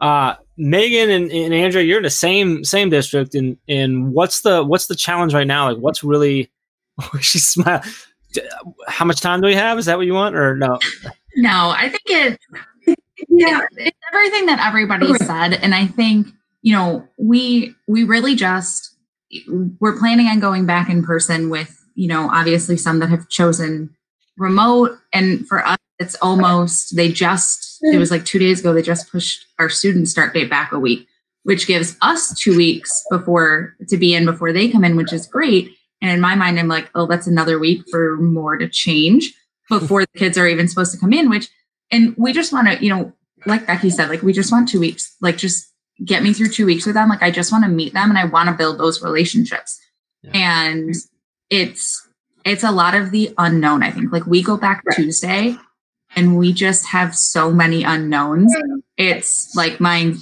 Uh, 0.00 0.34
Megan 0.56 1.10
and, 1.10 1.30
and 1.30 1.54
Andrea, 1.54 1.84
you're 1.84 1.98
in 1.98 2.02
the 2.02 2.10
same 2.10 2.64
same 2.64 2.90
district, 2.90 3.34
and 3.34 3.56
and 3.68 4.12
what's 4.12 4.42
the 4.42 4.64
what's 4.64 4.86
the 4.88 4.96
challenge 4.96 5.32
right 5.32 5.46
now? 5.46 5.70
Like, 5.70 5.78
what's 5.78 6.04
really? 6.04 6.50
she 7.20 7.38
smiled. 7.38 7.84
how 8.88 9.04
much 9.04 9.20
time 9.20 9.40
do 9.40 9.46
we 9.46 9.54
have? 9.54 9.78
Is 9.78 9.86
that 9.86 9.96
what 9.96 10.06
you 10.06 10.14
want, 10.14 10.36
or 10.36 10.56
no? 10.56 10.78
No, 11.36 11.72
I 11.76 11.88
think 11.88 12.02
it. 12.06 12.40
Yeah. 13.28 13.60
it's 13.76 13.98
everything 14.12 14.46
that 14.46 14.64
everybody 14.66 15.14
said, 15.14 15.54
and 15.54 15.74
I 15.74 15.86
think 15.86 16.26
you 16.62 16.74
know 16.74 17.08
we 17.16 17.74
we 17.86 18.04
really 18.04 18.34
just 18.34 18.96
we're 19.78 19.98
planning 19.98 20.26
on 20.26 20.40
going 20.40 20.66
back 20.66 20.90
in 20.90 21.02
person 21.02 21.48
with 21.48 21.78
you 21.94 22.08
know 22.08 22.28
obviously 22.30 22.76
some 22.76 22.98
that 22.98 23.08
have 23.08 23.28
chosen 23.28 23.94
remote, 24.36 24.98
and 25.12 25.46
for 25.46 25.66
us 25.66 25.78
it's 25.98 26.16
almost 26.16 26.96
they 26.96 27.12
just 27.12 27.78
it 27.82 27.98
was 27.98 28.10
like 28.10 28.24
two 28.24 28.38
days 28.38 28.60
ago 28.60 28.72
they 28.72 28.82
just 28.82 29.10
pushed 29.10 29.46
our 29.58 29.68
student 29.68 30.08
start 30.08 30.34
date 30.34 30.50
back 30.50 30.72
a 30.72 30.78
week, 30.78 31.06
which 31.44 31.66
gives 31.66 31.96
us 32.02 32.38
two 32.38 32.56
weeks 32.56 33.04
before 33.10 33.76
to 33.88 33.96
be 33.96 34.14
in 34.14 34.24
before 34.24 34.52
they 34.52 34.68
come 34.68 34.84
in, 34.84 34.96
which 34.96 35.12
is 35.12 35.26
great. 35.26 35.76
And 36.00 36.10
in 36.10 36.20
my 36.20 36.34
mind, 36.34 36.58
I'm 36.58 36.68
like, 36.68 36.90
oh, 36.96 37.06
that's 37.06 37.28
another 37.28 37.60
week 37.60 37.84
for 37.88 38.16
more 38.16 38.56
to 38.56 38.68
change 38.68 39.32
before 39.68 40.00
the 40.02 40.18
kids 40.18 40.36
are 40.36 40.48
even 40.48 40.66
supposed 40.66 40.92
to 40.92 40.98
come 40.98 41.12
in, 41.12 41.30
which, 41.30 41.48
and 41.92 42.14
we 42.18 42.32
just 42.32 42.52
want 42.52 42.66
to, 42.66 42.84
you 42.84 42.92
know, 42.92 43.12
like 43.46 43.68
Becky 43.68 43.88
said, 43.88 44.08
like, 44.08 44.22
we 44.22 44.32
just 44.32 44.50
want 44.50 44.68
two 44.68 44.80
weeks, 44.80 45.16
like, 45.20 45.36
just 45.36 45.72
get 46.04 46.24
me 46.24 46.32
through 46.32 46.48
two 46.48 46.66
weeks 46.66 46.86
with 46.86 46.96
them. 46.96 47.08
Like, 47.08 47.22
I 47.22 47.30
just 47.30 47.52
want 47.52 47.64
to 47.64 47.70
meet 47.70 47.92
them 47.92 48.10
and 48.10 48.18
I 48.18 48.24
want 48.24 48.48
to 48.48 48.54
build 48.54 48.78
those 48.78 49.00
relationships. 49.00 49.80
Yeah. 50.22 50.32
And 50.34 50.94
it's, 51.50 52.01
it's 52.44 52.64
a 52.64 52.70
lot 52.70 52.94
of 52.94 53.10
the 53.10 53.32
unknown, 53.38 53.82
I 53.82 53.90
think. 53.90 54.12
Like, 54.12 54.26
we 54.26 54.42
go 54.42 54.56
back 54.56 54.82
Right. 54.84 54.96
Tuesday 54.96 55.56
and 56.14 56.36
we 56.36 56.52
just 56.52 56.86
have 56.86 57.16
so 57.16 57.50
many 57.50 57.84
unknowns. 57.84 58.54
Mm. 58.54 58.82
It's 58.96 59.54
like 59.54 59.80
my, 59.80 60.14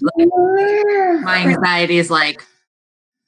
my 1.22 1.44
anxiety 1.46 1.98
is 1.98 2.10
like 2.10 2.44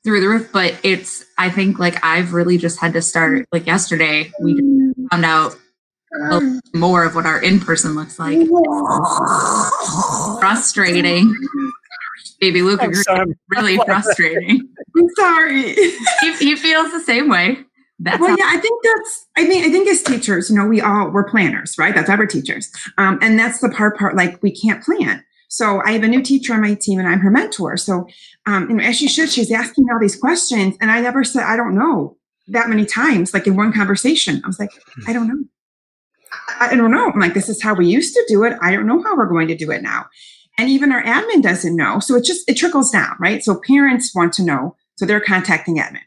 through 0.05 0.21
the 0.21 0.29
roof, 0.29 0.51
but 0.53 0.79
it's, 0.83 1.25
I 1.39 1.51
think 1.51 1.79
like 1.79 2.05
I've 2.05 2.33
really 2.33 2.59
just 2.59 2.79
had 2.79 2.93
to 2.95 3.03
start, 3.03 3.47
like 3.53 3.67
yesterday, 3.67 4.31
we 4.41 4.55
mm. 4.55 4.93
found 5.11 5.25
out 5.25 5.57
a 6.15 6.41
mm. 6.41 6.61
more 6.75 7.05
of 7.05 7.15
what 7.15 7.27
our 7.27 7.43
in 7.43 7.59
person 7.59 7.95
looks 7.95 8.19
like. 8.19 8.47
Frustrating. 10.41 11.35
Baby 12.41 12.63
Luke 12.63 12.83
I'm 12.83 12.91
agrees. 12.91 13.05
sorry. 13.05 13.35
Really 13.49 13.77
frustrating. 13.87 14.69
I'm 14.97 15.09
sorry. 15.17 15.73
he, 15.73 16.37
he 16.39 16.57
feels 16.57 16.91
the 16.93 17.01
same 17.01 17.29
way. 17.29 17.65
That's 18.03 18.21
well, 18.21 18.37
yeah, 18.37 18.47
I 18.49 18.59
think 18.59 18.83
that's. 18.83 19.27
I 19.37 19.45
mean, 19.45 19.65
I 19.65 19.69
think 19.69 19.89
as 19.89 20.03
teachers, 20.03 20.51
you 20.51 20.57
know, 20.57 20.67
we 20.67 20.81
all 20.81 21.11
we're 21.11 21.29
planners, 21.29 21.77
right? 21.79 21.95
That's 21.95 22.09
why 22.09 22.17
we're 22.17 22.27
teachers, 22.27 22.71
um, 22.99 23.19
and 23.23 23.39
that's 23.39 23.61
the 23.61 23.69
part 23.69 23.97
part 23.97 24.17
like 24.17 24.43
we 24.43 24.51
can't 24.51 24.83
plan. 24.83 25.25
So 25.49 25.83
I 25.85 25.93
have 25.93 26.03
a 26.03 26.09
new 26.09 26.23
teacher 26.23 26.53
on 26.53 26.63
my 26.63 26.75
team, 26.75 26.99
and 26.99 27.07
I'm 27.07 27.21
her 27.21 27.31
mentor. 27.31 27.77
So, 27.77 28.09
um, 28.47 28.69
and 28.71 28.83
as 28.83 28.97
she 28.97 29.07
should, 29.07 29.31
she's 29.31 29.53
asking 29.53 29.85
me 29.85 29.93
all 29.93 30.01
these 30.01 30.17
questions, 30.17 30.77
and 30.81 30.91
I 30.91 31.01
never 31.01 31.23
said 31.23 31.45
I 31.45 31.57
don't 31.57 31.77
know 31.77 32.17
that 32.49 32.69
many 32.69 32.85
times, 32.85 33.33
like 33.33 33.47
in 33.47 33.55
one 33.55 33.73
conversation. 33.73 34.43
I 34.43 34.49
was 34.49 34.59
like, 34.59 34.71
I 35.07 35.13
don't 35.13 35.29
know. 35.29 35.45
I, 36.61 36.71
I 36.73 36.75
don't 36.75 36.91
know. 36.91 37.09
I'm 37.09 37.21
like, 37.21 37.35
this 37.35 37.49
is 37.49 37.63
how 37.63 37.75
we 37.75 37.87
used 37.87 38.15
to 38.15 38.25
do 38.29 38.43
it. 38.43 38.57
I 38.63 38.73
don't 38.73 38.87
know 38.87 39.01
how 39.03 39.17
we're 39.17 39.29
going 39.29 39.49
to 39.49 39.57
do 39.57 39.71
it 39.71 39.83
now. 39.83 40.07
And 40.59 40.69
even 40.69 40.91
our 40.91 41.05
admin 41.05 41.43
doesn't 41.43 41.77
know. 41.77 42.01
So 42.01 42.17
it 42.17 42.25
just 42.25 42.49
it 42.49 42.57
trickles 42.57 42.91
down, 42.91 43.15
right? 43.21 43.45
So 43.45 43.61
parents 43.65 44.13
want 44.13 44.33
to 44.35 44.45
know, 44.45 44.77
so 44.97 45.07
they're 45.07 45.21
contacting 45.21 45.77
admin. 45.77 46.01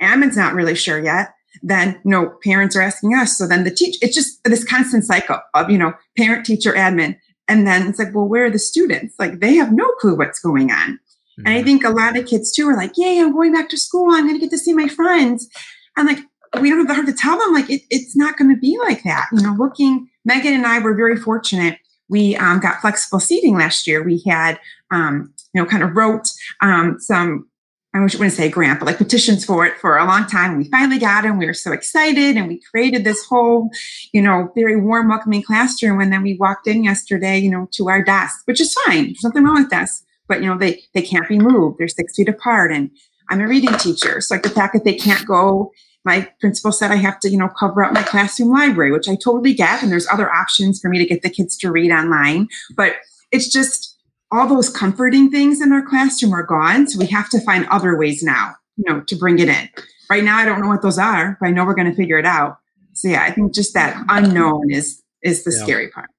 Admin's 0.00 0.36
not 0.36 0.54
really 0.54 0.74
sure 0.74 0.98
yet. 0.98 1.34
Then, 1.62 2.00
you 2.04 2.10
know, 2.10 2.32
parents 2.44 2.76
are 2.76 2.82
asking 2.82 3.14
us. 3.14 3.36
So 3.36 3.46
then 3.46 3.64
the 3.64 3.70
teach, 3.70 3.98
it's 4.00 4.14
just 4.14 4.42
this 4.44 4.64
constant 4.64 5.04
cycle 5.04 5.40
of, 5.54 5.70
you 5.70 5.78
know, 5.78 5.92
parent, 6.16 6.46
teacher, 6.46 6.72
admin. 6.72 7.16
And 7.48 7.66
then 7.66 7.88
it's 7.88 7.98
like, 7.98 8.14
well, 8.14 8.28
where 8.28 8.44
are 8.44 8.50
the 8.50 8.58
students? 8.58 9.14
Like 9.18 9.40
they 9.40 9.54
have 9.56 9.72
no 9.72 9.88
clue 10.00 10.16
what's 10.16 10.40
going 10.40 10.70
on. 10.70 10.98
And 11.38 11.48
I 11.48 11.62
think 11.62 11.84
a 11.84 11.90
lot 11.90 12.18
of 12.18 12.26
kids 12.26 12.52
too 12.52 12.68
are 12.68 12.76
like, 12.76 12.92
yay, 12.96 13.18
I'm 13.18 13.32
going 13.32 13.52
back 13.52 13.70
to 13.70 13.78
school. 13.78 14.12
I'm 14.12 14.26
going 14.26 14.34
to 14.34 14.40
get 14.40 14.50
to 14.50 14.58
see 14.58 14.74
my 14.74 14.88
friends. 14.88 15.48
And 15.96 16.06
like, 16.06 16.18
we 16.60 16.68
don't 16.68 16.78
have 16.78 16.88
the 16.88 16.94
heart 16.94 17.06
to 17.06 17.14
tell 17.14 17.38
them, 17.38 17.54
like, 17.54 17.70
it, 17.70 17.82
it's 17.90 18.16
not 18.16 18.36
going 18.36 18.54
to 18.54 18.60
be 18.60 18.76
like 18.78 19.02
that. 19.04 19.26
You 19.32 19.42
know, 19.42 19.54
looking, 19.58 20.08
Megan 20.24 20.52
and 20.52 20.66
I 20.66 20.80
were 20.80 20.94
very 20.94 21.16
fortunate. 21.16 21.78
We 22.08 22.36
um, 22.36 22.60
got 22.60 22.80
flexible 22.80 23.20
seating 23.20 23.56
last 23.56 23.86
year. 23.86 24.02
We 24.02 24.22
had, 24.26 24.58
um, 24.90 25.32
you 25.54 25.62
know, 25.62 25.68
kind 25.68 25.82
of 25.82 25.96
wrote 25.96 26.28
um, 26.60 26.98
some, 26.98 27.48
I 27.92 28.00
wouldn't 28.00 28.32
say 28.32 28.48
grant, 28.48 28.78
but 28.78 28.86
like 28.86 28.98
petitions 28.98 29.44
for 29.44 29.66
it 29.66 29.76
for 29.78 29.98
a 29.98 30.04
long 30.04 30.26
time. 30.26 30.56
We 30.56 30.64
finally 30.64 30.98
got 30.98 31.22
them. 31.22 31.38
We 31.38 31.46
were 31.46 31.54
so 31.54 31.72
excited 31.72 32.36
and 32.36 32.46
we 32.46 32.60
created 32.70 33.02
this 33.02 33.24
whole, 33.24 33.68
you 34.12 34.22
know, 34.22 34.52
very 34.54 34.80
warm, 34.80 35.08
welcoming 35.08 35.42
classroom. 35.42 36.00
And 36.00 36.12
then 36.12 36.22
we 36.22 36.36
walked 36.38 36.68
in 36.68 36.84
yesterday, 36.84 37.38
you 37.38 37.50
know, 37.50 37.68
to 37.72 37.88
our 37.88 38.04
desk, 38.04 38.42
which 38.44 38.60
is 38.60 38.72
fine. 38.86 39.06
There's 39.06 39.24
nothing 39.24 39.42
wrong 39.42 39.62
with 39.62 39.70
desks, 39.70 40.04
but 40.28 40.40
you 40.40 40.46
know, 40.46 40.56
they, 40.56 40.82
they 40.94 41.02
can't 41.02 41.28
be 41.28 41.40
moved. 41.40 41.78
They're 41.78 41.88
six 41.88 42.14
feet 42.14 42.28
apart. 42.28 42.70
And 42.70 42.90
I'm 43.28 43.40
a 43.40 43.48
reading 43.48 43.76
teacher. 43.78 44.20
So 44.20 44.36
like 44.36 44.44
the 44.44 44.50
fact 44.50 44.74
that 44.74 44.84
they 44.84 44.94
can't 44.94 45.26
go, 45.26 45.72
my 46.04 46.28
principal 46.40 46.70
said 46.70 46.92
I 46.92 46.96
have 46.96 47.18
to, 47.20 47.28
you 47.28 47.38
know, 47.38 47.50
cover 47.58 47.82
up 47.82 47.92
my 47.92 48.04
classroom 48.04 48.50
library, 48.50 48.92
which 48.92 49.08
I 49.08 49.16
totally 49.16 49.52
get. 49.52 49.82
And 49.82 49.90
there's 49.90 50.08
other 50.08 50.32
options 50.32 50.78
for 50.80 50.88
me 50.88 50.98
to 50.98 51.06
get 51.06 51.22
the 51.22 51.30
kids 51.30 51.56
to 51.58 51.72
read 51.72 51.90
online. 51.90 52.46
But 52.76 52.94
it's 53.32 53.52
just 53.52 53.89
all 54.32 54.46
those 54.46 54.68
comforting 54.68 55.30
things 55.30 55.60
in 55.60 55.72
our 55.72 55.82
classroom 55.84 56.32
are 56.32 56.42
gone. 56.44 56.86
So 56.88 56.98
we 56.98 57.06
have 57.06 57.28
to 57.30 57.40
find 57.40 57.66
other 57.66 57.98
ways 57.98 58.22
now, 58.22 58.54
you 58.76 58.84
know, 58.92 59.00
to 59.00 59.16
bring 59.16 59.38
it 59.38 59.48
in. 59.48 59.68
Right 60.08 60.24
now, 60.24 60.36
I 60.38 60.44
don't 60.44 60.60
know 60.60 60.68
what 60.68 60.82
those 60.82 60.98
are, 60.98 61.36
but 61.40 61.48
I 61.48 61.50
know 61.50 61.64
we're 61.64 61.74
going 61.74 61.90
to 61.90 61.96
figure 61.96 62.18
it 62.18 62.26
out. 62.26 62.58
So 62.92 63.08
yeah, 63.08 63.22
I 63.22 63.30
think 63.30 63.54
just 63.54 63.74
that 63.74 64.04
unknown 64.08 64.70
is 64.70 65.02
is 65.22 65.44
the 65.44 65.52
Yeah. 65.52 65.62
scary 65.64 65.88
part. 65.90 66.10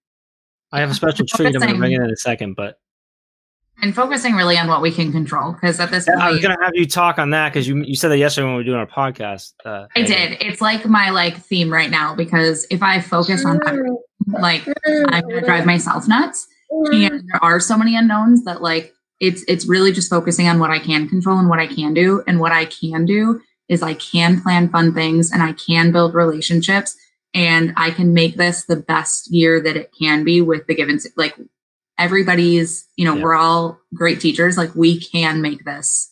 I 0.72 0.80
have 0.80 0.90
a 0.92 0.94
special 0.94 1.26
treat. 1.26 1.48
I'm 1.48 1.62
going 1.62 1.74
to 1.74 1.78
bring 1.80 1.92
it 1.94 2.02
in 2.02 2.10
a 2.10 2.16
second, 2.16 2.56
but 2.56 2.80
and 3.82 3.96
focusing 3.96 4.36
really 4.36 4.58
on 4.58 4.68
what 4.68 4.82
we 4.82 4.92
can 4.92 5.12
control. 5.12 5.54
Because 5.54 5.80
at 5.80 5.90
this 5.92 6.06
point, 6.06 6.20
I 6.22 6.32
was 6.32 6.40
going 6.40 6.56
to 6.56 6.64
have 6.64 6.74
you 6.76 6.86
talk 6.86 7.18
on 7.18 7.32
that 7.32 7.50
because 7.52 7.68
you 7.68 7.82
you 7.84 7.96
said 7.96 8.10
that 8.10 8.18
yesterday 8.18 8.46
when 8.46 8.54
we 8.56 8.60
were 8.60 8.64
doing 8.64 8.78
our 8.78 8.88
podcast. 8.88 9.54
Uh, 9.66 9.88
I 9.96 10.04
did. 10.04 10.38
It's 10.40 10.62
like 10.62 10.86
my 10.86 11.10
like 11.10 11.38
theme 11.38 11.72
right 11.72 11.90
now 11.90 12.16
because 12.16 12.68
if 12.70 12.84
I 12.84 13.02
focus 13.02 13.44
on 13.44 13.58
that, 13.58 13.98
like 14.40 14.68
I'm 15.10 15.22
gonna 15.28 15.42
drive 15.42 15.66
myself 15.66 16.08
nuts. 16.08 16.48
And 16.72 17.28
there 17.30 17.44
are 17.44 17.60
so 17.60 17.78
many 17.78 17.96
unknowns 17.96 18.46
that 18.46 18.62
like 18.62 18.94
it's 19.20 19.44
it's 19.48 19.68
really 19.68 19.92
just 19.92 20.10
focusing 20.10 20.48
on 20.48 20.60
what 20.60 20.72
I 20.72 20.80
can 20.80 21.08
control 21.08 21.38
and 21.38 21.50
what 21.50 21.60
I 21.60 21.68
can 21.68 21.94
do. 21.94 22.24
And 22.28 22.40
what 22.40 22.52
I 22.52 22.66
can 22.66 23.06
do 23.06 23.42
is 23.70 23.84
I 23.84 23.94
can 23.94 24.42
plan 24.42 24.70
fun 24.70 24.94
things 24.94 25.32
and 25.32 25.44
I 25.44 25.54
can 25.54 25.92
build 25.92 26.14
relationships 26.14 26.96
and 27.34 27.74
I 27.78 27.92
can 27.92 28.14
make 28.14 28.36
this 28.36 28.66
the 28.66 28.76
best 28.76 29.32
year 29.32 29.62
that 29.62 29.78
it 29.78 29.92
can 29.98 30.24
be 30.24 30.42
with 30.42 30.68
the 30.68 30.76
given 30.76 31.00
like 31.16 31.36
everybody's, 31.98 32.88
you 32.96 33.06
know, 33.06 33.16
Yeah. 33.16 33.24
we're 33.24 33.36
all 33.36 33.80
great 33.94 34.20
teachers. 34.20 34.58
Like 34.58 34.74
we 34.76 35.00
can 35.00 35.42
make 35.42 35.64
this 35.66 36.12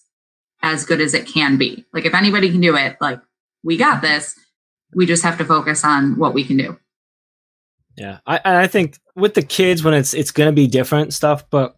as 0.62 0.86
good 0.86 1.02
as 1.02 1.14
it 1.14 1.26
can 1.26 1.58
be. 1.58 1.86
Like 1.94 2.06
if 2.06 2.14
anybody 2.14 2.52
can 2.52 2.62
do 2.62 2.76
it, 2.76 2.98
like 3.02 3.20
we 3.64 3.78
got 3.78 3.98
mm-hmm. 3.98 4.14
this. 4.14 4.36
We 4.94 5.06
just 5.06 5.24
have 5.24 5.38
to 5.38 5.46
focus 5.46 5.86
on 5.86 6.18
what 6.18 6.34
we 6.34 6.44
can 6.44 6.58
do. 6.58 6.80
Yeah, 8.00 8.20
I 8.26 8.40
I 8.44 8.68
think 8.68 8.98
with 9.16 9.34
the 9.34 9.42
kids 9.42 9.84
when 9.84 9.94
it's 9.94 10.14
it's 10.14 10.32
to 10.50 10.54
be 10.54 10.68
different 10.68 11.14
stuff, 11.14 11.44
but 11.50 11.76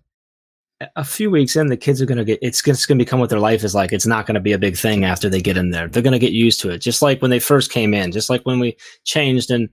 a 0.95 1.03
few 1.03 1.29
weeks 1.29 1.55
in, 1.55 1.67
the 1.67 1.77
kids 1.77 2.01
are 2.01 2.05
to 2.17 2.25
get 2.25 2.39
it's 2.41 2.61
just 2.61 2.87
to 2.99 3.03
become 3.03 3.19
what 3.19 3.29
their 3.29 3.39
life 3.39 3.63
is 3.63 3.75
like. 3.75 3.91
It's 3.91 4.05
not 4.05 4.25
to 4.35 4.41
be 4.41 4.53
a 4.53 4.57
big 4.57 4.77
thing 4.77 5.03
after 5.03 5.29
they 5.29 5.41
get 5.41 5.57
in 5.57 5.71
there. 5.71 5.87
They're 5.87 6.01
to 6.13 6.19
get 6.19 6.31
used 6.31 6.59
to 6.61 6.69
it, 6.69 6.79
just 6.79 7.01
like 7.01 7.21
when 7.21 7.31
they 7.31 7.39
first 7.39 7.71
came 7.71 7.93
in, 7.93 8.11
just 8.11 8.29
like 8.29 8.43
when 8.43 8.59
we 8.59 8.77
changed 9.03 9.51
and 9.51 9.69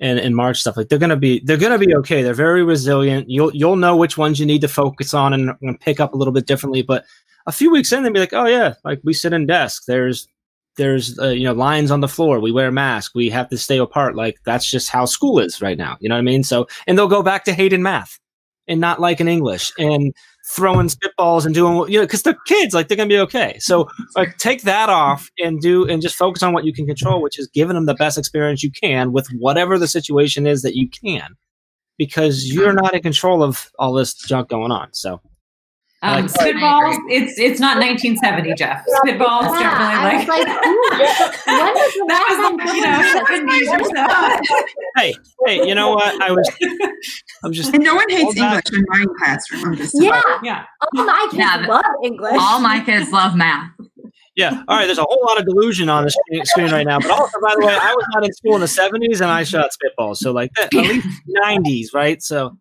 and 0.00 0.18
in 0.18 0.34
March 0.34 0.60
stuff. 0.60 0.76
Like 0.76 0.88
they're 0.88 0.98
to 1.10 1.16
be 1.16 1.40
they're 1.44 1.58
to 1.78 1.86
be 1.86 1.94
okay. 1.96 2.22
They're 2.22 2.34
very 2.34 2.64
resilient. 2.64 3.28
You'll 3.28 3.54
you'll 3.54 3.76
know 3.76 3.96
which 3.96 4.16
ones 4.16 4.40
you 4.40 4.46
need 4.46 4.62
to 4.62 4.68
focus 4.68 5.14
on 5.14 5.32
and, 5.32 5.52
and 5.62 5.80
pick 5.80 6.00
up 6.00 6.14
a 6.14 6.16
little 6.16 6.32
bit 6.32 6.46
differently. 6.46 6.82
But 6.82 7.04
a 7.46 7.52
few 7.52 7.70
weeks 7.70 7.92
in, 7.92 8.02
they'll 8.02 8.12
be 8.12 8.20
like, 8.20 8.32
oh 8.32 8.46
yeah, 8.46 8.74
like 8.84 9.00
we 9.04 9.12
sit 9.12 9.32
in 9.32 9.46
desks. 9.46 9.86
There's 9.86 10.26
there's 10.76 11.18
uh, 11.18 11.28
you 11.28 11.44
know 11.44 11.52
lines 11.52 11.90
on 11.90 12.00
the 12.00 12.08
floor. 12.08 12.40
We 12.40 12.52
wear 12.52 12.70
masks. 12.70 13.14
We 13.14 13.28
have 13.30 13.48
to 13.50 13.58
stay 13.58 13.78
apart. 13.78 14.16
Like 14.16 14.36
that's 14.44 14.70
just 14.70 14.88
how 14.90 15.04
school 15.04 15.38
is 15.38 15.60
right 15.62 15.78
now. 15.78 15.96
You 16.00 16.08
know 16.08 16.14
what 16.14 16.20
i 16.20 16.22
mean? 16.22 16.44
So 16.44 16.66
and 16.86 16.96
they'll 16.98 17.08
go 17.08 17.22
back 17.22 17.44
to 17.44 17.52
hating 17.52 17.82
math 17.82 18.18
and 18.68 18.80
not 18.80 19.00
liking 19.00 19.26
english 19.28 19.72
and 19.78 20.14
throwing 20.54 20.88
spitballs 20.88 21.44
and 21.46 21.54
doing 21.54 21.76
what- 21.76 21.90
you 21.90 21.98
know 21.98 22.04
because 22.06 22.22
they're 22.22 22.36
kids 22.46 22.74
like 22.74 22.88
they're 22.88 22.96
gonna 22.96 23.08
be 23.08 23.18
okay. 23.18 23.56
So 23.58 23.88
like 24.16 24.36
take 24.38 24.62
that 24.62 24.88
off 24.88 25.30
and 25.38 25.60
do 25.60 25.86
and 25.88 26.02
just 26.02 26.14
focus 26.16 26.42
on 26.42 26.52
what 26.52 26.64
you 26.64 26.72
can 26.72 26.86
control 26.86 27.22
which 27.22 27.38
is 27.38 27.48
giving 27.48 27.74
them 27.74 27.86
the 27.86 27.94
best 27.94 28.18
experience 28.18 28.62
you 28.62 28.70
can 28.70 29.12
with 29.12 29.28
whatever 29.38 29.78
the 29.78 29.88
situation 29.88 30.46
is 30.46 30.62
that 30.62 30.76
you 30.76 30.88
can 30.88 31.36
because 31.98 32.46
you're 32.52 32.72
not 32.72 32.94
in 32.94 33.02
control 33.02 33.42
of 33.42 33.70
all 33.78 33.92
this 33.92 34.14
junk 34.14 34.48
going 34.48 34.72
on. 34.72 34.88
So 34.92 35.20
Um, 36.02 36.22
Like- 36.22 36.30
spitballs. 36.32 36.96
It's 37.10 37.38
it's 37.38 37.60
not 37.60 37.76
1970, 37.76 38.54
Jeff. 38.54 38.82
Spitballs 39.04 39.42
Yeah, 39.60 39.68
I 39.76 40.14
was 40.16 40.24
definitely 40.24 40.44
like, 40.44 40.66
ooh, 40.66 40.88
when 40.90 41.74
was 41.74 41.92
the 41.92 42.04
that 42.08 42.24
last 42.30 42.40
time 42.40 42.74
you 42.74 42.82
know 42.82 43.46
70s 43.46 43.68
or 43.76 43.84
so. 43.94 44.64
hey 44.96 45.14
hey 45.46 45.68
you 45.68 45.74
know 45.74 45.90
what 45.90 46.20
i 46.22 46.30
was 46.32 46.48
i'm 47.44 47.52
just 47.52 47.72
And 47.74 47.84
no 47.84 47.94
one 47.94 48.08
hates 48.08 48.24
All 48.24 48.32
that- 48.32 48.64
English 48.72 48.78
in 48.78 48.84
my 48.88 49.04
classroom. 49.18 49.64
I'm 49.66 49.76
just 49.76 49.94
Yeah, 50.00 50.20
Yeah. 50.42 50.64
all 50.96 51.04
my 51.04 51.26
kids 51.30 51.38
Yeah, 51.38 51.66
love 51.68 51.84
English. 52.02 52.36
All 52.38 52.60
my 52.60 52.80
kids 52.82 53.10
love 53.12 53.36
math. 53.36 53.70
Yeah. 54.36 54.62
All 54.68 54.76
right. 54.78 54.86
There's 54.86 54.96
a 54.98 55.02
whole 55.02 55.22
lot 55.26 55.38
of 55.38 55.44
delusion 55.44 55.90
on 55.90 56.04
the 56.04 56.10
screen, 56.10 56.44
screen 56.46 56.70
right 56.70 56.86
now. 56.86 56.98
But 56.98 57.10
also, 57.10 57.38
by 57.42 57.52
the 57.58 57.66
way, 57.66 57.74
I 57.74 57.92
was 57.94 58.06
not 58.14 58.24
in 58.24 58.32
school 58.32 58.54
in 58.54 58.60
the 58.62 58.66
70s 58.68 59.20
and 59.20 59.24
I 59.30 59.42
shot 59.42 59.68
spitballs. 59.76 60.16
So, 60.18 60.32
like, 60.32 60.50
that, 60.56 60.72
at 60.72 60.86
least 60.86 61.06
90s, 61.44 61.88
right? 61.92 62.22
So, 62.22 62.56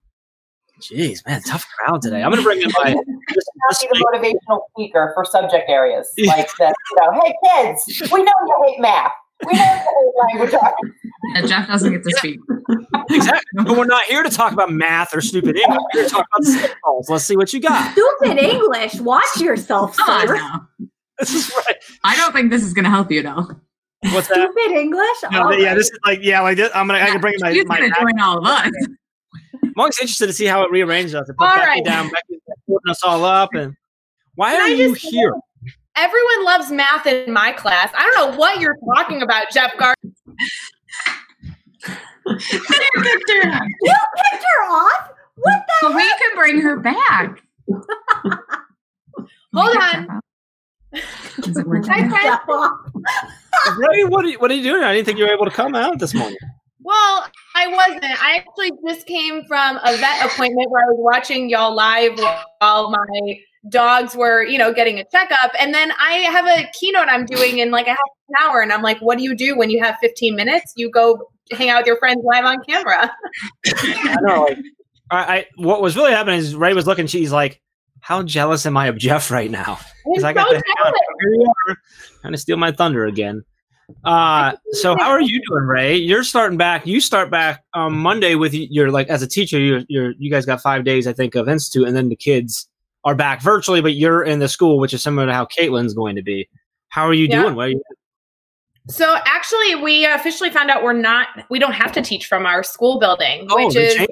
jeez, 0.79 1.25
man, 1.27 1.41
tough 1.43 1.65
crowd 1.77 2.01
today. 2.01 2.23
I'm 2.23 2.31
going 2.31 2.41
to 2.41 2.43
bring 2.43 2.61
in 2.61 2.71
my. 2.79 2.95
Just, 3.33 3.49
Not 3.55 3.69
just 3.69 3.81
be 3.81 3.87
the 3.91 4.05
motivational 4.11 4.59
speaker 4.71 5.11
for 5.13 5.23
subject 5.23 5.69
areas 5.69 6.09
like 6.25 6.49
that. 6.57 6.73
You 6.91 7.11
know, 7.11 7.21
hey 7.23 7.35
kids, 7.45 8.09
we 8.11 8.23
know 8.23 8.31
you 8.47 8.63
hate 8.65 8.79
math. 8.79 9.11
We 9.45 9.53
know 9.53 9.59
you 9.61 10.13
hate 10.31 10.39
language 10.39 10.53
arts. 10.59 10.75
And 11.35 11.47
Jeff 11.47 11.67
doesn't 11.67 11.91
get 11.93 12.03
to 12.03 12.11
speak. 12.17 12.39
exactly. 13.11 13.41
But 13.63 13.77
we're 13.77 13.85
not 13.85 14.01
here 14.05 14.23
to 14.23 14.29
talk 14.31 14.51
about 14.51 14.71
math 14.71 15.13
or 15.15 15.21
stupid 15.21 15.57
English. 15.57 15.77
We're 15.93 15.99
here 16.01 16.09
to 16.09 16.15
talk 16.15 16.25
about 16.35 16.47
spitballs. 16.47 17.09
Let's 17.09 17.25
see 17.25 17.37
what 17.37 17.53
you 17.53 17.59
got. 17.59 17.91
Stupid 17.91 18.39
English. 18.39 18.95
Watch 18.95 19.37
yourself, 19.39 19.95
Oh, 19.99 20.25
sir. 20.25 20.35
no. 20.35 20.87
This 21.19 21.33
is 21.35 21.53
right. 21.55 21.75
I 22.03 22.15
don't 22.15 22.33
think 22.33 22.49
this 22.49 22.63
is 22.63 22.73
going 22.73 22.85
to 22.85 22.89
help 22.89 23.11
you, 23.11 23.21
though. 23.21 23.45
What's 24.13 24.27
that? 24.29 24.35
Stupid 24.51 24.71
English. 24.75 25.07
No, 25.31 25.43
All 25.43 25.53
yeah, 25.53 25.67
right. 25.67 25.75
this 25.75 25.87
is 25.91 25.99
like 26.05 26.19
yeah, 26.23 26.41
like 26.41 26.55
this, 26.57 26.71
I'm 26.73 26.87
gonna 26.87 26.99
I 26.99 27.09
can 27.11 27.19
bring 27.21 27.35
my 27.39 27.51
She's 27.53 27.65
my. 27.67 27.77
going 27.77 27.91
to 27.91 27.99
join 27.99 28.19
all 28.19 28.37
of 28.39 28.45
us. 28.45 28.71
I'm 29.79 29.83
always 29.83 29.97
interested 30.01 30.27
to 30.27 30.33
see 30.33 30.43
how 30.45 30.61
it 30.63 30.71
rearranges 30.71 31.15
us. 31.15 31.29
It 31.29 31.37
put 31.37 31.47
All 31.47 31.55
Becky 31.55 31.67
right. 31.67 31.85
down, 31.85 32.09
Becky's 32.09 32.41
putting 32.67 32.91
us 32.91 33.01
all 33.01 33.23
up, 33.23 33.53
and 33.53 33.73
why 34.35 34.51
Can 34.51 34.59
are 34.59 34.65
I 34.65 34.67
you 34.71 34.93
just- 34.93 35.05
here? 35.07 35.33
Everyone 35.95 36.43
loves 36.43 36.69
math 36.69 37.05
in 37.07 37.31
my 37.31 37.53
class. 37.53 37.89
I 37.97 38.01
don't 38.01 38.31
know 38.33 38.37
what 38.37 38.59
you're 38.59 38.75
talking 38.93 39.21
about, 39.21 39.45
Jeff 39.53 39.71
Gar. 39.77 39.95
You 42.25 42.35
picked 42.35 43.31
her 43.31 44.63
off? 44.69 45.11
What 45.35 45.63
the 45.65 45.73
But 45.81 45.95
we 45.95 46.03
can 46.03 46.35
bring 46.35 46.59
her 46.61 46.77
back. 46.79 47.41
Hold 49.53 49.77
on. 49.77 50.19
Is 50.93 51.57
it 51.57 51.65
working? 51.65 51.89
Hi, 51.91 52.37
friend. 52.45 53.79
Ray, 53.79 54.03
what 54.03 54.25
are, 54.25 54.27
you, 54.27 54.39
what 54.39 54.51
are 54.51 54.55
you 54.55 54.63
doing? 54.63 54.83
I 54.83 54.93
didn't 54.93 55.05
think 55.05 55.17
you 55.17 55.25
were 55.25 55.31
able 55.33 55.45
to 55.45 55.51
come 55.51 55.73
out 55.73 55.99
this 55.99 56.13
morning. 56.13 56.37
Well, 56.81 57.27
I 57.55 57.67
wasn't. 57.67 58.23
I 58.23 58.37
actually 58.37 58.71
just 58.87 59.05
came 59.05 59.43
from 59.45 59.77
a 59.83 59.97
vet 59.97 60.25
appointment 60.25 60.71
where 60.71 60.83
I 60.83 60.87
was 60.87 60.97
watching 60.99 61.49
y'all 61.49 61.75
live 61.75 62.17
while 62.59 62.89
my 62.89 63.39
dogs 63.69 64.15
were, 64.15 64.43
you 64.43 64.57
know, 64.57 64.73
getting 64.73 64.97
a 64.99 65.05
checkup. 65.11 65.51
And 65.59 65.73
then 65.73 65.91
I 65.99 66.13
have 66.13 66.45
a 66.47 66.69
keynote 66.79 67.07
I'm 67.09 67.25
doing 67.25 67.59
in 67.59 67.71
like 67.71 67.87
a 67.87 67.91
half 67.91 67.99
an 68.29 68.35
hour. 68.41 68.61
And 68.61 68.71
I'm 68.71 68.81
like, 68.81 68.99
what 68.99 69.17
do 69.17 69.23
you 69.23 69.35
do 69.35 69.57
when 69.57 69.69
you 69.69 69.83
have 69.83 69.97
15 70.01 70.35
minutes? 70.35 70.73
You 70.77 70.89
go 70.89 71.29
hang 71.51 71.69
out 71.69 71.79
with 71.79 71.87
your 71.87 71.97
friends 71.97 72.23
live 72.23 72.45
on 72.45 72.63
camera. 72.63 73.11
I 73.67 74.15
know. 74.21 74.43
Like, 74.43 74.57
I, 75.11 75.37
I 75.37 75.45
what 75.55 75.81
was 75.81 75.95
really 75.95 76.11
happening 76.11 76.39
is 76.39 76.55
Ray 76.55 76.73
was 76.73 76.87
looking. 76.87 77.07
She's 77.07 77.31
like, 77.31 77.61
"How 77.99 78.21
jealous 78.23 78.65
am 78.65 78.77
I 78.77 78.87
of 78.87 78.97
Jeff 78.97 79.31
right 79.31 79.49
now?" 79.49 79.79
Because 80.05 80.23
I 80.23 80.33
got 80.33 80.47
so 80.47 80.53
to 80.53 80.63
hang 80.65 80.85
out. 80.85 80.93
Here 81.21 81.33
you 81.33 81.53
are, 81.67 81.77
trying 82.21 82.33
to 82.33 82.37
steal 82.37 82.57
my 82.57 82.71
thunder 82.71 83.05
again. 83.05 83.43
Uh, 84.03 84.53
so 84.71 84.95
how 84.97 85.09
are 85.09 85.21
you 85.21 85.41
doing, 85.47 85.63
Ray? 85.63 85.95
You're 85.95 86.23
starting 86.23 86.57
back. 86.57 86.85
You 86.85 87.01
start 87.01 87.29
back 87.29 87.63
on 87.73 87.93
Monday 87.93 88.35
with 88.35 88.53
your 88.53 88.91
like 88.91 89.07
as 89.07 89.21
a 89.21 89.27
teacher. 89.27 89.59
You're, 89.59 89.81
you're 89.87 90.13
you 90.17 90.31
guys 90.31 90.45
got 90.45 90.61
five 90.61 90.83
days, 90.83 91.07
I 91.07 91.13
think, 91.13 91.35
of 91.35 91.49
institute, 91.49 91.87
and 91.87 91.95
then 91.95 92.09
the 92.09 92.15
kids 92.15 92.67
are 93.03 93.15
back 93.15 93.41
virtually, 93.41 93.81
but 93.81 93.93
you're 93.93 94.23
in 94.23 94.39
the 94.39 94.49
school, 94.49 94.77
which 94.79 94.93
is 94.93 95.01
similar 95.01 95.27
to 95.27 95.33
how 95.33 95.45
Caitlin's 95.45 95.93
going 95.93 96.15
to 96.15 96.21
be. 96.21 96.47
How 96.89 97.03
are 97.05 97.13
you 97.13 97.27
Yeah. 97.27 97.43
doing? 97.43 97.55
What 97.55 97.67
are 97.67 97.69
you, 97.71 97.81
So 98.87 99.17
actually, 99.25 99.75
we 99.75 100.05
officially 100.05 100.49
found 100.49 100.69
out 100.69 100.83
we're 100.83 100.93
not, 100.93 101.27
we 101.49 101.59
don't 101.59 101.73
have 101.73 101.91
to 101.93 102.01
teach 102.01 102.25
from 102.27 102.45
our 102.45 102.63
school 102.63 102.99
building, 102.99 103.47
oh, 103.49 103.67
which 103.67 103.75
is 103.75 103.95
it. 103.95 104.09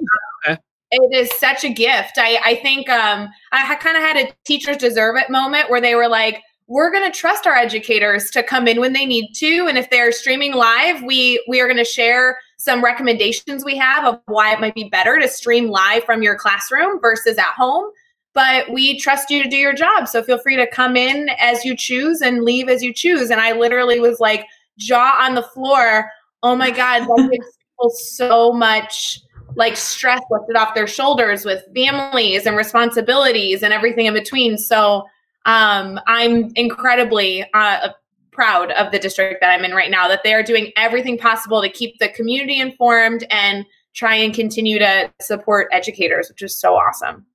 it 0.90 1.14
is 1.14 1.30
such 1.38 1.64
a 1.64 1.68
gift. 1.68 2.12
I, 2.16 2.40
I 2.44 2.54
think 2.56 2.88
um, 2.88 3.28
I 3.52 3.74
kind 3.74 3.96
of 3.96 4.02
had 4.02 4.16
a 4.16 4.32
teachers 4.44 4.76
deserve 4.76 5.16
it 5.16 5.30
moment 5.30 5.68
where 5.68 5.80
they 5.80 5.94
were 5.94 6.08
like, 6.08 6.42
we're 6.68 6.90
going 6.92 7.10
to 7.10 7.18
trust 7.18 7.46
our 7.46 7.54
educators 7.54 8.30
to 8.30 8.42
come 8.42 8.68
in 8.68 8.78
when 8.78 8.92
they 8.92 9.06
need 9.06 9.32
to, 9.36 9.66
and 9.68 9.78
if 9.78 9.88
they're 9.88 10.12
streaming 10.12 10.54
live, 10.54 11.02
we 11.02 11.42
we 11.48 11.60
are 11.60 11.66
going 11.66 11.78
to 11.78 11.84
share 11.84 12.38
some 12.58 12.84
recommendations 12.84 13.64
we 13.64 13.76
have 13.76 14.04
of 14.04 14.20
why 14.26 14.52
it 14.52 14.60
might 14.60 14.74
be 14.74 14.88
better 14.90 15.18
to 15.18 15.28
stream 15.28 15.68
live 15.68 16.04
from 16.04 16.22
your 16.22 16.36
classroom 16.36 17.00
versus 17.00 17.38
at 17.38 17.54
home. 17.56 17.90
But 18.34 18.70
we 18.70 19.00
trust 19.00 19.30
you 19.30 19.42
to 19.42 19.48
do 19.48 19.56
your 19.56 19.72
job, 19.72 20.06
so 20.06 20.22
feel 20.22 20.38
free 20.38 20.56
to 20.56 20.66
come 20.66 20.94
in 20.94 21.30
as 21.40 21.64
you 21.64 21.74
choose 21.74 22.20
and 22.20 22.44
leave 22.44 22.68
as 22.68 22.82
you 22.82 22.92
choose. 22.92 23.30
And 23.30 23.40
I 23.40 23.52
literally 23.52 23.98
was 23.98 24.20
like 24.20 24.44
jaw 24.78 25.16
on 25.20 25.34
the 25.34 25.42
floor. 25.42 26.10
Oh 26.42 26.54
my 26.54 26.70
god, 26.70 27.00
that 27.00 27.28
gives 27.32 27.56
people 27.56 27.90
so 27.90 28.52
much 28.52 29.20
like 29.56 29.76
stress 29.76 30.20
lifted 30.30 30.56
off 30.56 30.74
their 30.74 30.86
shoulders 30.86 31.46
with 31.46 31.64
families 31.74 32.44
and 32.44 32.56
responsibilities 32.56 33.62
and 33.62 33.72
everything 33.72 34.04
in 34.04 34.12
between. 34.12 34.58
So 34.58 35.06
um, 35.48 35.98
I'm 36.06 36.52
incredibly 36.54 37.44
uh, 37.54 37.88
proud 38.32 38.70
of 38.72 38.92
the 38.92 38.98
district 38.98 39.40
that 39.40 39.48
I'm 39.48 39.64
in 39.64 39.72
right 39.72 39.90
now 39.90 40.06
that 40.06 40.20
they 40.22 40.34
are 40.34 40.42
doing 40.42 40.70
everything 40.76 41.16
possible 41.16 41.62
to 41.62 41.70
keep 41.70 41.98
the 41.98 42.10
community 42.10 42.60
informed 42.60 43.26
and 43.30 43.64
try 43.94 44.14
and 44.14 44.34
continue 44.34 44.78
to 44.78 45.10
support 45.20 45.68
educators, 45.72 46.28
which 46.28 46.42
is 46.42 46.60
so 46.60 46.74
awesome. 46.74 47.26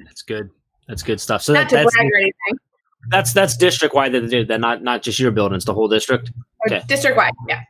That's 0.00 0.22
good. 0.22 0.50
That's 0.88 1.02
good 1.02 1.20
stuff. 1.20 1.42
So 1.42 1.52
Not 1.52 1.60
that, 1.60 1.68
to 1.68 1.76
that's 1.76 1.94
brag 1.94 2.10
or 2.10 2.16
anything, 2.16 2.58
that's 3.10 3.32
that's 3.34 3.56
district 3.56 3.94
wide 3.94 4.12
that 4.12 4.22
they 4.22 4.28
did 4.28 4.48
that, 4.48 4.60
not 4.60 4.82
not 4.82 5.02
just 5.02 5.20
your 5.20 5.30
buildings, 5.30 5.66
the 5.66 5.74
whole 5.74 5.88
district. 5.88 6.32
Okay. 6.66 6.82
district 6.88 7.16
wide. 7.18 7.32
Yeah. 7.48 7.60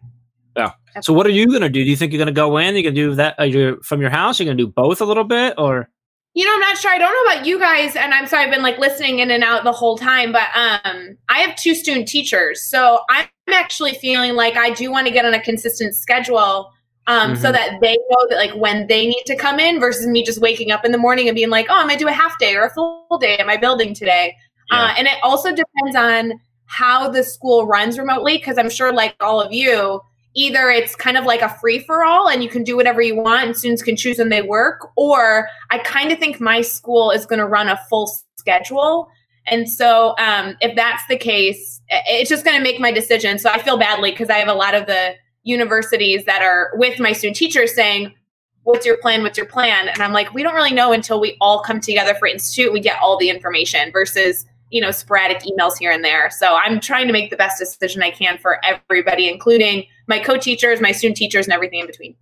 Yeah. 0.56 0.72
So 1.00 1.12
what 1.12 1.26
are 1.26 1.30
you 1.30 1.50
gonna 1.50 1.68
do? 1.68 1.82
Do 1.82 1.90
you 1.90 1.96
think 1.96 2.12
you're 2.12 2.20
gonna 2.20 2.30
go 2.30 2.56
in? 2.58 2.74
You're 2.74 2.84
gonna 2.84 2.94
do 2.94 3.14
that 3.16 3.38
uh, 3.40 3.44
you're, 3.44 3.82
from 3.82 4.00
your 4.00 4.10
house? 4.10 4.38
You're 4.38 4.46
gonna 4.46 4.56
do 4.56 4.68
both 4.68 5.00
a 5.00 5.04
little 5.04 5.24
bit, 5.24 5.54
or 5.58 5.88
You 6.34 6.46
know, 6.46 6.54
I'm 6.54 6.60
not 6.60 6.78
sure. 6.78 6.90
I 6.90 6.98
don't 6.98 7.12
know 7.12 7.32
about 7.34 7.46
you 7.46 7.58
guys, 7.58 7.94
and 7.94 8.14
I'm 8.14 8.26
sorry, 8.26 8.44
I've 8.44 8.50
been 8.50 8.62
like 8.62 8.78
listening 8.78 9.18
in 9.18 9.30
and 9.30 9.44
out 9.44 9.64
the 9.64 9.72
whole 9.72 9.98
time, 9.98 10.32
but 10.32 10.48
um, 10.54 11.18
I 11.28 11.40
have 11.40 11.54
two 11.56 11.74
student 11.74 12.08
teachers, 12.08 12.64
so 12.64 13.00
I'm 13.10 13.26
actually 13.52 13.92
feeling 13.94 14.34
like 14.34 14.56
I 14.56 14.70
do 14.70 14.90
want 14.90 15.06
to 15.06 15.12
get 15.12 15.26
on 15.26 15.34
a 15.34 15.42
consistent 15.42 15.94
schedule, 15.94 16.72
um, 17.06 17.36
so 17.36 17.48
Mhm. 17.48 17.52
that 17.52 17.78
they 17.82 17.98
know 18.08 18.26
that 18.30 18.36
like 18.36 18.52
when 18.52 18.86
they 18.86 19.06
need 19.06 19.24
to 19.26 19.36
come 19.36 19.60
in 19.60 19.78
versus 19.78 20.06
me 20.06 20.22
just 20.24 20.40
waking 20.40 20.70
up 20.70 20.86
in 20.86 20.92
the 20.92 20.96
morning 20.98 21.28
and 21.28 21.34
being 21.34 21.50
like, 21.50 21.66
oh, 21.68 21.74
I'm 21.74 21.86
gonna 21.86 21.98
do 21.98 22.08
a 22.08 22.12
half 22.12 22.38
day 22.38 22.54
or 22.54 22.64
a 22.64 22.70
full 22.70 23.18
day 23.20 23.36
at 23.36 23.46
my 23.46 23.58
building 23.58 23.92
today. 23.92 24.34
Uh, 24.70 24.94
and 24.96 25.06
it 25.06 25.18
also 25.22 25.50
depends 25.50 25.94
on 25.96 26.32
how 26.64 27.10
the 27.10 27.22
school 27.22 27.66
runs 27.66 27.98
remotely, 27.98 28.38
because 28.38 28.56
I'm 28.56 28.70
sure, 28.70 28.90
like 28.90 29.14
all 29.20 29.38
of 29.38 29.52
you, 29.52 30.00
either 30.34 30.70
it's 30.70 30.96
kind 30.96 31.16
of 31.16 31.24
like 31.24 31.42
a 31.42 31.48
free 31.60 31.78
for 31.78 32.04
all 32.04 32.28
and 32.28 32.42
you 32.42 32.48
can 32.48 32.64
do 32.64 32.76
whatever 32.76 33.02
you 33.02 33.16
want 33.16 33.46
and 33.46 33.56
students 33.56 33.82
can 33.82 33.96
choose 33.96 34.18
when 34.18 34.30
they 34.30 34.42
work, 34.42 34.88
or 34.96 35.48
I 35.70 35.78
kind 35.78 36.10
of 36.12 36.18
think 36.18 36.40
my 36.40 36.60
school 36.62 37.10
is 37.10 37.26
going 37.26 37.38
to 37.38 37.46
run 37.46 37.68
a 37.68 37.78
full 37.90 38.10
schedule. 38.36 39.08
And 39.46 39.68
so, 39.68 40.14
um, 40.18 40.56
if 40.60 40.76
that's 40.76 41.02
the 41.08 41.16
case, 41.16 41.80
it's 41.88 42.30
just 42.30 42.44
going 42.44 42.56
to 42.56 42.62
make 42.62 42.80
my 42.80 42.92
decision. 42.92 43.38
So 43.38 43.50
I 43.50 43.60
feel 43.60 43.76
badly 43.76 44.12
because 44.12 44.30
I 44.30 44.38
have 44.38 44.48
a 44.48 44.54
lot 44.54 44.74
of 44.74 44.86
the 44.86 45.14
universities 45.42 46.24
that 46.26 46.42
are 46.42 46.70
with 46.74 47.00
my 47.00 47.12
student 47.12 47.36
teachers 47.36 47.74
saying, 47.74 48.14
What's 48.64 48.86
your 48.86 48.96
plan? 48.98 49.24
What's 49.24 49.36
your 49.36 49.46
plan? 49.46 49.88
And 49.88 50.00
I'm 50.00 50.12
like, 50.12 50.32
We 50.32 50.44
don't 50.44 50.54
really 50.54 50.72
know 50.72 50.92
until 50.92 51.20
we 51.20 51.36
all 51.40 51.60
come 51.62 51.80
together 51.80 52.14
for 52.14 52.28
institute. 52.28 52.72
We 52.72 52.80
get 52.80 53.00
all 53.02 53.18
the 53.18 53.28
information 53.28 53.90
versus, 53.90 54.46
you 54.70 54.80
know, 54.80 54.92
sporadic 54.92 55.42
emails 55.42 55.76
here 55.78 55.90
and 55.90 56.04
there. 56.04 56.30
So 56.30 56.54
I'm 56.54 56.78
trying 56.78 57.08
to 57.08 57.12
make 57.12 57.30
the 57.30 57.36
best 57.36 57.58
decision 57.58 58.02
I 58.02 58.10
can 58.10 58.38
for 58.38 58.60
everybody, 58.64 59.28
including 59.28 59.86
my 60.12 60.18
co 60.18 60.36
teachers, 60.36 60.80
my 60.80 60.92
student 60.92 61.16
teachers, 61.16 61.46
and 61.46 61.54
everything 61.54 61.80
in 61.80 61.86
between. 61.86 62.14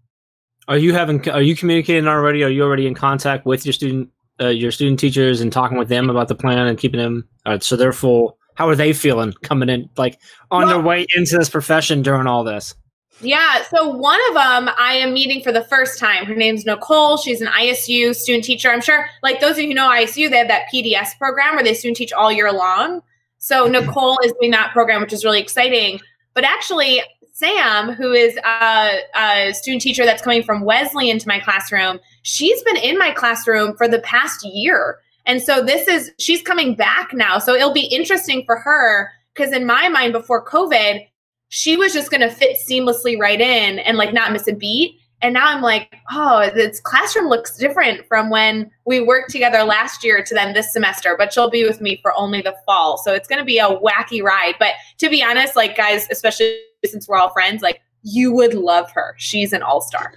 are 0.68 0.78
you 0.78 0.92
having 0.92 1.28
are 1.30 1.42
you 1.42 1.56
communicating 1.56 2.06
already? 2.06 2.44
Are 2.44 2.48
you 2.48 2.62
already 2.62 2.86
in 2.86 2.94
contact 2.94 3.44
with 3.44 3.66
your 3.66 3.72
student 3.72 4.08
uh, 4.40 4.48
your 4.48 4.70
student 4.70 5.00
teachers 5.00 5.40
and 5.40 5.52
talking 5.52 5.76
with 5.76 5.88
them 5.88 6.08
about 6.08 6.28
the 6.28 6.34
plan 6.36 6.66
and 6.66 6.78
keeping 6.78 7.00
them 7.00 7.28
uh, 7.46 7.58
so 7.58 7.76
they're 7.76 7.92
full? 7.92 8.38
How 8.54 8.68
are 8.68 8.76
they 8.76 8.92
feeling 8.92 9.32
coming 9.42 9.68
in, 9.68 9.88
like 9.96 10.20
on 10.50 10.68
their 10.68 10.80
way 10.80 11.06
into 11.16 11.36
this 11.36 11.48
profession 11.48 12.02
during 12.02 12.26
all 12.26 12.44
this? 12.44 12.74
Yeah, 13.22 13.62
so 13.64 13.88
one 13.88 14.20
of 14.28 14.34
them 14.34 14.74
I 14.78 14.94
am 14.94 15.12
meeting 15.12 15.42
for 15.42 15.52
the 15.52 15.64
first 15.64 15.98
time. 15.98 16.24
Her 16.26 16.34
name's 16.34 16.64
Nicole. 16.64 17.16
She's 17.16 17.40
an 17.40 17.48
ISU 17.48 18.14
student 18.14 18.44
teacher. 18.44 18.70
I'm 18.70 18.80
sure, 18.80 19.06
like 19.22 19.40
those 19.40 19.52
of 19.52 19.58
you 19.58 19.68
who 19.68 19.74
know 19.74 19.88
ISU, 19.90 20.30
they 20.30 20.38
have 20.38 20.48
that 20.48 20.66
PDS 20.72 21.18
program 21.18 21.54
where 21.54 21.64
they 21.64 21.74
student 21.74 21.96
teach 21.96 22.12
all 22.12 22.30
year 22.30 22.52
long. 22.52 23.02
So 23.38 23.66
Nicole 23.76 24.18
is 24.24 24.32
doing 24.40 24.52
that 24.52 24.72
program, 24.72 25.00
which 25.00 25.12
is 25.12 25.24
really 25.24 25.40
exciting. 25.40 26.00
But 26.34 26.44
actually, 26.44 27.02
Sam, 27.40 27.92
who 27.94 28.12
is 28.12 28.36
a, 28.44 28.98
a 29.16 29.52
student 29.54 29.82
teacher 29.82 30.04
that's 30.04 30.22
coming 30.22 30.42
from 30.42 30.60
Wesley 30.60 31.08
into 31.08 31.26
my 31.26 31.40
classroom, 31.40 31.98
she's 32.22 32.62
been 32.62 32.76
in 32.76 32.98
my 32.98 33.10
classroom 33.12 33.76
for 33.76 33.88
the 33.88 34.00
past 34.00 34.44
year. 34.44 34.98
And 35.24 35.42
so 35.42 35.64
this 35.64 35.88
is, 35.88 36.12
she's 36.18 36.42
coming 36.42 36.74
back 36.74 37.14
now. 37.14 37.38
So 37.38 37.54
it'll 37.54 37.72
be 37.72 37.86
interesting 37.86 38.44
for 38.44 38.56
her 38.58 39.10
because 39.34 39.52
in 39.52 39.66
my 39.66 39.88
mind, 39.88 40.12
before 40.12 40.44
COVID, 40.44 41.06
she 41.48 41.76
was 41.76 41.94
just 41.94 42.10
going 42.10 42.20
to 42.20 42.30
fit 42.30 42.58
seamlessly 42.58 43.18
right 43.18 43.40
in 43.40 43.78
and 43.80 43.96
like 43.96 44.12
not 44.12 44.32
miss 44.32 44.46
a 44.46 44.52
beat. 44.52 44.96
And 45.22 45.34
now 45.34 45.46
I'm 45.46 45.62
like, 45.62 45.96
oh, 46.10 46.50
this 46.54 46.80
classroom 46.80 47.28
looks 47.28 47.56
different 47.56 48.06
from 48.06 48.30
when 48.30 48.70
we 48.86 49.00
worked 49.00 49.30
together 49.30 49.64
last 49.64 50.04
year 50.04 50.22
to 50.22 50.34
then 50.34 50.54
this 50.54 50.72
semester, 50.72 51.14
but 51.18 51.32
she'll 51.32 51.50
be 51.50 51.64
with 51.64 51.80
me 51.80 51.98
for 52.02 52.14
only 52.14 52.42
the 52.42 52.56
fall. 52.66 52.98
So 52.98 53.12
it's 53.12 53.28
going 53.28 53.38
to 53.38 53.44
be 53.44 53.58
a 53.58 53.68
wacky 53.68 54.22
ride. 54.22 54.54
But 54.58 54.74
to 54.98 55.10
be 55.10 55.22
honest, 55.22 55.56
like, 55.56 55.76
guys, 55.76 56.06
especially 56.10 56.58
since 56.84 57.08
we're 57.08 57.16
all 57.16 57.30
friends, 57.30 57.62
like, 57.62 57.80
you 58.02 58.32
would 58.32 58.54
love 58.54 58.90
her. 58.92 59.14
She's 59.18 59.52
an 59.52 59.62
all 59.62 59.80
star. 59.80 60.14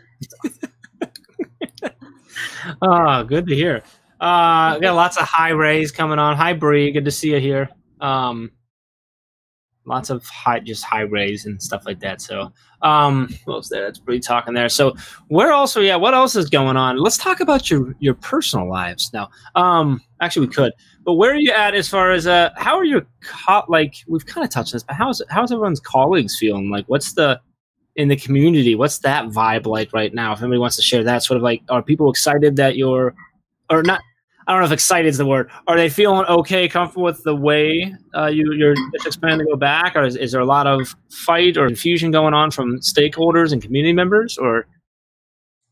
Oh, 2.81 3.23
good 3.27 3.47
to 3.47 3.55
hear. 3.55 3.83
Uh, 4.19 4.79
got 4.79 4.95
lots 4.95 5.17
of 5.17 5.23
high 5.23 5.49
rays 5.49 5.91
coming 5.91 6.19
on. 6.19 6.37
Hi, 6.37 6.53
Bree. 6.53 6.91
Good 6.91 7.05
to 7.05 7.11
see 7.11 7.31
you 7.31 7.39
here. 7.39 7.69
Um, 7.99 8.51
lots 9.85 10.09
of 10.09 10.25
high, 10.25 10.59
just 10.59 10.83
high 10.83 11.01
rays 11.01 11.45
and 11.45 11.61
stuff 11.61 11.85
like 11.85 11.99
that. 11.99 12.21
So, 12.21 12.51
um, 12.81 13.33
what 13.45 13.57
was 13.57 13.69
there? 13.69 13.83
That's 13.83 13.99
Bree 13.99 14.19
talking 14.19 14.53
there. 14.53 14.69
So, 14.69 14.95
where 15.27 15.53
also, 15.53 15.81
yeah, 15.81 15.95
what 15.95 16.13
else 16.13 16.35
is 16.35 16.49
going 16.49 16.77
on? 16.77 16.97
Let's 16.97 17.17
talk 17.17 17.39
about 17.39 17.69
your 17.69 17.95
your 17.99 18.13
personal 18.15 18.69
lives 18.69 19.11
now. 19.13 19.29
Um, 19.55 20.01
actually, 20.21 20.47
we 20.47 20.53
could, 20.53 20.73
but 21.03 21.13
where 21.13 21.31
are 21.31 21.39
you 21.39 21.51
at 21.51 21.75
as 21.75 21.87
far 21.87 22.11
as 22.11 22.27
uh, 22.27 22.51
how 22.57 22.77
are 22.77 22.85
your 22.85 23.05
co- 23.21 23.65
like? 23.67 23.95
We've 24.07 24.25
kind 24.25 24.43
of 24.43 24.51
touched 24.51 24.73
on 24.73 24.77
this, 24.77 24.83
but 24.83 24.95
how's 24.95 25.21
how's 25.29 25.51
everyone's 25.51 25.79
colleagues 25.79 26.37
feeling? 26.37 26.69
Like, 26.69 26.85
what's 26.87 27.13
the 27.13 27.39
in 27.95 28.07
the 28.07 28.15
community? 28.15 28.75
What's 28.75 28.99
that 28.99 29.25
vibe 29.25 29.65
like 29.65 29.93
right 29.93 30.13
now? 30.13 30.33
If 30.33 30.39
anybody 30.39 30.59
wants 30.59 30.75
to 30.77 30.81
share 30.81 31.03
that, 31.03 31.23
sort 31.23 31.37
of 31.37 31.43
like, 31.43 31.61
are 31.69 31.81
people 31.81 32.09
excited 32.09 32.55
that 32.55 32.75
you're, 32.75 33.15
or 33.69 33.83
not? 33.83 34.01
I 34.47 34.51
don't 34.51 34.61
know 34.61 34.65
if 34.65 34.71
excited 34.71 35.07
is 35.07 35.17
the 35.17 35.25
word. 35.25 35.49
Are 35.67 35.77
they 35.77 35.89
feeling 35.89 36.25
okay, 36.25 36.67
comfortable 36.67 37.03
with 37.03 37.23
the 37.23 37.35
way 37.35 37.93
uh, 38.15 38.27
you, 38.27 38.53
your 38.53 38.75
district's 38.91 39.17
planning 39.17 39.39
to 39.39 39.45
go 39.45 39.55
back, 39.55 39.95
or 39.95 40.03
is, 40.03 40.15
is 40.15 40.31
there 40.31 40.41
a 40.41 40.45
lot 40.45 40.67
of 40.67 40.95
fight 41.09 41.57
or 41.57 41.67
confusion 41.67 42.11
going 42.11 42.33
on 42.33 42.51
from 42.51 42.79
stakeholders 42.79 43.53
and 43.53 43.61
community 43.61 43.93
members, 43.93 44.37
or 44.37 44.65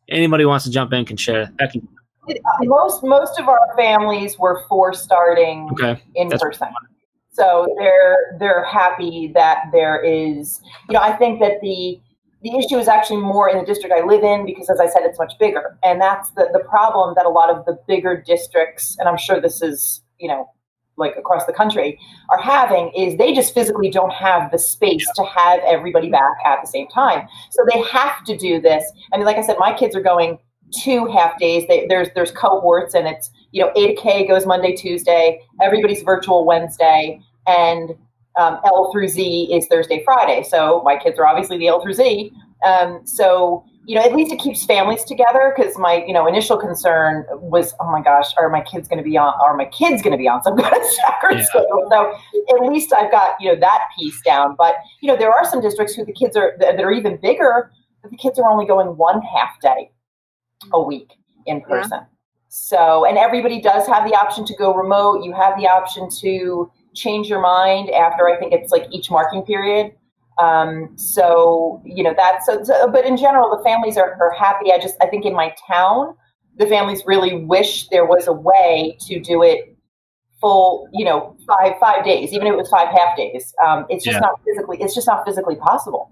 anybody 0.09 0.45
wants 0.45 0.65
to 0.65 0.71
jump 0.71 0.93
in 0.93 1.05
can 1.05 1.17
share? 1.17 1.51
Becky. 1.57 1.81
Most 2.61 3.03
most 3.03 3.39
of 3.39 3.49
our 3.49 3.73
families 3.75 4.37
were 4.37 4.63
for 4.69 4.93
starting 4.93 5.67
Okay. 5.73 6.01
in 6.15 6.29
That's- 6.29 6.41
person. 6.41 6.69
So 7.33 7.65
they're 7.79 8.37
they're 8.39 8.65
happy 8.65 9.31
that 9.33 9.63
there 9.71 10.01
is 10.03 10.61
you 10.89 10.93
know, 10.93 10.99
I 11.01 11.13
think 11.13 11.39
that 11.39 11.61
the 11.61 11.99
the 12.43 12.57
issue 12.57 12.77
is 12.77 12.87
actually 12.87 13.21
more 13.21 13.49
in 13.49 13.57
the 13.57 13.65
district 13.65 13.93
I 13.93 14.05
live 14.05 14.23
in 14.23 14.45
because 14.45 14.69
as 14.69 14.79
I 14.79 14.87
said 14.87 15.01
it's 15.03 15.19
much 15.19 15.33
bigger. 15.39 15.77
And 15.83 16.01
that's 16.01 16.31
the, 16.31 16.49
the 16.53 16.59
problem 16.59 17.13
that 17.15 17.25
a 17.25 17.29
lot 17.29 17.49
of 17.49 17.65
the 17.65 17.77
bigger 17.87 18.21
districts, 18.25 18.97
and 18.99 19.07
I'm 19.07 19.17
sure 19.17 19.39
this 19.39 19.61
is, 19.61 20.01
you 20.19 20.27
know, 20.27 20.49
like 20.97 21.15
across 21.17 21.45
the 21.45 21.53
country, 21.53 21.99
are 22.29 22.39
having 22.39 22.91
is 22.95 23.17
they 23.17 23.33
just 23.33 23.53
physically 23.53 23.89
don't 23.89 24.13
have 24.13 24.51
the 24.51 24.59
space 24.59 25.07
to 25.15 25.23
have 25.23 25.59
everybody 25.65 26.09
back 26.09 26.35
at 26.45 26.59
the 26.61 26.67
same 26.67 26.87
time. 26.87 27.27
So 27.51 27.65
they 27.71 27.81
have 27.83 28.23
to 28.25 28.37
do 28.37 28.59
this. 28.59 28.83
I 29.13 29.17
mean, 29.17 29.25
like 29.25 29.37
I 29.37 29.41
said, 29.41 29.55
my 29.59 29.73
kids 29.73 29.95
are 29.95 30.01
going 30.01 30.37
two 30.83 31.05
half 31.07 31.37
days. 31.39 31.65
They, 31.67 31.85
there's 31.87 32.09
there's 32.15 32.31
cohorts, 32.31 32.93
and 32.93 33.07
it's 33.07 33.29
you 33.51 33.61
know 33.61 33.71
A 33.75 33.87
to 33.87 34.01
K 34.01 34.27
goes 34.27 34.45
Monday, 34.45 34.75
Tuesday. 34.75 35.39
Everybody's 35.61 36.03
virtual 36.03 36.45
Wednesday, 36.45 37.19
and 37.47 37.91
um, 38.37 38.59
L 38.65 38.91
through 38.91 39.07
Z 39.07 39.49
is 39.53 39.67
Thursday, 39.67 40.03
Friday. 40.03 40.43
So 40.43 40.81
my 40.83 40.97
kids 40.97 41.19
are 41.19 41.27
obviously 41.27 41.57
the 41.57 41.67
L 41.67 41.81
through 41.81 41.93
Z. 41.93 42.31
Um, 42.65 43.01
so 43.05 43.63
you 43.85 43.95
know, 43.95 44.03
at 44.03 44.13
least 44.15 44.31
it 44.31 44.37
keeps 44.37 44.63
families 44.63 45.03
together. 45.03 45.53
Because 45.55 45.75
my 45.77 46.03
you 46.05 46.13
know 46.13 46.27
initial 46.27 46.57
concern 46.57 47.25
was, 47.31 47.73
oh 47.79 47.91
my 47.91 48.01
gosh, 48.01 48.27
are 48.37 48.49
my 48.49 48.61
kids 48.61 48.87
going 48.87 48.99
to 48.99 49.03
be 49.03 49.17
on? 49.17 49.33
Are 49.41 49.57
my 49.57 49.65
kids 49.65 50.01
going 50.01 50.11
to 50.11 50.17
be 50.17 50.27
on 50.27 50.43
some 50.43 50.55
kind 50.61 50.75
of 50.75 50.83
staggered 50.83 51.39
Yeah. 51.39 51.43
schedule? 51.45 51.87
So 51.89 52.13
at 52.55 52.69
least 52.71 52.93
I've 52.93 53.11
got 53.11 53.35
you 53.39 53.51
know 53.53 53.59
that 53.59 53.81
piece 53.97 54.21
down. 54.21 54.55
But 54.57 54.75
you 55.01 55.07
know, 55.07 55.17
there 55.17 55.31
are 55.31 55.45
some 55.45 55.61
districts 55.61 55.95
who 55.95 56.05
the 56.05 56.13
kids 56.13 56.37
are 56.37 56.55
that 56.59 56.79
are 56.79 56.91
even 56.91 57.17
bigger. 57.17 57.71
But 58.01 58.11
the 58.11 58.17
kids 58.17 58.39
are 58.39 58.49
only 58.49 58.65
going 58.65 58.87
one 58.97 59.21
half 59.21 59.59
day 59.61 59.91
a 60.73 60.81
week 60.81 61.11
in 61.45 61.57
Yeah. 61.57 61.65
person. 61.65 61.99
So, 62.49 63.05
and 63.05 63.17
everybody 63.17 63.61
does 63.61 63.87
have 63.87 64.07
the 64.09 64.13
option 64.15 64.45
to 64.45 64.55
go 64.57 64.73
remote. 64.73 65.23
You 65.23 65.33
have 65.33 65.57
the 65.57 65.67
option 65.67 66.09
to 66.19 66.69
change 66.93 67.27
your 67.27 67.41
mind 67.41 67.89
after 67.89 68.27
I 68.27 68.37
think 68.37 68.53
it's 68.53 68.71
like 68.71 68.87
each 68.91 69.09
marking 69.09 69.43
period. 69.43 69.93
Um, 70.41 70.97
so, 70.97 71.81
you 71.85 72.03
know, 72.03 72.13
that's 72.15 72.45
so, 72.45 72.63
so, 72.63 72.89
but 72.89 73.05
in 73.05 73.17
general, 73.17 73.55
the 73.55 73.63
families 73.63 73.97
are, 73.97 74.17
are 74.19 74.33
happy. 74.33 74.71
I 74.71 74.79
just, 74.79 74.95
I 75.01 75.07
think 75.07 75.25
in 75.25 75.33
my 75.33 75.53
town, 75.67 76.15
the 76.57 76.65
families 76.65 77.03
really 77.05 77.43
wish 77.45 77.87
there 77.89 78.05
was 78.05 78.27
a 78.27 78.33
way 78.33 78.97
to 79.07 79.19
do 79.19 79.43
it 79.43 79.77
full, 80.39 80.87
you 80.93 81.05
know, 81.05 81.37
five, 81.47 81.73
five 81.79 82.03
days, 82.03 82.33
even 82.33 82.47
if 82.47 82.53
it 82.53 82.57
was 82.57 82.69
five 82.69 82.87
half 82.87 83.15
days. 83.15 83.53
Um, 83.63 83.85
it's 83.89 84.03
just 84.03 84.15
Yeah. 84.15 84.19
not 84.21 84.41
physically, 84.43 84.77
it's 84.81 84.95
just 84.95 85.07
not 85.07 85.23
physically 85.25 85.55
possible. 85.55 86.11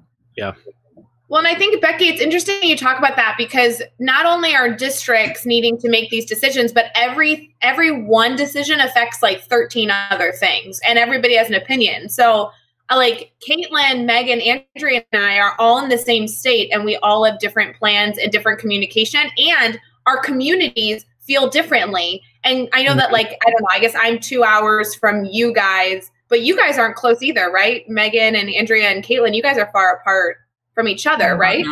Well, 1.29 1.37
and 1.37 1.47
I 1.47 1.53
think 1.53 1.79
Becky, 1.79 2.05
it's 2.05 2.21
interesting 2.21 2.63
you 2.63 2.75
talk 2.75 2.97
about 2.97 3.15
that 3.15 3.35
because 3.37 3.83
not 3.99 4.25
only 4.25 4.55
are 4.55 4.73
districts 4.73 5.45
needing 5.45 5.77
to 5.77 5.87
make 5.87 6.09
these 6.09 6.25
decisions, 6.25 6.73
but 6.73 6.85
every 6.95 7.55
every 7.61 7.91
one 7.91 8.35
decision 8.35 8.79
affects 8.79 9.21
like 9.21 9.43
13 9.43 9.91
other 9.91 10.31
things, 10.31 10.79
and 10.85 10.97
everybody 10.97 11.35
has 11.35 11.47
an 11.47 11.53
opinion. 11.53 12.09
So, 12.09 12.51
uh, 12.89 12.97
like 12.97 13.31
Caitlin, 13.47 14.05
Megan, 14.05 14.41
Andrea, 14.41 15.03
and 15.11 15.23
I 15.23 15.37
are 15.37 15.53
all 15.59 15.77
in 15.83 15.89
the 15.89 15.99
same 15.99 16.27
state, 16.27 16.71
and 16.73 16.83
we 16.83 16.97
all 16.97 17.23
have 17.25 17.37
different 17.37 17.77
plans 17.77 18.17
and 18.17 18.31
different 18.31 18.59
communication, 18.59 19.29
and 19.37 19.79
our 20.07 20.19
communities 20.19 21.05
feel 21.19 21.47
differently. 21.47 22.23
And 22.43 22.67
I 22.73 22.81
know 22.81 22.95
that, 22.95 23.11
like, 23.11 23.37
I 23.45 23.51
don't 23.51 23.61
know. 23.61 23.67
I 23.69 23.79
guess 23.79 23.93
I'm 23.95 24.17
two 24.17 24.43
hours 24.43 24.95
from 24.95 25.25
you 25.25 25.53
guys, 25.53 26.09
but 26.27 26.41
you 26.41 26.57
guys 26.57 26.79
aren't 26.79 26.95
close 26.95 27.21
either, 27.21 27.51
right? 27.51 27.87
Megan 27.87 28.35
and 28.35 28.49
Andrea 28.49 28.87
and 28.89 29.03
Caitlin, 29.03 29.35
you 29.35 29.43
guys 29.43 29.59
are 29.59 29.69
far 29.71 29.97
apart 29.97 30.37
from 30.73 30.87
each 30.87 31.05
other, 31.07 31.31
About 31.31 31.39
right? 31.39 31.65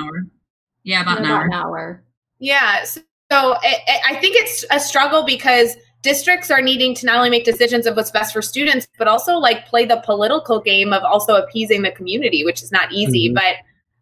Yeah, 0.83 1.01
about 1.01 1.19
an 1.19 1.25
about 1.25 1.33
hour. 1.39 1.45
an 1.45 1.53
hour. 1.53 2.03
Yeah. 2.39 2.83
So, 2.83 3.01
so 3.31 3.55
I, 3.61 3.99
I 4.09 4.15
think 4.15 4.35
it's 4.37 4.63
a 4.71 4.79
struggle 4.79 5.23
because 5.25 5.75
districts 6.01 6.49
are 6.51 6.61
needing 6.61 6.93
to 6.95 7.05
not 7.05 7.17
only 7.17 7.29
make 7.29 7.43
decisions 7.43 7.85
of 7.85 7.95
what's 7.95 8.11
best 8.11 8.31
for 8.31 8.41
students, 8.41 8.87
but 8.97 9.07
also 9.07 9.35
like 9.37 9.65
play 9.65 9.85
the 9.85 10.01
political 10.05 10.61
game 10.61 10.93
of 10.93 11.03
also 11.03 11.35
appeasing 11.35 11.81
the 11.81 11.91
community, 11.91 12.45
which 12.45 12.61
is 12.63 12.71
not 12.71 12.91
easy. 12.91 13.29
Mhm. 13.29 13.33
But 13.35 13.55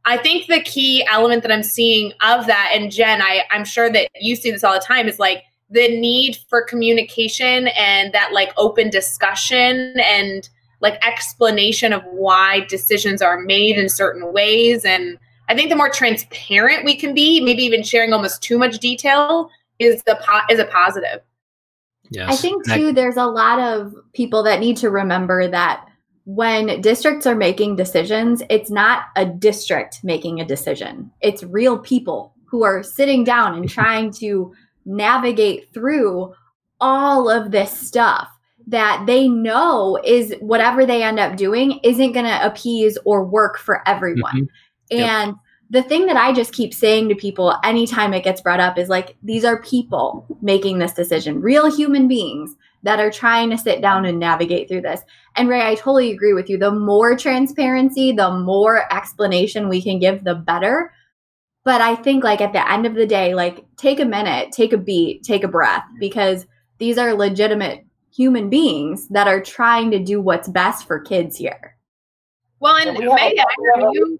I 0.03 0.17
think 0.17 0.45
the 0.47 0.61
key 0.61 1.03
element 1.11 1.41
that 1.41 1.51
I'm 1.51 1.63
seeing 1.63 2.11
of 2.21 2.45
that, 2.45 2.71
and 2.75 2.91
Jen, 2.91 3.21
I, 3.23 3.43
I'm 3.49 3.65
sure 3.65 3.89
that 3.91 4.09
you 4.19 4.35
see 4.35 4.51
this 4.51 4.63
all 4.63 4.73
the 4.73 4.79
time, 4.85 5.07
is 5.07 5.17
like 5.17 5.43
the 5.71 5.99
need 5.99 6.37
for 6.47 6.61
communication 6.61 7.69
and 7.69 8.13
that 8.13 8.31
like 8.31 8.51
open 8.55 8.91
discussion 8.91 9.95
and 9.99 10.47
like 10.81 11.05
explanation 11.05 11.93
of 11.93 12.03
why 12.05 12.61
decisions 12.61 13.21
are 13.21 13.39
made 13.41 13.77
in 13.77 13.89
certain 13.89 14.31
ways. 14.33 14.85
And 14.85 15.17
I 15.49 15.55
think 15.55 15.69
the 15.69 15.75
more 15.75 15.89
transparent 15.89 16.85
we 16.85 16.95
can 16.95 17.13
be, 17.13 17.41
maybe 17.41 17.63
even 17.63 17.83
sharing 17.83 18.13
almost 18.13 18.41
too 18.41 18.57
much 18.57 18.79
detail, 18.79 19.49
is 19.79 20.03
the 20.03 20.19
po- 20.23 20.53
is 20.53 20.59
a 20.59 20.65
positive. 20.65 21.21
Yes. 22.09 22.31
I 22.31 22.35
think 22.35 22.65
too, 22.65 22.91
there's 22.91 23.17
a 23.17 23.25
lot 23.25 23.59
of 23.59 23.93
people 24.13 24.43
that 24.43 24.59
need 24.59 24.77
to 24.77 24.89
remember 24.89 25.47
that 25.47 25.85
when 26.25 26.81
districts 26.81 27.25
are 27.25 27.35
making 27.35 27.75
decisions, 27.75 28.41
it's 28.49 28.69
not 28.69 29.05
a 29.15 29.25
district 29.25 29.99
making 30.03 30.39
a 30.39 30.45
decision. 30.45 31.11
It's 31.21 31.43
real 31.43 31.77
people 31.77 32.33
who 32.45 32.63
are 32.63 32.83
sitting 32.83 33.23
down 33.23 33.55
and 33.55 33.69
trying 33.69 34.11
to 34.13 34.53
navigate 34.85 35.73
through 35.73 36.33
all 36.79 37.29
of 37.29 37.51
this 37.51 37.71
stuff 37.71 38.29
that 38.67 39.03
they 39.05 39.27
know 39.27 39.99
is 40.03 40.33
whatever 40.39 40.85
they 40.85 41.03
end 41.03 41.19
up 41.19 41.37
doing 41.37 41.79
isn't 41.83 42.13
going 42.13 42.25
to 42.25 42.45
appease 42.45 42.97
or 43.05 43.23
work 43.23 43.57
for 43.57 43.87
everyone. 43.87 44.33
Mhm. 44.33 44.47
Yep. 44.91 45.09
And 45.09 45.35
the 45.69 45.83
thing 45.83 46.05
that 46.05 46.17
I 46.17 46.31
just 46.31 46.53
keep 46.53 46.73
saying 46.73 47.09
to 47.09 47.15
people 47.15 47.55
anytime 47.63 48.13
it 48.13 48.23
gets 48.23 48.41
brought 48.41 48.59
up 48.59 48.77
is 48.77 48.89
like, 48.89 49.15
these 49.23 49.43
are 49.43 49.61
people 49.61 50.25
making 50.41 50.79
this 50.79 50.93
decision, 50.93 51.41
real 51.41 51.69
human 51.69 52.07
beings 52.07 52.55
that 52.83 52.99
are 52.99 53.11
trying 53.11 53.49
to 53.49 53.57
sit 53.57 53.81
down 53.81 54.05
and 54.05 54.19
navigate 54.19 54.67
through 54.67 54.81
this. 54.81 55.01
And 55.35 55.49
Ray, 55.49 55.67
I 55.67 55.73
totally 55.73 56.11
agree 56.11 56.33
with 56.33 56.49
you. 56.49 56.57
The 56.57 56.71
more 56.71 57.17
transparency, 57.17 58.11
the 58.11 58.31
more 58.31 58.93
explanation 58.93 59.69
we 59.69 59.81
can 59.81 59.97
give, 59.97 60.23
the 60.23 60.35
better. 60.35 60.91
But 61.63 61.81
I 61.81 61.95
think, 61.95 62.23
like, 62.23 62.41
at 62.41 62.53
the 62.53 62.71
end 62.71 62.85
of 62.85 62.93
the 62.93 63.07
day, 63.07 63.33
like, 63.33 63.65
take 63.75 63.99
a 63.99 64.05
minute, 64.05 64.51
take 64.51 64.71
a 64.71 64.77
beat, 64.77 65.23
take 65.23 65.43
a 65.43 65.47
breath, 65.47 65.83
because 65.99 66.45
these 66.77 66.99
are 66.99 67.15
legitimate 67.15 67.85
human 68.15 68.49
beings 68.49 69.07
that 69.09 69.27
are 69.27 69.41
trying 69.41 69.91
to 69.91 69.99
do 69.99 70.21
what's 70.21 70.47
best 70.47 70.87
for 70.87 70.99
kids 70.99 71.37
here. 71.37 71.75
Well, 72.59 72.75
and 72.75 72.97
Yeah, 72.97 73.09
we 73.09 73.13
Megan, 73.15 73.45
we 73.59 73.69
have 73.75 73.89
a- 73.89 73.93
you 73.93 74.19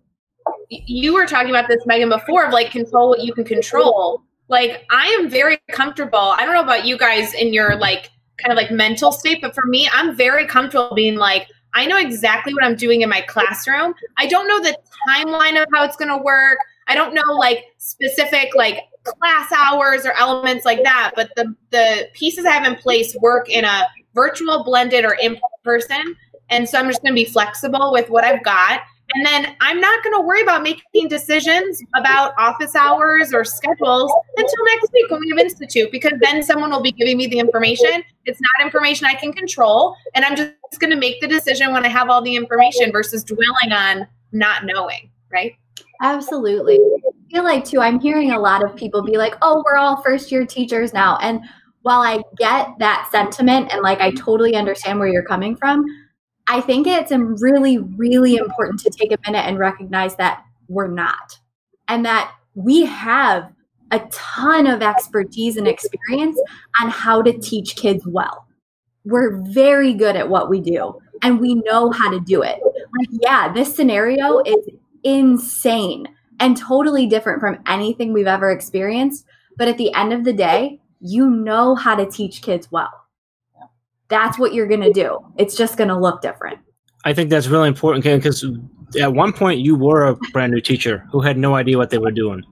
you 0.69 1.13
were 1.13 1.25
talking 1.25 1.49
about 1.49 1.67
this, 1.67 1.83
Megan, 1.85 2.09
before 2.09 2.45
of 2.45 2.53
like 2.53 2.71
control 2.71 3.09
what 3.09 3.23
you 3.23 3.33
can 3.33 3.43
control. 3.43 4.21
Like 4.47 4.85
I 4.91 5.07
am 5.19 5.29
very 5.29 5.57
comfortable. 5.71 6.19
I 6.19 6.45
don't 6.45 6.53
know 6.53 6.61
about 6.61 6.85
you 6.85 6.97
guys 6.97 7.33
in 7.33 7.53
your 7.53 7.75
like 7.77 8.11
kind 8.37 8.51
of 8.51 8.57
like 8.57 8.69
mental 8.69 9.11
state, 9.11 9.41
but 9.41 9.55
for 9.55 9.65
me, 9.65 9.89
I'm 9.91 10.15
very 10.15 10.45
comfortable 10.45 10.93
being 10.93 11.15
like, 11.15 11.47
I 11.73 11.85
know 11.85 11.97
exactly 11.97 12.53
what 12.53 12.63
I'm 12.63 12.75
doing 12.75 13.01
in 13.01 13.09
my 13.09 13.21
classroom. 13.21 13.95
I 14.17 14.27
don't 14.27 14.47
know 14.47 14.61
the 14.61 14.77
timeline 15.09 15.61
of 15.61 15.67
how 15.73 15.83
it's 15.83 15.95
going 15.95 16.09
to 16.09 16.17
work. 16.17 16.59
I 16.87 16.95
don't 16.95 17.13
know 17.13 17.33
like 17.33 17.65
specific 17.77 18.55
like 18.55 18.79
class 19.05 19.51
hours 19.51 20.05
or 20.05 20.13
elements 20.13 20.65
like 20.65 20.83
that, 20.83 21.11
but 21.15 21.29
the 21.35 21.55
the 21.71 22.09
pieces 22.13 22.45
I 22.45 22.51
have 22.51 22.65
in 22.65 22.75
place 22.75 23.15
work 23.21 23.49
in 23.49 23.65
a 23.65 23.83
virtual, 24.13 24.63
blended, 24.63 25.05
or 25.05 25.13
in 25.21 25.37
person. 25.63 26.15
And 26.49 26.67
so 26.67 26.79
I'm 26.79 26.87
just 26.87 27.01
going 27.01 27.13
to 27.13 27.15
be 27.15 27.25
flexible 27.25 27.91
with 27.91 28.09
what 28.09 28.23
I've 28.23 28.43
got. 28.43 28.81
And 29.13 29.25
then 29.25 29.55
I'm 29.61 29.79
not 29.79 30.03
going 30.03 30.15
to 30.15 30.21
worry 30.21 30.41
about 30.41 30.63
making 30.63 31.07
decisions 31.09 31.81
about 31.95 32.33
office 32.39 32.75
hours 32.75 33.33
or 33.33 33.45
schedules 33.45 34.11
until 34.35 34.65
next 34.65 34.91
week 34.93 35.11
when 35.11 35.19
we 35.19 35.29
have 35.29 35.37
institute, 35.37 35.91
because 35.91 36.13
then 36.21 36.41
someone 36.41 36.71
will 36.71 36.81
be 36.81 36.91
giving 36.91 37.17
me 37.17 37.27
the 37.27 37.37
information. 37.37 38.03
It's 38.25 38.39
not 38.41 38.65
information 38.65 39.05
I 39.05 39.13
can 39.13 39.31
control. 39.31 39.95
And 40.15 40.25
I'm 40.25 40.35
just 40.35 40.53
going 40.79 40.89
to 40.89 40.97
make 40.97 41.21
the 41.21 41.27
decision 41.27 41.71
when 41.71 41.85
I 41.85 41.89
have 41.89 42.09
all 42.09 42.21
the 42.21 42.35
information 42.35 42.91
versus 42.91 43.23
dwelling 43.23 43.71
on 43.71 44.07
not 44.31 44.65
knowing, 44.65 45.11
right? 45.31 45.53
Absolutely. 46.01 46.79
Feel 47.35 47.43
like 47.43 47.65
too, 47.65 47.81
I'm 47.81 47.99
hearing 47.99 48.31
a 48.31 48.39
lot 48.39 48.63
of 48.63 48.77
people 48.77 49.03
be 49.03 49.17
like, 49.17 49.35
oh, 49.41 49.61
we're 49.65 49.75
all 49.75 50.01
first 50.01 50.31
year 50.31 50.45
teachers 50.45 50.93
now. 50.93 51.17
And 51.17 51.41
while 51.81 51.99
I 51.99 52.21
get 52.37 52.69
that 52.79 53.09
sentiment 53.11 53.73
and 53.73 53.81
like 53.81 53.99
I 53.99 54.11
totally 54.11 54.55
understand 54.55 54.99
where 54.99 55.09
you're 55.09 55.25
coming 55.25 55.57
from, 55.57 55.83
I 56.47 56.61
think 56.61 56.87
it's 56.87 57.11
really, 57.11 57.79
really 57.79 58.37
important 58.37 58.79
to 58.83 58.89
take 58.89 59.11
a 59.11 59.17
minute 59.27 59.45
and 59.45 59.59
recognize 59.59 60.15
that 60.15 60.45
we're 60.69 60.87
not. 60.87 61.37
And 61.89 62.05
that 62.05 62.33
we 62.53 62.85
have 62.85 63.51
a 63.91 63.99
ton 64.11 64.65
of 64.65 64.81
expertise 64.81 65.57
and 65.57 65.67
experience 65.67 66.39
on 66.81 66.89
how 66.89 67.21
to 67.21 67.37
teach 67.37 67.75
kids 67.75 68.05
well. 68.07 68.47
We're 69.03 69.41
very 69.41 69.93
good 69.93 70.15
at 70.15 70.29
what 70.29 70.49
we 70.49 70.61
do 70.61 71.01
and 71.21 71.41
we 71.41 71.55
know 71.55 71.91
how 71.91 72.09
to 72.11 72.21
do 72.21 72.43
it. 72.43 72.61
Like, 72.97 73.09
yeah, 73.11 73.51
this 73.51 73.75
scenario 73.75 74.39
is 74.45 74.69
insane 75.03 76.07
and 76.39 76.57
totally 76.57 77.07
different 77.07 77.39
from 77.39 77.59
anything 77.67 78.13
we've 78.13 78.27
ever 78.27 78.51
experienced. 78.51 79.25
But 79.57 79.67
at 79.67 79.77
the 79.77 79.93
end 79.93 80.13
of 80.13 80.23
the 80.23 80.33
day, 80.33 80.81
you 80.99 81.29
know 81.29 81.75
how 81.75 81.95
to 81.95 82.05
teach 82.09 82.41
kids 82.41 82.71
well. 82.71 82.91
That's 84.07 84.37
what 84.37 84.53
you're 84.53 84.67
going 84.67 84.81
to 84.81 84.93
do. 84.93 85.19
It's 85.37 85.55
just 85.55 85.77
going 85.77 85.87
to 85.87 85.97
look 85.97 86.21
different. 86.21 86.59
I 87.05 87.13
think 87.13 87.29
that's 87.29 87.47
really 87.47 87.67
important 87.67 88.03
Ken, 88.03 88.17
because 88.17 88.45
at 88.99 89.13
one 89.13 89.31
point 89.31 89.59
you 89.59 89.75
were 89.75 90.07
a 90.07 90.15
brand 90.31 90.51
new 90.51 90.61
teacher 90.61 91.05
who 91.11 91.21
had 91.21 91.37
no 91.37 91.55
idea 91.55 91.77
what 91.77 91.89
they 91.89 91.97
were 91.97 92.11
doing. 92.11 92.43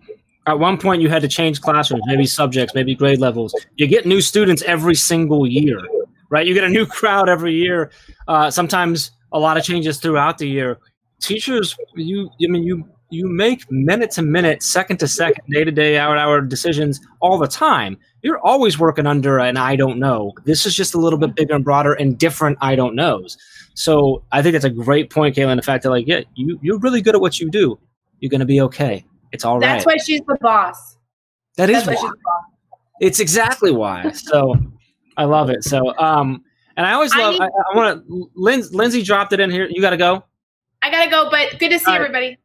At 0.45 0.59
one 0.59 0.77
point 0.77 1.01
you 1.01 1.09
had 1.09 1.21
to 1.21 1.27
change 1.27 1.61
classrooms, 1.61 2.03
maybe 2.05 2.25
subjects, 2.25 2.75
maybe 2.75 2.95
grade 2.95 3.19
levels. 3.19 3.53
You 3.75 3.87
get 3.87 4.05
new 4.05 4.21
students 4.21 4.61
every 4.63 4.95
single 4.95 5.47
year, 5.47 5.79
right? 6.29 6.45
You 6.45 6.53
get 6.53 6.63
a 6.63 6.69
new 6.69 6.85
crowd 6.85 7.29
every 7.29 7.53
year. 7.53 7.91
Uh, 8.27 8.51
sometimes 8.51 9.11
a 9.31 9.39
lot 9.39 9.57
of 9.57 9.63
changes 9.63 9.99
throughout 9.99 10.37
the 10.37 10.47
year. 10.47 10.79
Teachers, 11.21 11.75
you, 11.95 12.29
I 12.43 12.47
mean, 12.47 12.63
you 12.63 12.85
you 13.13 13.27
make 13.27 13.69
minute 13.71 14.11
to 14.11 14.21
minute, 14.21 14.63
second 14.63 14.97
to 14.97 15.07
second, 15.07 15.43
day 15.49 15.63
to 15.63 15.71
day, 15.71 15.97
hour 15.97 16.15
to 16.15 16.21
hour 16.21 16.41
decisions 16.41 16.99
all 17.21 17.37
the 17.37 17.47
time. 17.47 17.97
You're 18.21 18.39
always 18.39 18.79
working 18.79 19.05
under 19.05 19.39
an 19.39 19.57
I 19.57 19.75
don't 19.75 19.99
know. 19.99 20.33
This 20.45 20.65
is 20.65 20.75
just 20.75 20.93
a 20.93 20.97
little 20.97 21.19
bit 21.19 21.35
bigger 21.35 21.53
and 21.53 21.63
broader 21.63 21.93
and 21.93 22.17
different 22.17 22.57
I 22.61 22.75
don't 22.75 22.95
knows. 22.95 23.37
So 23.75 24.23
I 24.31 24.41
think 24.41 24.53
that's 24.53 24.65
a 24.65 24.69
great 24.69 25.09
point, 25.09 25.35
Caitlin. 25.35 25.55
The 25.55 25.61
fact 25.61 25.83
that 25.83 25.89
like, 25.89 26.07
yeah, 26.07 26.21
you 26.35 26.59
you're 26.61 26.79
really 26.79 27.01
good 27.01 27.15
at 27.15 27.21
what 27.21 27.39
you 27.39 27.49
do. 27.49 27.77
You're 28.19 28.29
gonna 28.29 28.45
be 28.45 28.61
okay. 28.61 29.05
It's 29.31 29.45
all 29.45 29.59
That's 29.59 29.85
right. 29.85 29.95
why 29.95 30.03
she's 30.03 30.21
the 30.21 30.37
boss. 30.41 30.97
That 31.57 31.69
is 31.69 31.85
why 31.85 31.93
why. 31.93 32.01
she's 32.01 32.09
the 32.09 32.17
boss. 32.23 32.43
It's 33.01 33.19
exactly 33.19 33.71
why. 33.71 34.11
So 34.11 34.55
I 35.17 35.25
love 35.25 35.49
it. 35.49 35.63
So 35.63 35.97
um, 35.97 36.43
and 36.77 36.85
I 36.85 36.93
always 36.93 37.13
I 37.13 37.19
love. 37.19 37.33
need- 37.33 37.41
I, 37.41 37.45
I 37.45 37.75
want 37.75 38.07
to. 38.07 38.29
Lin, 38.35 38.63
Lindsay 38.71 39.03
dropped 39.03 39.33
it 39.33 39.39
in 39.39 39.51
here. 39.51 39.67
You 39.69 39.81
got 39.81 39.91
to 39.91 39.97
go. 39.97 40.23
I 40.81 40.91
gotta 40.91 41.09
go, 41.09 41.29
but 41.31 41.59
good 41.59 41.69
to 41.69 41.79
see 41.79 41.89
right. 41.89 42.01
everybody. 42.01 42.37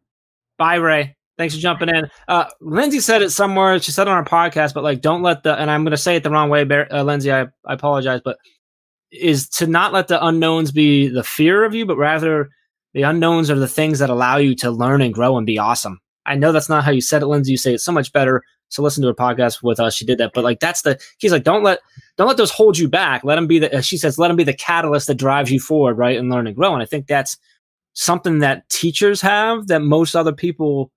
Bye, 0.59 0.77
Ray. 0.77 1.17
Thanks 1.39 1.55
for 1.55 1.61
jumping 1.61 1.89
in. 1.89 2.11
Uh, 2.27 2.47
Lindsay 2.61 2.99
said 2.99 3.23
it 3.23 3.31
somewhere. 3.31 3.79
She 3.81 3.93
said 3.93 4.09
on 4.09 4.17
our 4.17 4.25
podcast, 4.25 4.75
but 4.75 4.83
like, 4.83 5.01
don't 5.01 5.23
let 5.23 5.45
the, 5.45 5.57
and 5.57 5.71
I'm 5.71 5.85
going 5.85 5.93
to 5.93 5.97
say 5.97 6.17
it 6.17 6.25
the 6.25 6.31
wrong 6.31 6.51
way, 6.51 6.65
Bar- 6.65 6.89
uh, 6.91 7.05
Lindsay, 7.05 7.33
I, 7.33 7.43
I 7.65 7.75
apologize, 7.75 8.21
but 8.25 8.39
is 9.13 9.49
to 9.51 9.67
not 9.69 9.93
let 9.93 10.09
the 10.09 10.25
unknowns 10.25 10.73
be 10.73 11.09
the 11.09 11.23
fear 11.23 11.65
of 11.65 11.75
you, 11.75 11.87
but 11.87 11.97
rather 11.97 12.51
the 12.93 13.03
unknowns 13.03 13.51
are 13.51 13.59
the 13.59 13.69
things 13.69 14.01
that 14.01 14.11
allow 14.11 14.37
you 14.37 14.57
to 14.57 14.71
learn 14.71 15.01
and 15.01 15.15
grow 15.15 15.37
and 15.37 15.47
be 15.47 15.59
awesome. 15.59 16.01
I 16.27 16.35
know 16.35 16.51
that's 16.51 16.69
not 16.69 16.85
how 16.85 16.91
you 16.91 17.01
said 17.01 17.23
it, 17.23 17.27
Lindsay. 17.27 17.53
You 17.53 17.57
say 17.57 17.73
it 17.73 17.81
so 17.81 17.93
much 17.93 18.13
better. 18.13 18.43
So 18.69 18.83
listen 18.83 19.01
to 19.03 19.09
her 19.09 19.15
podcast 19.15 19.63
with 19.63 19.81
us. 19.81 19.95
She 19.95 20.05
did 20.05 20.19
that, 20.19 20.33
but 20.35 20.45
like, 20.45 20.61
that's 20.61 20.83
the, 20.83 20.99
he's 21.19 21.33
like, 21.33 21.45
don't 21.45 21.63
let, 21.63 21.79
don't 22.17 22.27
let 22.29 22.37
those 22.37 22.51
hold 22.51 22.77
you 22.77 22.89
back. 22.89 23.23
Let 23.25 23.37
them 23.37 23.47
be 23.47 23.61
the, 23.61 23.79
uh, 23.79 23.81
she 23.81 23.97
says, 23.97 24.19
let 24.19 24.29
them 24.29 24.37
be 24.37 24.45
the 24.45 24.53
catalyst 24.53 25.07
that 25.07 25.15
drives 25.15 25.53
you 25.53 25.61
forward, 25.61 25.97
right? 25.97 26.19
And 26.19 26.31
learn 26.31 26.47
and 26.47 26.57
grow. 26.57 26.75
And 26.75 26.83
I 26.83 26.87
think 26.87 27.07
that's 27.07 27.39
something 27.99 28.39
that 28.39 28.69
teachers 28.69 29.21
have 29.21 29.67
that 29.67 29.83
most 29.83 30.15
other 30.15 30.33
people 30.33 30.93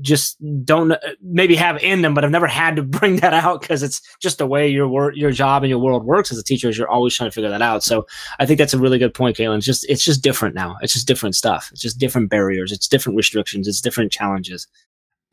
just 0.00 0.36
don't 0.64 0.92
maybe 1.22 1.54
have 1.54 1.80
in 1.82 2.02
them, 2.02 2.14
but 2.14 2.24
I've 2.24 2.32
never 2.32 2.48
had 2.48 2.74
to 2.76 2.82
bring 2.98 3.16
that 3.16 3.32
out 3.32 3.60
because 3.60 3.82
it's 3.82 4.00
just 4.20 4.38
the 4.38 4.46
way 4.46 4.68
your 4.68 4.88
work, 4.88 5.14
your 5.16 5.30
job, 5.30 5.62
and 5.62 5.70
your 5.70 5.78
world 5.78 6.04
works 6.04 6.32
as 6.32 6.38
a 6.38 6.42
teacher. 6.42 6.68
Is 6.68 6.76
you're 6.76 6.88
always 6.88 7.14
trying 7.14 7.30
to 7.30 7.34
figure 7.34 7.50
that 7.50 7.62
out. 7.62 7.84
So 7.84 8.06
I 8.40 8.46
think 8.46 8.58
that's 8.58 8.74
a 8.74 8.78
really 8.78 8.98
good 8.98 9.14
point, 9.14 9.36
Caitlin. 9.36 9.58
It's 9.58 9.66
just 9.66 9.88
it's 9.88 10.04
just 10.04 10.20
different 10.20 10.56
now. 10.56 10.76
It's 10.82 10.94
just 10.94 11.06
different 11.06 11.36
stuff. 11.36 11.68
It's 11.70 11.80
just 11.80 11.98
different 11.98 12.28
barriers. 12.28 12.72
It's 12.72 12.88
different 12.88 13.16
restrictions. 13.16 13.68
It's 13.68 13.80
different 13.80 14.10
challenges. 14.10 14.66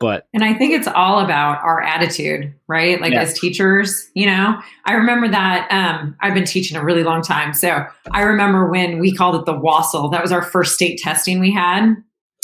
But 0.00 0.26
And 0.32 0.42
I 0.42 0.54
think 0.54 0.72
it's 0.72 0.88
all 0.88 1.20
about 1.20 1.62
our 1.62 1.82
attitude, 1.82 2.52
right? 2.66 3.00
Like 3.00 3.12
Yeah. 3.12 3.20
as 3.20 3.38
teachers, 3.38 4.10
you 4.14 4.26
know, 4.26 4.58
I 4.86 4.94
remember 4.94 5.28
that 5.28 5.68
um, 5.70 6.16
I've 6.20 6.32
been 6.32 6.46
teaching 6.46 6.76
a 6.76 6.82
really 6.82 7.04
long 7.04 7.22
time. 7.22 7.52
So 7.52 7.84
I 8.10 8.22
remember 8.22 8.68
when 8.68 8.98
we 8.98 9.14
called 9.14 9.36
it 9.36 9.44
the 9.44 9.52
WASL. 9.52 10.10
That 10.10 10.22
was 10.22 10.32
our 10.32 10.42
first 10.42 10.74
state 10.74 10.98
testing 10.98 11.38
we 11.38 11.52
had. 11.52 11.94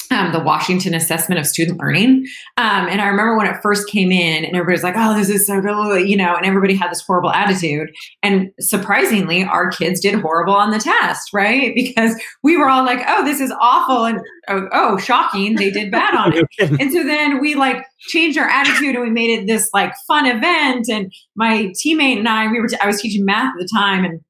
Um, 0.09 0.32
the 0.32 0.38
Washington 0.38 0.94
Assessment 0.94 1.40
of 1.40 1.49
Student 1.49 1.80
Learning. 1.80 2.26
Um, 2.57 2.86
and 2.86 3.01
I 3.01 3.09
remember 3.09 3.36
when 3.36 3.49
it 3.49 3.57
first 3.61 3.88
came 3.88 4.12
in, 4.12 4.44
and 4.44 4.55
everybody's 4.55 4.84
like, 4.84 4.94
oh, 4.97 5.16
this 5.16 5.28
is 5.28 5.49
so 5.49 5.61
good, 5.61 6.09
you 6.09 6.16
know, 6.16 6.36
and 6.36 6.47
everybody 6.47 6.76
had 6.76 6.92
this 6.92 7.03
horrible 7.03 7.32
attitude. 7.32 7.88
And 8.22 8.53
surprisingly, 8.61 9.42
our 9.42 9.68
kids 9.68 9.99
did 9.99 10.14
horrible 10.14 10.55
on 10.55 10.70
the 10.70 10.78
test, 10.78 11.32
right? 11.32 11.74
Because 11.86 12.14
we 12.42 12.57
were 12.57 12.68
all 12.68 12.84
like, 12.84 13.01
oh, 13.09 13.24
this 13.24 13.40
is 13.40 13.53
awful. 13.61 14.05
And 14.05 14.20
oh, 14.49 14.68
oh 14.72 14.99
shocking, 14.99 15.57
they 15.57 15.70
did 15.70 15.90
bad 15.90 16.14
on 16.14 16.32
it. 16.34 16.47
And 16.80 16.92
so 16.92 17.03
then 17.03 17.40
we 17.40 17.55
like 17.55 17.84
changed 18.09 18.38
our 18.38 18.49
attitude 18.49 18.94
and 18.94 19.03
we 19.03 19.11
made 19.11 19.30
it 19.30 19.47
this 19.47 19.68
like 19.74 19.92
fun 20.07 20.26
event. 20.26 20.86
And 20.88 21.12
my 21.34 21.72
teammate 21.84 22.18
and 22.18 22.28
I, 22.28 22.47
we 22.47 22.61
were, 22.61 22.68
t- 22.68 22.76
I 22.80 22.86
was 22.86 23.01
teaching 23.01 23.24
math 23.24 23.55
at 23.55 23.59
the 23.59 23.68
time 23.72 24.05
and 24.05 24.20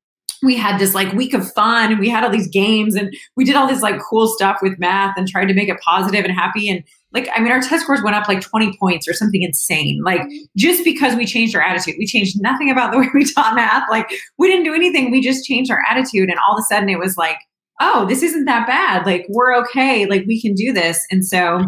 we 0.43 0.57
had 0.57 0.79
this 0.79 0.95
like 0.95 1.13
week 1.13 1.35
of 1.35 1.51
fun 1.53 1.93
and 1.93 2.01
we 2.01 2.09
had 2.09 2.25
all 2.25 2.31
these 2.31 2.49
games 2.49 2.95
and 2.95 3.15
we 3.37 3.45
did 3.45 3.57
all 3.57 3.67
this 3.67 3.83
like 3.83 4.01
cool 4.01 4.29
stuff 4.29 4.59
with 4.63 4.79
math 4.79 5.17
and 5.17 5.29
tried 5.29 5.47
to 5.47 5.55
make 5.55 5.69
it 5.69 5.79
positive 5.81 6.25
and 6.25 6.35
happy. 6.35 6.69
And 6.69 6.83
like, 7.13 7.29
I 7.35 7.41
mean, 7.41 7.53
our 7.53 7.61
test 7.61 7.85
scores 7.85 8.03
went 8.03 8.17
up 8.17 8.29
like 8.29 8.41
20 8.41 8.77
points 8.79 9.09
or 9.09 9.13
something 9.13 9.43
insane. 9.43 10.03
Like 10.05 10.21
mm-hmm. 10.21 10.45
just 10.57 10.85
because 10.85 11.17
we 11.17 11.27
changed 11.27 11.55
our 11.55 11.63
attitude, 11.63 11.95
we 11.99 12.07
changed 12.07 12.41
nothing 12.41 12.71
about 12.71 12.93
the 12.93 12.99
way 12.99 13.09
we 13.15 13.25
taught 13.25 13.55
math. 13.55 13.89
Like 13.91 14.11
we 14.39 14.49
didn't 14.49 14.65
do 14.65 14.75
anything. 14.75 15.11
We 15.11 15.21
just 15.21 15.45
changed 15.45 15.71
our 15.71 15.83
attitude. 15.89 16.29
And 16.29 16.39
all 16.47 16.57
of 16.57 16.61
a 16.61 16.75
sudden 16.75 16.89
it 16.89 16.99
was 16.99 17.17
like, 17.17 17.39
oh, 17.81 18.07
this 18.09 18.23
isn't 18.23 18.47
that 18.47 18.67
bad. 18.67 19.07
Like 19.07 19.27
we're 19.29 19.55
okay. 19.63 20.07
Like 20.07 20.25
we 20.27 20.41
can 20.41 20.55
do 20.55 20.73
this. 20.73 21.05
And 21.11 21.25
so 21.25 21.65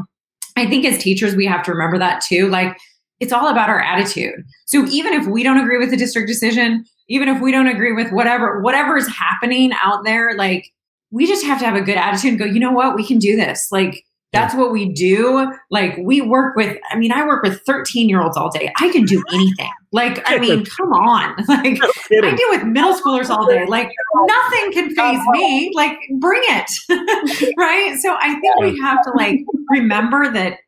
I 0.56 0.66
think 0.66 0.84
as 0.84 0.98
teachers, 0.98 1.36
we 1.36 1.46
have 1.46 1.62
to 1.64 1.72
remember 1.72 1.98
that 1.98 2.22
too. 2.22 2.48
Like 2.48 2.76
it's 3.20 3.32
all 3.32 3.48
about 3.48 3.68
our 3.68 3.80
attitude. 3.80 4.34
So 4.66 4.86
even 4.86 5.12
if 5.12 5.26
we 5.26 5.42
don't 5.42 5.58
agree 5.58 5.78
with 5.78 5.90
the 5.90 5.96
district 5.96 6.28
decision, 6.28 6.84
even 7.08 7.28
if 7.28 7.40
we 7.40 7.50
don't 7.50 7.68
agree 7.68 7.92
with 7.92 8.12
whatever 8.12 8.60
whatever 8.60 8.96
is 8.96 9.08
happening 9.08 9.72
out 9.82 10.04
there, 10.04 10.34
like 10.36 10.72
we 11.10 11.26
just 11.26 11.44
have 11.44 11.58
to 11.60 11.64
have 11.64 11.76
a 11.76 11.80
good 11.80 11.96
attitude 11.96 12.30
and 12.30 12.38
go, 12.38 12.44
you 12.44 12.60
know 12.60 12.72
what, 12.72 12.94
we 12.94 13.06
can 13.06 13.18
do 13.18 13.36
this. 13.36 13.68
Like 13.72 14.04
that's 14.32 14.54
what 14.54 14.72
we 14.72 14.92
do. 14.92 15.50
Like 15.70 15.96
we 15.98 16.20
work 16.20 16.54
with, 16.54 16.76
I 16.90 16.98
mean, 16.98 17.12
I 17.12 17.24
work 17.26 17.42
with 17.42 17.62
13 17.64 18.10
year 18.10 18.20
olds 18.20 18.36
all 18.36 18.50
day. 18.50 18.70
I 18.78 18.90
can 18.90 19.04
do 19.04 19.22
anything. 19.32 19.70
Like, 19.90 20.22
I 20.30 20.38
mean, 20.38 20.66
come 20.66 20.92
on. 20.92 21.34
Like 21.48 21.82
I 21.82 21.92
kidding. 22.08 22.36
deal 22.36 22.50
with 22.50 22.64
middle 22.64 22.92
schoolers 22.92 23.30
all 23.30 23.46
day. 23.46 23.64
Like 23.66 23.90
nothing 24.26 24.72
can 24.72 24.94
phase 24.94 25.20
me. 25.30 25.72
Like 25.74 25.96
bring 26.18 26.42
it. 26.44 27.54
right. 27.56 27.98
So 28.00 28.16
I 28.20 28.38
think 28.38 28.56
we 28.60 28.78
have 28.82 29.02
to 29.04 29.10
like 29.16 29.40
remember 29.70 30.30
that 30.30 30.58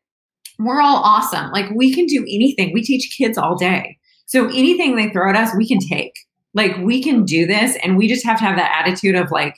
we're 0.57 0.81
all 0.81 0.97
awesome. 0.97 1.51
Like 1.51 1.69
we 1.75 1.93
can 1.93 2.07
do 2.07 2.21
anything. 2.23 2.71
We 2.73 2.81
teach 2.81 3.15
kids 3.15 3.37
all 3.37 3.55
day. 3.55 3.97
So 4.25 4.47
anything 4.47 4.95
they 4.95 5.09
throw 5.09 5.29
at 5.29 5.35
us, 5.35 5.55
we 5.55 5.67
can 5.67 5.79
take. 5.79 6.13
Like 6.53 6.77
we 6.77 7.01
can 7.01 7.23
do 7.23 7.45
this 7.45 7.77
and 7.83 7.97
we 7.97 8.07
just 8.07 8.25
have 8.25 8.37
to 8.39 8.43
have 8.43 8.57
that 8.57 8.85
attitude 8.85 9.15
of 9.15 9.31
like 9.31 9.55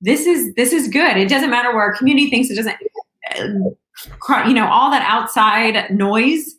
this 0.00 0.26
is 0.26 0.52
this 0.54 0.72
is 0.72 0.88
good. 0.88 1.16
It 1.16 1.28
doesn't 1.28 1.50
matter 1.50 1.72
where 1.72 1.82
our 1.82 1.96
community 1.96 2.28
thinks 2.28 2.50
it 2.50 2.56
doesn't 2.56 2.76
uh, 3.34 4.44
you 4.46 4.54
know 4.54 4.66
all 4.66 4.90
that 4.90 5.06
outside 5.08 5.90
noise 5.90 6.56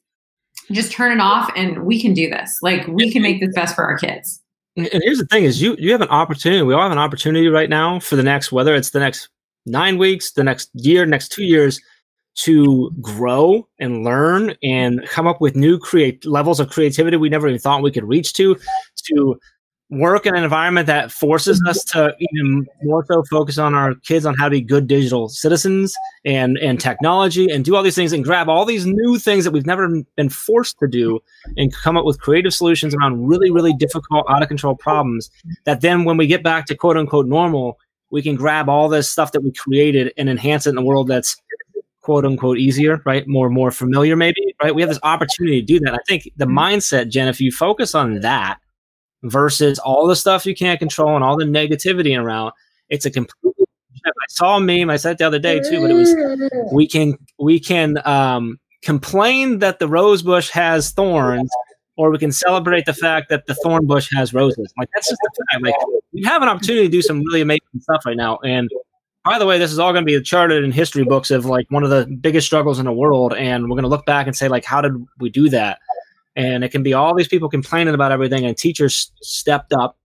just 0.72 0.92
turn 0.92 1.12
it 1.12 1.22
off 1.22 1.52
and 1.56 1.84
we 1.84 2.02
can 2.02 2.14
do 2.14 2.30
this. 2.30 2.58
Like 2.62 2.88
we 2.88 3.12
can 3.12 3.22
make 3.22 3.40
this 3.40 3.54
best 3.54 3.76
for 3.76 3.84
our 3.84 3.98
kids. 3.98 4.42
And 4.78 4.90
here's 4.92 5.20
the 5.20 5.26
thing: 5.26 5.44
is 5.44 5.62
you 5.62 5.76
you 5.80 5.92
have 5.92 6.02
an 6.02 6.10
opportunity. 6.10 6.62
We 6.62 6.74
all 6.74 6.82
have 6.82 6.92
an 6.92 6.98
opportunity 6.98 7.48
right 7.48 7.70
now 7.70 8.00
for 8.00 8.16
the 8.16 8.24
next, 8.24 8.52
whether 8.52 8.76
it's 8.76 8.90
the 8.90 9.00
next 9.00 9.30
nine 9.66 9.98
weeks, 9.98 10.32
the 10.32 10.44
next 10.44 10.70
year, 10.74 11.06
next 11.06 11.32
two 11.32 11.44
years, 11.44 11.80
to 12.36 12.92
grow 13.02 13.68
and 13.80 14.04
learn 14.04 14.56
and 14.64 15.08
come 15.08 15.28
up 15.28 15.40
with 15.40 15.56
new 15.56 15.78
create 15.78 16.26
levels 16.26 16.60
of 16.60 16.70
creativity 16.70 17.16
we 17.16 17.30
never 17.30 17.48
even 17.48 17.60
thought 17.60 17.84
we 17.84 17.92
could 17.92 18.04
reach 18.04 18.34
to. 18.34 18.58
To 19.08 19.40
work 19.96 20.26
in 20.26 20.36
an 20.36 20.44
environment 20.44 20.88
that 20.88 21.12
forces 21.12 21.62
us 21.68 21.84
to 21.84 22.16
even 22.20 22.68
more 22.84 23.06
so 23.08 23.24
focus 23.30 23.58
on 23.58 23.74
our 23.74 23.96
kids 23.96 24.26
on 24.26 24.36
how 24.36 24.46
to 24.46 24.52
be 24.52 24.62
good 24.62 24.88
digital 24.88 25.30
citizens 25.30 25.96
and 26.26 26.58
and 26.58 26.80
technology 26.80 27.50
and 27.50 27.66
do 27.66 27.76
all 27.76 27.84
these 27.84 27.96
things 27.96 28.14
and 28.14 28.24
grab 28.24 28.50
all 28.50 28.66
these 28.66 28.86
new 28.86 29.18
things 29.18 29.44
that 29.44 29.52
we've 29.52 29.66
never 29.66 30.04
been 30.16 30.30
forced 30.30 30.78
to 30.80 30.88
do 30.88 31.20
and 31.58 31.74
come 31.74 31.98
up 31.98 32.06
with 32.06 32.20
creative 32.20 32.54
solutions 32.54 32.94
around 32.96 33.28
really 33.28 33.52
really 33.52 33.74
difficult 33.74 34.26
out 34.30 34.42
of 34.42 34.48
control 34.48 34.76
problems 34.76 35.32
that 35.64 35.82
then 35.82 36.04
when 36.04 36.18
we 36.18 36.28
get 36.28 36.44
back 36.44 36.66
to 36.66 36.76
quote 36.76 36.98
unquote 36.98 37.26
normal 37.26 37.78
we 38.12 38.22
can 38.22 38.36
grab 38.36 38.70
all 38.70 38.88
this 38.88 39.10
stuff 39.10 39.32
that 39.32 39.42
we 39.42 39.52
created 39.52 40.14
and 40.18 40.30
enhance 40.30 40.68
it 40.68 40.72
in 40.72 40.78
a 40.78 40.84
world 40.84 41.08
that's 41.08 41.42
quote 42.02 42.24
unquote 42.24 42.60
easier 42.60 43.02
right? 43.06 43.28
More 43.28 43.50
more 43.50 43.72
familiar 43.72 44.16
maybe 44.16 44.56
right? 44.62 44.76
We 44.76 44.82
have 44.82 44.90
this 44.90 45.00
opportunity 45.04 45.60
to 45.60 45.66
do 45.66 45.80
that. 45.82 45.94
I 45.96 46.00
think 46.08 46.30
the 46.38 46.46
mindset 46.46 47.10
jen 47.10 47.28
if 47.28 47.42
you 47.42 47.52
focus 47.52 47.96
on 47.96 48.20
that 48.20 48.60
versus 49.26 49.80
all 49.80 50.08
the 50.08 50.16
stuff 50.16 50.46
you 50.46 50.56
can't 50.56 50.80
control 50.80 51.16
and 51.16 51.24
all 51.24 51.38
the 51.38 51.46
negativity 51.46 52.18
around 52.18 52.52
it's 52.90 53.06
a 53.06 53.12
complete 53.12 53.54
i 54.06 54.12
saw 54.30 54.58
a 54.58 54.60
meme 54.60 54.90
i 54.90 54.98
said 54.98 55.14
it 55.14 55.18
the 55.18 55.26
other 55.26 55.40
day 55.40 55.60
too 55.60 55.82
but 55.82 55.90
it 55.90 55.94
was 55.94 56.14
we 56.72 56.88
can 56.88 57.18
we 57.40 57.60
can 57.60 58.00
um, 58.06 58.60
complain 58.86 59.60
that 59.60 59.80
the 59.80 59.88
rose 59.88 60.22
bush 60.22 60.50
has 60.50 60.92
thorns, 60.92 61.50
or 61.98 62.12
we 62.12 62.18
can 62.20 62.32
celebrate 62.32 62.86
the 62.86 62.94
fact 62.94 63.30
that 63.30 63.48
the 63.48 63.56
thorn 63.56 63.86
bush 63.88 64.10
has 64.16 64.34
roses. 64.34 64.72
Like 64.78 64.90
that's 64.94 65.10
just 65.10 65.20
the 65.22 65.46
fact. 65.52 65.64
Like 65.64 65.76
we 66.14 66.24
have 66.24 66.42
an 66.42 66.48
opportunity 66.48 66.86
to 66.86 66.92
do 66.92 67.02
some 67.02 67.20
really 67.22 67.42
amazing 67.42 67.82
stuff 67.82 68.06
right 68.06 68.16
now. 68.16 68.38
And 68.46 68.70
by 69.26 69.40
the 69.40 69.46
way, 69.46 69.58
this 69.58 69.72
is 69.72 69.80
all 69.80 69.92
going 69.92 70.06
to 70.06 70.06
be 70.06 70.22
charted 70.22 70.64
in 70.64 70.72
history 70.72 71.04
books 71.04 71.32
of 71.32 71.46
like 71.46 71.66
one 71.72 71.84
of 71.84 71.90
the 71.90 72.06
biggest 72.06 72.46
struggles 72.46 72.78
in 72.78 72.86
the 72.86 72.94
world, 72.94 73.34
and 73.34 73.64
we're 73.64 73.76
going 73.76 73.84
to 73.84 73.90
look 73.90 74.06
back 74.06 74.28
and 74.28 74.36
say 74.36 74.48
like, 74.48 74.64
how 74.64 74.82
did 74.82 74.94
we 75.18 75.30
do 75.30 75.50
that? 75.50 75.80
And 76.36 76.64
it 76.64 76.70
can 76.70 76.84
be 76.84 76.94
all 76.94 77.16
these 77.16 77.28
people 77.28 77.50
complaining 77.50 77.94
about 77.94 78.12
everything, 78.12 78.46
and 78.46 78.58
teachers 78.58 79.12
stepped 79.22 79.74
up 79.74 79.98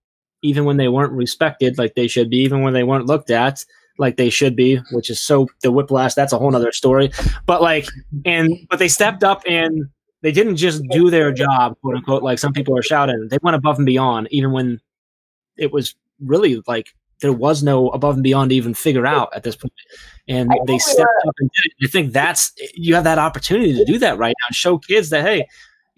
even 0.43 0.65
when 0.65 0.77
they 0.77 0.89
weren't 0.89 1.13
respected 1.13 1.77
like 1.77 1.95
they 1.95 2.09
should 2.09 2.31
be, 2.31 2.39
even 2.39 2.63
when 2.63 2.73
they 2.73 2.85
weren't 2.85 3.07
looked 3.07 3.31
at 3.31 3.65
like 3.99 4.17
they 4.17 4.31
should 4.31 4.57
be, 4.57 4.81
which 4.93 5.11
is 5.11 5.21
so 5.21 5.47
the 5.63 5.71
whiplash. 5.71 6.15
That's 6.15 6.33
a 6.33 6.39
whole 6.39 6.51
nother 6.51 6.73
story. 6.73 7.11
But 7.47 7.63
like, 7.63 7.87
and 8.25 8.51
but 8.69 8.79
they 8.79 8.89
stepped 8.89 9.23
up 9.23 9.43
and 9.47 9.89
they 10.23 10.33
didn't 10.33 10.57
just 10.57 10.83
do 10.91 11.11
their 11.11 11.33
job, 11.33 11.77
quote 11.83 11.97
unquote, 11.97 12.23
like 12.23 12.39
some 12.39 12.53
people 12.53 12.77
are 12.77 12.83
shouting. 12.83 13.29
They 13.31 13.39
went 13.43 13.57
above 13.57 13.79
and 13.79 13.87
beyond, 13.87 14.29
even 14.31 14.53
when 14.53 14.81
it 15.57 15.73
was 15.73 15.95
really 16.25 16.63
like 16.67 16.95
there 17.21 17.33
was 17.33 17.63
no 17.63 17.89
above 17.91 18.15
and 18.15 18.23
beyond 18.23 18.51
to 18.51 18.57
even 18.57 18.73
figure 18.73 19.07
out 19.07 19.29
at 19.35 19.43
this 19.43 19.57
point. 19.57 19.73
And 20.27 20.51
they 20.67 20.79
stepped 20.79 21.27
up 21.27 21.35
and 21.39 21.51
did 21.51 21.73
it. 21.73 21.87
I 21.87 21.91
think 21.91 22.13
that's 22.13 22.53
you 22.75 22.95
have 22.95 23.05
that 23.05 23.19
opportunity 23.19 23.75
to 23.75 23.85
do 23.85 23.99
that 23.99 24.17
right 24.17 24.35
now 24.41 24.47
and 24.49 24.57
show 24.57 24.79
kids 24.79 25.11
that 25.11 25.25
hey, 25.25 25.47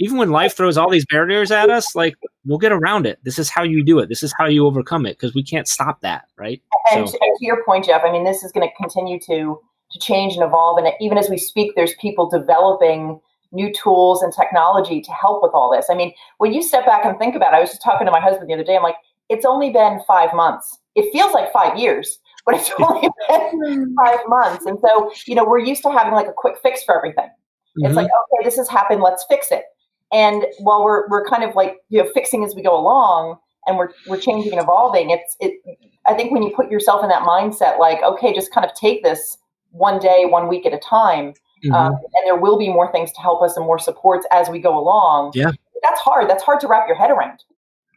even 0.02 0.18
when 0.18 0.30
life 0.30 0.56
throws 0.56 0.76
all 0.76 0.90
these 0.90 1.06
barriers 1.06 1.52
at 1.52 1.70
us, 1.70 1.94
like 1.94 2.16
we'll 2.44 2.58
get 2.58 2.72
around 2.72 3.06
it. 3.06 3.20
This 3.22 3.38
is 3.38 3.48
how 3.48 3.62
you 3.62 3.84
do 3.84 4.00
it. 4.00 4.08
This 4.08 4.24
is 4.24 4.34
how 4.36 4.46
you 4.46 4.66
overcome 4.66 5.06
it 5.06 5.16
because 5.16 5.32
we 5.32 5.44
can't 5.44 5.68
stop 5.68 6.00
that, 6.00 6.24
right? 6.36 6.60
And, 6.90 7.08
so. 7.08 7.16
and 7.20 7.38
to 7.38 7.46
your 7.46 7.64
point, 7.64 7.84
Jeff, 7.84 8.02
I 8.04 8.10
mean, 8.10 8.24
this 8.24 8.42
is 8.42 8.50
going 8.50 8.68
to 8.68 8.74
continue 8.76 9.20
to 9.20 9.60
to 9.92 9.98
change 9.98 10.34
and 10.34 10.42
evolve. 10.42 10.78
And 10.78 10.88
even 11.00 11.18
as 11.18 11.28
we 11.30 11.38
speak, 11.38 11.72
there's 11.76 11.94
people 12.00 12.28
developing 12.28 13.20
new 13.52 13.72
tools 13.72 14.22
and 14.22 14.32
technology 14.32 15.00
to 15.02 15.12
help 15.12 15.42
with 15.42 15.52
all 15.54 15.70
this. 15.70 15.86
I 15.90 15.94
mean, 15.94 16.14
when 16.38 16.52
you 16.52 16.62
step 16.62 16.86
back 16.86 17.04
and 17.04 17.18
think 17.18 17.36
about 17.36 17.52
it, 17.52 17.56
I 17.56 17.60
was 17.60 17.70
just 17.70 17.82
talking 17.82 18.06
to 18.06 18.10
my 18.10 18.20
husband 18.20 18.48
the 18.48 18.54
other 18.54 18.64
day. 18.64 18.74
I'm 18.74 18.82
like, 18.82 18.96
it's 19.28 19.44
only 19.44 19.70
been 19.70 20.00
five 20.06 20.34
months. 20.34 20.78
It 20.94 21.12
feels 21.12 21.32
like 21.32 21.52
five 21.52 21.78
years, 21.78 22.18
but 22.46 22.56
it's 22.56 22.70
only 22.80 23.08
been 23.28 23.94
five 24.04 24.20
months. 24.26 24.66
And 24.66 24.78
so, 24.80 25.12
you 25.26 25.34
know, 25.34 25.44
we're 25.44 25.60
used 25.60 25.82
to 25.82 25.92
having 25.92 26.14
like 26.14 26.26
a 26.26 26.34
quick 26.34 26.56
fix 26.62 26.82
for 26.82 26.96
everything. 26.96 27.28
Mm-hmm. 27.78 27.86
It's 27.86 27.94
like, 27.94 28.06
okay, 28.06 28.44
this 28.44 28.56
has 28.56 28.68
happened, 28.68 29.02
let's 29.02 29.24
fix 29.28 29.50
it. 29.50 29.64
And 30.12 30.44
while 30.58 30.84
we're 30.84 31.08
we're 31.08 31.26
kind 31.26 31.42
of 31.42 31.54
like 31.54 31.76
you 31.88 32.02
know 32.02 32.10
fixing 32.14 32.44
as 32.44 32.54
we 32.54 32.62
go 32.62 32.78
along, 32.78 33.38
and 33.66 33.76
we're 33.76 33.90
we're 34.06 34.20
changing 34.20 34.52
and 34.52 34.60
evolving, 34.60 35.10
it's 35.10 35.36
it. 35.40 35.54
I 36.06 36.14
think 36.14 36.32
when 36.32 36.42
you 36.42 36.52
put 36.54 36.70
yourself 36.70 37.02
in 37.02 37.08
that 37.08 37.22
mindset, 37.22 37.78
like 37.78 38.02
okay, 38.02 38.34
just 38.34 38.52
kind 38.52 38.64
of 38.64 38.74
take 38.74 39.02
this 39.02 39.38
one 39.70 39.98
day, 39.98 40.24
one 40.26 40.48
week 40.48 40.66
at 40.66 40.74
a 40.74 40.78
time, 40.78 41.32
mm-hmm. 41.64 41.72
um, 41.72 41.92
and 41.92 42.26
there 42.26 42.36
will 42.36 42.58
be 42.58 42.68
more 42.68 42.92
things 42.92 43.10
to 43.12 43.20
help 43.20 43.42
us 43.42 43.56
and 43.56 43.64
more 43.64 43.78
supports 43.78 44.26
as 44.30 44.48
we 44.50 44.58
go 44.58 44.78
along. 44.78 45.32
Yeah, 45.34 45.50
that's 45.82 46.00
hard. 46.00 46.28
That's 46.28 46.42
hard 46.42 46.60
to 46.60 46.68
wrap 46.68 46.86
your 46.86 46.96
head 46.96 47.10
around. 47.10 47.42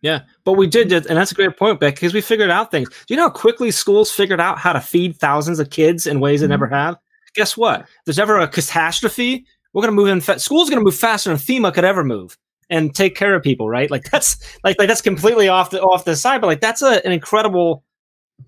Yeah, 0.02 0.22
but 0.44 0.54
we 0.54 0.68
did, 0.68 0.92
and 0.92 1.18
that's 1.18 1.32
a 1.32 1.36
great 1.36 1.58
point, 1.58 1.80
Beck, 1.80 1.96
because 1.96 2.14
we 2.14 2.22
figured 2.22 2.52
out 2.52 2.70
things. 2.70 2.90
Do 2.90 2.96
you 3.10 3.16
know 3.16 3.24
how 3.24 3.32
quickly 3.32 3.72
schools 3.72 4.12
figured 4.12 4.40
out 4.40 4.60
how 4.60 4.72
to 4.72 4.80
feed 4.80 5.18
thousands 5.18 5.60
of 5.60 5.72
kids 5.72 6.06
in 6.06 6.20
ways 6.20 6.42
mm-hmm. 6.42 6.50
they 6.50 6.54
never 6.54 6.68
have? 6.68 6.98
Guess 7.34 7.58
what? 7.58 7.82
If 7.82 7.88
there's 8.06 8.20
ever 8.20 8.40
a 8.40 8.48
catastrophe, 8.48 9.46
we're 9.76 9.82
going 9.82 9.92
to 9.92 9.96
move 9.96 10.08
in. 10.08 10.22
Fa- 10.22 10.40
school's 10.40 10.70
going 10.70 10.80
to 10.80 10.86
move 10.86 10.96
faster 10.96 11.30
than 11.30 11.38
FEMA 11.38 11.74
could 11.74 11.84
ever 11.84 12.04
move 12.04 12.38
and 12.70 12.96
take 12.96 13.16
care 13.16 13.36
of 13.36 13.44
people, 13.44 13.70
right? 13.70 13.92
Like 13.92 14.10
that's 14.10 14.38
like 14.64 14.80
like 14.80 14.88
that's 14.88 15.02
completely 15.02 15.50
off 15.50 15.70
the 15.70 15.82
off 15.82 16.06
the 16.06 16.16
side, 16.16 16.40
but 16.40 16.48
like 16.48 16.62
that's 16.62 16.82
a, 16.82 17.06
an 17.06 17.12
incredible 17.12 17.84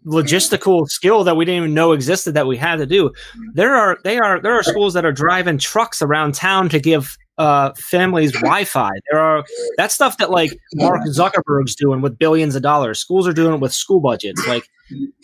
logistical 0.05 0.88
skill 0.88 1.23
that 1.25 1.36
we 1.36 1.45
didn't 1.45 1.63
even 1.63 1.73
know 1.73 1.91
existed 1.91 2.34
that 2.34 2.47
we 2.47 2.55
had 2.55 2.78
to 2.78 2.86
do. 2.86 3.11
There 3.53 3.75
are 3.75 3.97
they 4.05 4.17
are 4.17 4.41
there 4.41 4.53
are 4.53 4.63
schools 4.63 4.93
that 4.93 5.05
are 5.05 5.11
driving 5.11 5.57
trucks 5.57 6.01
around 6.01 6.34
town 6.34 6.69
to 6.69 6.80
give 6.80 7.17
uh, 7.38 7.71
families 7.75 8.32
Wi-Fi. 8.32 8.89
There 9.11 9.19
are 9.19 9.43
that 9.75 9.91
stuff 9.91 10.17
that 10.17 10.32
like 10.32 10.57
Mark 10.75 11.01
Zuckerberg's 11.09 11.75
doing 11.75 12.01
with 12.01 12.17
billions 12.17 12.55
of 12.55 12.61
dollars. 12.61 12.99
Schools 12.99 13.28
are 13.28 13.34
doing 13.34 13.53
it 13.55 13.59
with 13.59 13.73
school 13.73 13.99
budgets. 13.99 14.47
Like 14.47 14.63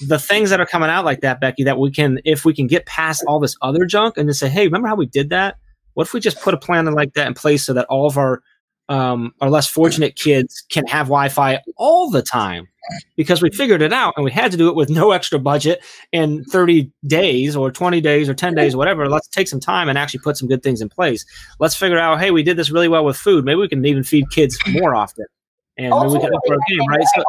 the 0.07 0.19
things 0.19 0.49
that 0.49 0.59
are 0.59 0.65
coming 0.65 0.89
out 0.89 1.05
like 1.05 1.21
that, 1.21 1.39
Becky, 1.39 1.63
that 1.63 1.79
we 1.79 1.91
can 1.91 2.19
if 2.25 2.43
we 2.43 2.53
can 2.53 2.67
get 2.67 2.85
past 2.85 3.23
all 3.25 3.39
this 3.39 3.55
other 3.61 3.85
junk 3.85 4.17
and 4.17 4.27
just 4.27 4.41
say, 4.41 4.49
hey, 4.49 4.65
remember 4.65 4.89
how 4.89 4.95
we 4.95 5.05
did 5.05 5.29
that? 5.29 5.55
What 5.93 6.07
if 6.07 6.13
we 6.13 6.19
just 6.19 6.41
put 6.41 6.53
a 6.53 6.57
plan 6.57 6.85
like 6.93 7.13
that 7.13 7.27
in 7.27 7.33
place 7.33 7.65
so 7.65 7.73
that 7.73 7.85
all 7.87 8.07
of 8.07 8.17
our 8.17 8.41
um, 8.89 9.33
our 9.39 9.49
less 9.49 9.67
fortunate 9.67 10.15
kids 10.15 10.63
can 10.69 10.85
have 10.87 11.07
Wi-Fi 11.07 11.59
all 11.77 12.09
the 12.09 12.21
time? 12.21 12.67
Because 13.15 13.41
we 13.41 13.49
figured 13.49 13.81
it 13.81 13.93
out 13.93 14.13
and 14.17 14.25
we 14.25 14.31
had 14.31 14.51
to 14.51 14.57
do 14.57 14.67
it 14.67 14.75
with 14.75 14.89
no 14.89 15.11
extra 15.11 15.39
budget 15.39 15.81
in 16.11 16.43
30 16.45 16.91
days 17.07 17.55
or 17.55 17.71
20 17.71 18.01
days 18.01 18.27
or 18.27 18.33
10 18.33 18.55
days, 18.55 18.75
or 18.75 18.77
whatever. 18.77 19.07
Let's 19.07 19.29
take 19.29 19.47
some 19.47 19.61
time 19.61 19.87
and 19.87 19.97
actually 19.97 20.19
put 20.19 20.35
some 20.35 20.49
good 20.49 20.61
things 20.61 20.81
in 20.81 20.89
place. 20.89 21.25
Let's 21.59 21.75
figure 21.75 21.97
out, 21.97 22.19
hey, 22.19 22.31
we 22.31 22.43
did 22.43 22.57
this 22.57 22.71
really 22.71 22.89
well 22.89 23.05
with 23.05 23.15
food. 23.15 23.45
Maybe 23.45 23.55
we 23.55 23.69
can 23.69 23.85
even 23.85 24.03
feed 24.03 24.29
kids 24.31 24.59
more 24.67 24.95
often. 24.95 25.25
And 25.77 25.93
we 25.93 26.19
can 26.19 26.33
up 26.33 26.41
our 26.49 26.57
game, 26.69 26.85
right? 26.89 27.05
So 27.15 27.23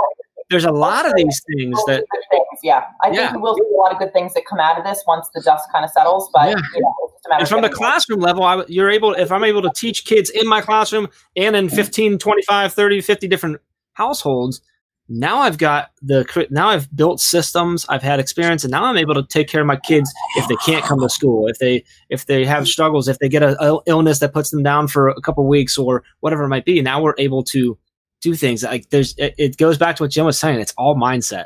there's 0.51 0.65
a 0.65 0.73
lot 0.73 1.07
of 1.07 1.15
these 1.17 1.43
things 1.53 1.79
that 1.87 2.05
things, 2.31 2.45
yeah. 2.63 2.85
I 3.03 3.15
think 3.15 3.33
we 3.33 3.39
will 3.39 3.55
see 3.55 3.63
a 3.73 3.77
lot 3.77 3.93
of 3.93 3.99
good 3.99 4.13
things 4.13 4.35
that 4.35 4.45
come 4.47 4.61
out 4.61 4.79
of 4.79 4.85
this 4.85 5.03
once 5.07 5.29
the 5.35 5.41
dust 5.41 5.71
kind 5.73 5.85
of 5.85 5.91
settles 5.91 6.29
but 6.33 6.51
yeah. 6.51 6.57
you 6.75 6.83
know, 6.83 6.95
and 7.33 7.49
from 7.49 7.63
the 7.63 7.69
classroom 7.69 8.21
level 8.21 8.43
I, 8.43 8.65
you're 8.69 8.91
able 8.91 9.15
if 9.15 9.33
i'm 9.33 9.45
able 9.45 9.63
to 9.63 9.71
teach 9.75 10.05
kids 10.05 10.31
in 10.31 10.47
my 10.47 10.61
classroom 10.61 11.09
and 11.37 11.57
in 11.57 11.69
15 11.69 12.19
25 12.19 12.73
30 12.73 13.01
50 13.01 13.29
different 13.29 13.61
households 13.95 14.61
now 15.09 15.39
i've 15.39 15.59
got 15.59 15.91
the 16.03 16.47
now 16.51 16.69
i've 16.69 16.95
built 16.95 17.21
systems 17.21 17.85
i've 17.89 18.03
had 18.03 18.21
experience 18.21 18.65
and 18.65 18.71
now 18.71 18.85
i'm 18.85 18.97
able 18.97 19.15
to 19.15 19.23
take 19.23 19.49
care 19.49 19.61
of 19.61 19.67
my 19.67 19.77
kids 19.77 20.13
if 20.37 20.49
they 20.49 20.57
can't 20.57 20.85
come 20.85 21.01
to 21.01 21.09
school 21.09 21.47
if 21.47 21.59
they 21.59 21.85
if 22.09 22.27
they 22.27 22.45
have 22.45 22.67
struggles 22.67 23.09
if 23.09 23.19
they 23.19 23.29
get 23.29 23.43
a, 23.43 23.57
a 23.63 23.79
illness 23.87 24.19
that 24.19 24.33
puts 24.33 24.51
them 24.51 24.63
down 24.63 24.89
for 24.89 25.09
a 25.09 25.21
couple 25.21 25.47
weeks 25.47 25.77
or 25.77 26.03
whatever 26.21 26.45
it 26.45 26.49
might 26.49 26.65
be 26.65 26.81
now 26.81 27.03
we're 27.03 27.15
able 27.19 27.43
to 27.43 27.77
do 28.25 28.35
things 28.35 28.65
like 28.65 28.91
there's 28.91 29.17
it, 29.19 29.35
it 29.39 29.57
goes 29.57 29.79
back 29.79 29.95
to 29.95 30.03
what 30.03 30.11
jim 30.11 30.25
was 30.25 30.39
saying 30.39 30.59
it's 30.59 30.75
all 30.77 30.97
mindset 30.97 31.45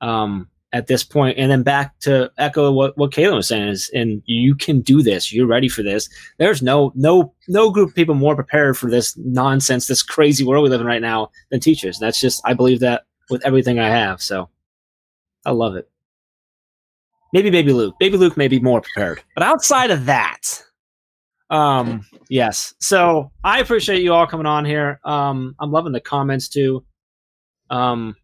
um, 0.00 0.48
at 0.72 0.88
this 0.88 1.02
point. 1.02 1.38
And 1.38 1.50
then 1.50 1.62
back 1.62 1.98
to 2.00 2.30
echo 2.38 2.70
what, 2.72 2.96
what 2.98 3.10
Caitlin 3.10 3.36
was 3.36 3.48
saying 3.48 3.68
is, 3.68 3.90
and 3.94 4.22
you 4.26 4.54
can 4.54 4.80
do 4.80 5.02
this. 5.02 5.32
You're 5.32 5.46
ready 5.46 5.68
for 5.68 5.82
this. 5.82 6.08
There's 6.38 6.62
no, 6.62 6.92
no, 6.94 7.32
no 7.48 7.70
group 7.70 7.90
of 7.90 7.94
people 7.94 8.14
more 8.14 8.34
prepared 8.34 8.76
for 8.76 8.90
this 8.90 9.16
nonsense, 9.16 9.86
this 9.86 10.02
crazy 10.02 10.44
world 10.44 10.64
we 10.64 10.68
live 10.68 10.80
in 10.80 10.86
right 10.86 11.02
now 11.02 11.30
than 11.50 11.60
teachers. 11.60 11.98
That's 11.98 12.20
just, 12.20 12.42
I 12.44 12.54
believe 12.54 12.80
that 12.80 13.04
with 13.30 13.44
everything 13.44 13.78
I 13.78 13.88
have. 13.88 14.20
So 14.20 14.50
I 15.44 15.52
love 15.52 15.76
it. 15.76 15.88
Maybe 17.32 17.50
Baby 17.50 17.72
Luke. 17.72 17.94
Baby 17.98 18.18
Luke 18.18 18.36
may 18.36 18.48
be 18.48 18.60
more 18.60 18.80
prepared. 18.80 19.22
But 19.34 19.44
outside 19.44 19.90
of 19.90 20.06
that, 20.06 20.62
um, 21.50 22.04
yes. 22.28 22.74
So 22.80 23.30
I 23.44 23.60
appreciate 23.60 24.02
you 24.02 24.12
all 24.12 24.26
coming 24.26 24.46
on 24.46 24.64
here. 24.64 25.00
Um, 25.04 25.54
I'm 25.60 25.70
loving 25.70 25.92
the 25.92 26.00
comments 26.00 26.48
too. 26.48 26.84
Um, 27.70 28.16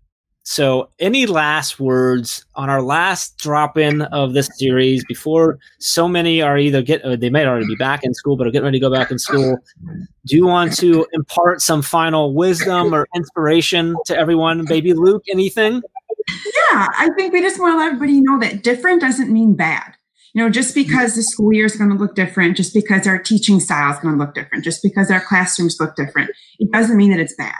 so, 0.44 0.90
any 0.98 1.26
last 1.26 1.78
words 1.78 2.44
on 2.56 2.68
our 2.68 2.82
last 2.82 3.38
drop 3.38 3.78
in 3.78 4.02
of 4.02 4.32
this 4.32 4.48
series 4.58 5.04
before 5.04 5.58
so 5.78 6.08
many 6.08 6.42
are 6.42 6.58
either 6.58 6.82
get 6.82 7.02
they 7.20 7.30
might 7.30 7.46
already 7.46 7.66
be 7.66 7.76
back 7.76 8.02
in 8.02 8.12
school, 8.12 8.36
but 8.36 8.48
are 8.48 8.50
getting 8.50 8.64
ready 8.64 8.80
to 8.80 8.82
go 8.82 8.92
back 8.92 9.12
in 9.12 9.20
school? 9.20 9.56
Do 10.26 10.36
you 10.36 10.44
want 10.44 10.76
to 10.78 11.06
impart 11.12 11.60
some 11.60 11.80
final 11.80 12.34
wisdom 12.34 12.92
or 12.92 13.06
inspiration 13.14 13.94
to 14.06 14.16
everyone? 14.16 14.64
Baby 14.64 14.94
Luke, 14.94 15.22
anything? 15.30 15.80
Yeah, 16.28 16.88
I 16.98 17.08
think 17.16 17.32
we 17.32 17.40
just 17.40 17.60
want 17.60 17.74
to 17.74 17.78
let 17.78 17.92
everybody 17.92 18.20
know 18.20 18.40
that 18.40 18.64
different 18.64 19.00
doesn't 19.00 19.32
mean 19.32 19.54
bad. 19.54 19.94
You 20.34 20.42
know, 20.42 20.50
just 20.50 20.74
because 20.74 21.14
the 21.14 21.22
school 21.22 21.52
year 21.52 21.66
is 21.66 21.76
going 21.76 21.90
to 21.90 21.96
look 21.96 22.14
different, 22.14 22.56
just 22.56 22.72
because 22.72 23.06
our 23.06 23.18
teaching 23.18 23.60
style 23.60 23.92
is 23.92 23.98
going 23.98 24.14
to 24.16 24.24
look 24.24 24.34
different, 24.34 24.64
just 24.64 24.82
because 24.82 25.10
our 25.10 25.20
classrooms 25.20 25.76
look 25.78 25.94
different, 25.94 26.30
it 26.58 26.70
doesn't 26.72 26.96
mean 26.96 27.10
that 27.10 27.20
it's 27.20 27.34
bad. 27.36 27.54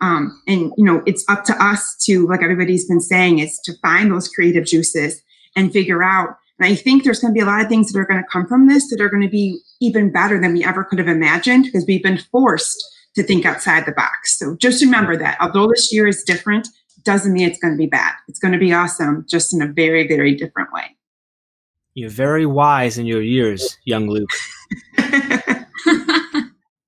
Um, 0.00 0.40
and 0.46 0.72
you 0.76 0.84
know, 0.84 1.02
it's 1.06 1.24
up 1.28 1.44
to 1.44 1.62
us 1.62 1.96
to, 2.06 2.26
like 2.26 2.42
everybody's 2.42 2.86
been 2.86 3.00
saying, 3.00 3.40
is 3.40 3.60
to 3.64 3.74
find 3.82 4.10
those 4.10 4.28
creative 4.28 4.64
juices 4.64 5.22
and 5.54 5.72
figure 5.72 6.02
out. 6.02 6.36
And 6.58 6.70
I 6.70 6.74
think 6.74 7.04
there's 7.04 7.20
going 7.20 7.34
to 7.34 7.38
be 7.38 7.42
a 7.42 7.46
lot 7.46 7.60
of 7.60 7.68
things 7.68 7.92
that 7.92 7.98
are 7.98 8.06
going 8.06 8.22
to 8.22 8.28
come 8.30 8.46
from 8.46 8.66
this 8.66 8.88
that 8.90 9.00
are 9.00 9.10
going 9.10 9.22
to 9.22 9.28
be 9.28 9.60
even 9.80 10.10
better 10.10 10.40
than 10.40 10.54
we 10.54 10.64
ever 10.64 10.84
could 10.84 10.98
have 10.98 11.08
imagined 11.08 11.64
because 11.64 11.84
we've 11.86 12.02
been 12.02 12.18
forced 12.32 12.82
to 13.14 13.22
think 13.22 13.44
outside 13.44 13.84
the 13.84 13.92
box. 13.92 14.38
So 14.38 14.56
just 14.56 14.82
remember 14.82 15.16
that 15.18 15.36
although 15.40 15.68
this 15.68 15.92
year 15.92 16.06
is 16.06 16.22
different, 16.22 16.68
doesn't 17.02 17.32
mean 17.32 17.48
it's 17.48 17.58
going 17.58 17.74
to 17.74 17.78
be 17.78 17.86
bad. 17.86 18.12
It's 18.26 18.38
going 18.38 18.52
to 18.52 18.58
be 18.58 18.72
awesome, 18.72 19.24
just 19.28 19.54
in 19.54 19.62
a 19.62 19.68
very, 19.72 20.06
very 20.08 20.34
different 20.34 20.72
way. 20.72 20.95
You're 21.96 22.10
very 22.10 22.44
wise 22.44 22.98
in 22.98 23.06
your 23.06 23.22
years, 23.22 23.78
young 23.86 24.06
Luke. 24.06 24.28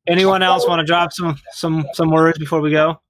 Anyone 0.06 0.42
else 0.42 0.68
want 0.68 0.80
to 0.80 0.84
drop 0.84 1.14
some 1.14 1.38
some 1.52 1.86
some 1.94 2.10
words 2.10 2.38
before 2.38 2.60
we 2.60 2.70
go? 2.70 3.00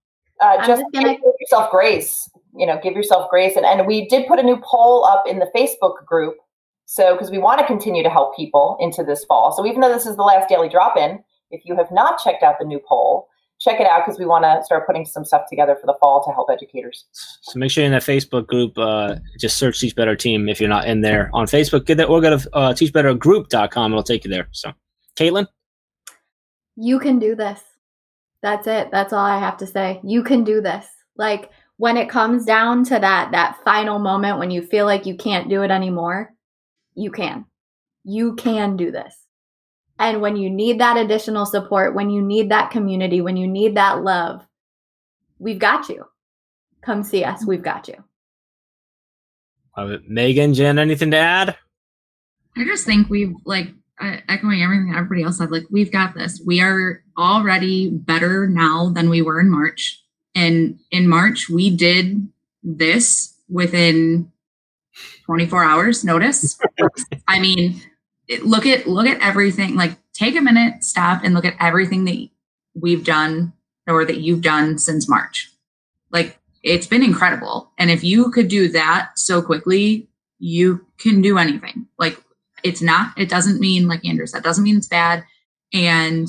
Uh, 0.41 0.59
just, 0.59 0.69
just 0.69 0.85
gonna... 0.95 1.15
give 1.15 1.35
yourself 1.41 1.73
grace. 1.73 2.31
You 2.55 2.67
know, 2.67 2.79
give 2.81 2.95
yourself 2.95 3.29
grace. 3.31 3.57
And 3.57 3.67
and 3.67 3.85
we 3.85 4.07
did 4.07 4.29
put 4.29 4.39
a 4.39 4.45
new 4.45 4.61
poll 4.63 5.05
up 5.07 5.25
in 5.27 5.41
the 5.41 5.51
Facebook 5.57 6.07
group. 6.07 6.37
So 6.85 7.15
because 7.15 7.33
we 7.33 7.39
want 7.39 7.59
to 7.59 7.67
continue 7.67 8.05
to 8.05 8.11
help 8.11 8.37
people 8.37 8.77
into 8.79 9.03
this 9.03 9.25
fall. 9.25 9.51
So 9.51 9.67
even 9.67 9.81
though 9.81 9.93
this 9.93 10.07
is 10.07 10.15
the 10.15 10.23
last 10.23 10.49
daily 10.49 10.69
drop 10.69 10.97
in, 10.97 11.19
if 11.51 11.63
you 11.65 11.75
have 11.75 11.91
not 11.91 12.23
checked 12.23 12.45
out 12.45 12.61
the 12.61 12.65
new 12.65 12.81
poll, 12.89 13.27
check 13.61 13.81
it 13.81 13.87
out 13.87 14.05
because 14.05 14.19
we 14.19 14.25
want 14.25 14.45
to 14.45 14.65
start 14.65 14.87
putting 14.87 15.05
some 15.05 15.25
stuff 15.25 15.43
together 15.49 15.77
for 15.81 15.87
the 15.87 15.95
fall 16.01 16.25
to 16.25 16.33
help 16.33 16.49
educators. 16.51 17.07
So 17.13 17.59
make 17.59 17.71
sure 17.71 17.83
you're 17.83 17.93
in 17.93 17.93
that 17.93 18.03
Facebook 18.03 18.47
group. 18.47 18.79
Uh, 18.79 19.17
just 19.39 19.57
search 19.57 19.81
Teach 19.81 19.95
Better 19.95 20.17
Team 20.17 20.49
if 20.49 20.61
you're 20.61 20.69
not 20.69 20.87
in 20.87 21.01
there 21.01 21.31
on 21.33 21.47
Facebook. 21.47 21.87
Get 21.87 21.97
that 21.97 22.09
or 22.09 22.21
go 22.21 22.37
to 22.37 22.55
uh, 22.55 22.73
teachbettergroup.com. 22.73 23.93
It'll 23.93 24.03
take 24.03 24.25
you 24.25 24.31
there. 24.31 24.49
So, 24.53 24.73
Caitlin 25.17 25.47
you 26.79 27.01
can 27.01 27.19
do 27.19 27.35
this. 27.35 27.61
That's 28.41 28.69
it. 28.69 28.91
That's 28.93 29.13
all 29.13 29.25
I 29.25 29.39
have 29.39 29.57
to 29.59 29.67
say. 29.67 30.01
You 30.05 30.23
can 30.23 30.45
do 30.45 30.61
this. 30.61 30.87
Like 31.17 31.51
when 31.77 31.97
it 31.97 32.09
comes 32.09 32.45
down 32.45 32.85
to 32.85 32.99
that 33.01 33.33
that 33.33 33.59
final 33.65 33.99
moment 33.99 34.39
when 34.39 34.53
you 34.53 34.63
feel 34.63 34.87
like 34.87 35.05
you 35.05 35.17
can't 35.17 35.51
do 35.51 35.63
it 35.63 35.73
anymore, 35.73 36.33
you 36.95 37.11
can. 37.11 37.45
You 38.05 38.37
can 38.37 38.77
do 38.77 38.93
this. 38.93 39.15
And 39.99 40.21
when 40.21 40.37
you 40.37 40.49
need 40.49 40.81
that 40.81 40.97
additional 40.97 41.47
support, 41.47 41.95
when 41.95 42.11
you 42.11 42.23
need 42.23 42.51
that 42.51 42.71
community, 42.71 43.21
when 43.21 43.37
you 43.37 43.47
need 43.47 43.77
that 43.77 44.03
love, 44.03 44.47
we've 45.39 45.59
got 45.59 45.89
you. 45.89 46.05
Come 46.83 47.03
see 47.03 47.25
us. 47.25 47.45
We've 47.45 47.63
got 47.63 47.89
you. 47.89 48.05
Uh, 49.77 49.99
Megan, 50.07 50.55
Jen, 50.55 50.79
anything 50.79 51.11
to 51.11 51.17
add? 51.17 51.57
I 52.57 52.65
just 52.65 52.85
think 52.85 53.09
we've 53.09 53.35
like 53.45 53.69
uh, 54.01 54.17
echoing 54.29 54.63
everything 54.63 54.93
everybody 54.95 55.23
else 55.23 55.39
said. 55.39 55.51
Like 55.51 55.67
we've 55.71 55.93
got 55.93 56.15
this. 56.15 56.41
We 56.45 56.61
are 56.61 57.03
already 57.17 57.91
better 57.91 58.49
now 58.49 58.91
than 58.91 59.11
we 59.11 59.23
were 59.23 59.41
in 59.41 59.51
March. 59.51 60.03
And 60.35 60.79
in 60.91 61.09
March, 61.09 61.49
we 61.49 61.75
did 61.75 62.29
this 62.63 63.35
within 63.49 64.31
24 65.27 65.65
hours 65.65 66.05
notice. 66.05 66.59
I 67.29 67.41
mean, 67.41 67.81
it, 68.29 68.45
look 68.45 68.67
at 68.67 68.87
look 68.87 69.07
at 69.07 69.21
everything. 69.21 69.75
Like 69.75 69.97
take 70.13 70.37
a 70.37 70.41
minute, 70.41 70.85
stop, 70.85 71.23
and 71.25 71.35
look 71.35 71.45
at 71.45 71.57
everything 71.59 72.05
that 72.05 72.29
we've 72.75 73.05
done 73.05 73.53
or 73.87 74.05
that 74.05 74.19
you've 74.19 74.43
done 74.43 74.79
since 74.79 75.09
March. 75.09 75.51
Like 76.11 76.39
it's 76.63 76.87
been 76.87 77.03
incredible. 77.03 77.73
And 77.79 77.91
if 77.91 78.05
you 78.05 78.31
could 78.31 78.49
do 78.49 78.69
that 78.69 79.13
so 79.17 79.41
quickly, 79.41 80.09
you 80.39 80.85
can 80.99 81.23
do 81.23 81.39
anything. 81.39 81.87
Like 81.99 82.23
it's 82.63 82.83
not, 82.83 83.17
it 83.17 83.29
doesn't 83.29 83.61
mean, 83.61 83.89
like 83.89 84.05
Andrea 84.05 84.27
said, 84.27 84.43
doesn't 84.43 84.65
mean 84.65 84.77
it's 84.77 84.89
bad. 84.89 85.25
And 85.73 86.29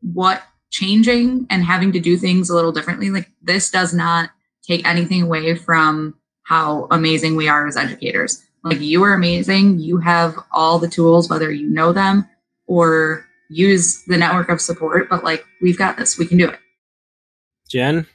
what 0.00 0.42
changing 0.70 1.46
and 1.50 1.64
having 1.64 1.92
to 1.92 2.00
do 2.00 2.16
things 2.16 2.50
a 2.50 2.54
little 2.54 2.72
differently, 2.72 3.10
like 3.10 3.30
this 3.42 3.70
does 3.70 3.94
not 3.94 4.30
take 4.62 4.86
anything 4.86 5.22
away 5.22 5.54
from 5.54 6.14
how 6.42 6.86
amazing 6.90 7.36
we 7.36 7.48
are 7.48 7.66
as 7.66 7.76
educators. 7.76 8.44
Like 8.68 8.80
you 8.80 9.02
are 9.04 9.14
amazing. 9.14 9.78
You 9.78 9.98
have 9.98 10.36
all 10.52 10.78
the 10.78 10.88
tools, 10.88 11.28
whether 11.28 11.50
you 11.50 11.68
know 11.68 11.92
them 11.92 12.28
or 12.66 13.26
use 13.48 14.02
the 14.04 14.16
network 14.16 14.48
of 14.48 14.60
support, 14.60 15.08
but 15.08 15.24
like 15.24 15.44
we've 15.60 15.78
got 15.78 15.96
this, 15.96 16.18
we 16.18 16.26
can 16.26 16.38
do 16.38 16.48
it. 16.48 16.58
Jen? 17.68 18.06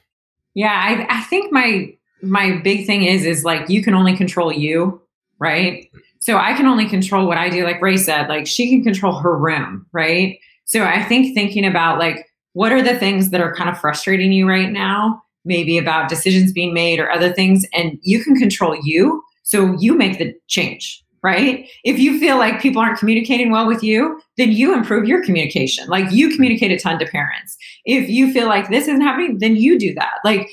Yeah, 0.54 0.72
I, 0.72 1.18
I 1.18 1.22
think 1.22 1.52
my 1.52 1.94
my 2.22 2.60
big 2.62 2.86
thing 2.86 3.04
is 3.04 3.24
is 3.24 3.44
like 3.44 3.68
you 3.68 3.82
can 3.82 3.94
only 3.94 4.16
control 4.16 4.52
you, 4.52 5.02
right? 5.38 5.90
So 6.20 6.38
I 6.38 6.54
can 6.54 6.66
only 6.66 6.88
control 6.88 7.26
what 7.26 7.36
I 7.36 7.50
do. 7.50 7.64
Like 7.64 7.82
Ray 7.82 7.96
said, 7.96 8.28
like 8.28 8.46
she 8.46 8.70
can 8.70 8.82
control 8.82 9.18
her 9.18 9.36
room, 9.36 9.86
right? 9.92 10.38
So 10.64 10.84
I 10.84 11.02
think 11.02 11.34
thinking 11.34 11.66
about 11.66 11.98
like 11.98 12.26
what 12.54 12.72
are 12.72 12.82
the 12.82 12.98
things 12.98 13.30
that 13.30 13.40
are 13.40 13.54
kind 13.54 13.68
of 13.68 13.78
frustrating 13.78 14.32
you 14.32 14.48
right 14.48 14.70
now, 14.70 15.22
maybe 15.44 15.76
about 15.76 16.08
decisions 16.08 16.52
being 16.52 16.72
made 16.72 17.00
or 17.00 17.10
other 17.10 17.32
things, 17.32 17.66
and 17.74 17.98
you 18.02 18.22
can 18.22 18.36
control 18.36 18.76
you. 18.82 19.22
So 19.44 19.76
you 19.78 19.96
make 19.96 20.18
the 20.18 20.34
change, 20.48 21.02
right? 21.22 21.68
If 21.84 21.98
you 21.98 22.18
feel 22.18 22.38
like 22.38 22.60
people 22.60 22.82
aren't 22.82 22.98
communicating 22.98 23.50
well 23.50 23.66
with 23.66 23.82
you, 23.82 24.20
then 24.36 24.52
you 24.52 24.74
improve 24.74 25.06
your 25.06 25.22
communication. 25.24 25.86
Like 25.88 26.10
you 26.10 26.30
communicate 26.34 26.72
a 26.72 26.78
ton 26.78 26.98
to 26.98 27.06
parents. 27.06 27.56
If 27.84 28.08
you 28.08 28.32
feel 28.32 28.48
like 28.48 28.68
this 28.68 28.88
isn't 28.88 29.02
happening, 29.02 29.38
then 29.38 29.56
you 29.56 29.78
do 29.78 29.94
that. 29.94 30.14
Like 30.24 30.48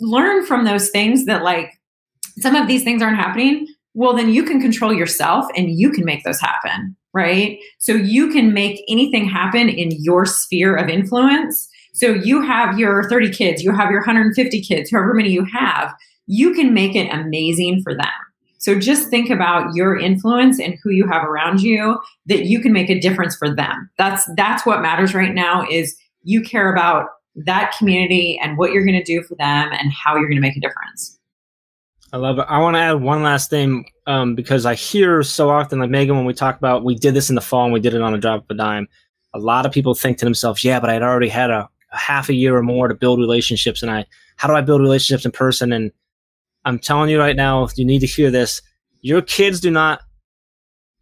learn 0.00 0.44
from 0.44 0.64
those 0.64 0.90
things 0.90 1.26
that 1.26 1.42
like 1.42 1.70
some 2.38 2.56
of 2.56 2.66
these 2.66 2.82
things 2.84 3.02
aren't 3.02 3.16
happening. 3.16 3.66
Well, 3.94 4.16
then 4.16 4.30
you 4.30 4.44
can 4.44 4.60
control 4.60 4.92
yourself 4.92 5.46
and 5.56 5.70
you 5.70 5.90
can 5.90 6.04
make 6.04 6.24
those 6.24 6.40
happen, 6.40 6.96
right? 7.12 7.58
So 7.78 7.92
you 7.92 8.30
can 8.30 8.54
make 8.54 8.82
anything 8.88 9.28
happen 9.28 9.68
in 9.68 9.90
your 10.02 10.24
sphere 10.24 10.74
of 10.76 10.88
influence. 10.88 11.68
So 11.92 12.06
you 12.06 12.40
have 12.40 12.78
your 12.78 13.08
30 13.10 13.30
kids, 13.30 13.62
you 13.62 13.72
have 13.72 13.90
your 13.90 14.00
150 14.00 14.62
kids, 14.62 14.90
however 14.90 15.12
many 15.12 15.28
you 15.28 15.44
have, 15.44 15.92
you 16.32 16.54
can 16.54 16.72
make 16.72 16.96
it 16.96 17.12
amazing 17.12 17.82
for 17.82 17.94
them. 17.94 18.06
So 18.56 18.78
just 18.78 19.10
think 19.10 19.28
about 19.28 19.74
your 19.74 19.98
influence 19.98 20.58
and 20.58 20.78
who 20.82 20.90
you 20.90 21.06
have 21.06 21.24
around 21.24 21.60
you 21.60 22.00
that 22.26 22.46
you 22.46 22.60
can 22.60 22.72
make 22.72 22.88
a 22.88 22.98
difference 22.98 23.36
for 23.36 23.54
them. 23.54 23.90
That's 23.98 24.24
that's 24.34 24.64
what 24.64 24.80
matters 24.80 25.14
right 25.14 25.34
now 25.34 25.66
is 25.70 25.94
you 26.22 26.40
care 26.40 26.72
about 26.72 27.08
that 27.34 27.74
community 27.76 28.40
and 28.42 28.56
what 28.56 28.72
you're 28.72 28.84
going 28.84 28.98
to 28.98 29.04
do 29.04 29.22
for 29.22 29.34
them 29.34 29.72
and 29.72 29.92
how 29.92 30.14
you're 30.14 30.28
going 30.28 30.36
to 30.36 30.40
make 30.40 30.56
a 30.56 30.60
difference. 30.60 31.18
I 32.14 32.16
love 32.16 32.38
it. 32.38 32.46
I 32.48 32.58
want 32.60 32.76
to 32.76 32.80
add 32.80 33.02
one 33.02 33.22
last 33.22 33.50
thing 33.50 33.84
um, 34.06 34.34
because 34.34 34.64
I 34.64 34.74
hear 34.74 35.22
so 35.22 35.50
often, 35.50 35.80
like 35.80 35.90
Megan, 35.90 36.16
when 36.16 36.24
we 36.24 36.34
talk 36.34 36.56
about 36.56 36.84
we 36.84 36.94
did 36.94 37.14
this 37.14 37.28
in 37.28 37.34
the 37.34 37.40
fall 37.42 37.64
and 37.64 37.74
we 37.74 37.80
did 37.80 37.94
it 37.94 38.00
on 38.00 38.14
a 38.14 38.18
drop 38.18 38.44
of 38.44 38.50
a 38.50 38.54
dime. 38.54 38.88
A 39.34 39.38
lot 39.38 39.66
of 39.66 39.72
people 39.72 39.94
think 39.94 40.18
to 40.18 40.24
themselves, 40.24 40.64
"Yeah, 40.64 40.80
but 40.80 40.88
I'd 40.88 41.02
already 41.02 41.28
had 41.28 41.50
a, 41.50 41.68
a 41.92 41.98
half 41.98 42.28
a 42.28 42.34
year 42.34 42.56
or 42.56 42.62
more 42.62 42.88
to 42.88 42.94
build 42.94 43.18
relationships, 43.18 43.82
and 43.82 43.90
I 43.90 44.06
how 44.36 44.48
do 44.48 44.54
I 44.54 44.60
build 44.60 44.80
relationships 44.82 45.24
in 45.24 45.32
person?" 45.32 45.72
And 45.72 45.90
I'm 46.64 46.78
telling 46.78 47.10
you 47.10 47.18
right 47.18 47.36
now, 47.36 47.68
you 47.76 47.84
need 47.84 48.00
to 48.00 48.06
hear 48.06 48.30
this. 48.30 48.62
Your 49.00 49.22
kids 49.22 49.60
do 49.60 49.70
not 49.70 50.00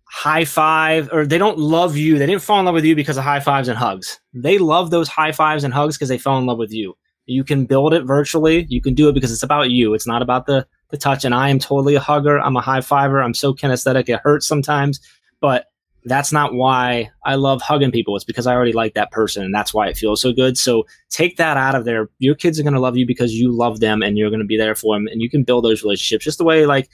high 0.05 0.45
five 0.45 1.09
or 1.13 1.25
they 1.27 1.39
don't 1.39 1.59
love 1.59 1.97
you. 1.97 2.19
They 2.19 2.27
didn't 2.27 2.43
fall 2.43 2.59
in 2.59 2.67
love 2.67 2.75
with 2.75 2.85
you 2.85 2.97
because 2.97 3.17
of 3.17 3.25
high 3.25 3.41
fives 3.41 3.69
and 3.69 3.79
hugs. 3.79 4.19
They 4.35 4.59
love 4.59 4.91
those 4.91 5.09
high 5.09 5.33
fives 5.33 5.63
and 5.63 5.73
hugs 5.73 5.97
because 5.97 6.09
they 6.09 6.19
fell 6.19 6.39
in 6.39 6.47
love 6.47 6.59
with 6.59 6.73
you. 6.73 6.95
You 7.27 7.45
can 7.45 7.65
build 7.65 7.95
it 7.95 8.03
virtually. 8.03 8.67
You 8.69 8.81
can 8.81 8.95
do 8.95 9.09
it 9.09 9.15
because 9.15 9.31
it's 9.33 9.43
about 9.43 9.71
you. 9.71 9.95
It's 9.95 10.07
not 10.07 10.23
about 10.23 10.47
the 10.47 10.67
the 10.91 10.97
touch. 10.97 11.25
And 11.25 11.35
I 11.35 11.49
am 11.49 11.61
totally 11.61 11.95
a 11.95 12.01
hugger. 12.01 12.41
I'm 12.41 12.57
a 12.57 12.61
high 12.61 12.81
fiver. 12.81 13.23
I'm 13.23 13.35
so 13.35 13.55
kinesthetic. 13.55 14.09
It 14.09 14.21
hurts 14.25 14.49
sometimes, 14.49 15.01
but 15.41 15.67
that's 16.05 16.33
not 16.33 16.55
why 16.55 17.11
I 17.25 17.35
love 17.35 17.61
hugging 17.61 17.91
people. 17.91 18.17
It's 18.17 18.25
because 18.25 18.47
I 18.47 18.55
already 18.55 18.73
like 18.73 18.95
that 18.95 19.11
person 19.11 19.45
and 19.45 19.55
that's 19.55 19.75
why 19.75 19.89
it 19.89 19.97
feels 19.97 20.21
so 20.21 20.33
good. 20.33 20.57
So 20.57 20.87
take 21.11 21.37
that 21.37 21.57
out 21.57 21.75
of 21.75 21.85
there. 21.85 22.09
Your 22.19 22.35
kids 22.35 22.59
are 22.59 22.63
going 22.63 22.75
to 22.75 22.81
love 22.81 22.97
you 22.97 23.07
because 23.07 23.35
you 23.35 23.53
love 23.53 23.81
them 23.81 24.03
and 24.03 24.17
you're 24.17 24.31
going 24.31 24.41
to 24.41 24.47
be 24.47 24.57
there 24.57 24.75
for 24.75 24.95
them 24.95 25.07
and 25.09 25.21
you 25.21 25.29
can 25.29 25.45
build 25.45 25.65
those 25.65 25.83
relationships 25.83 26.25
just 26.25 26.39
the 26.39 26.45
way 26.45 26.67
like 26.67 26.89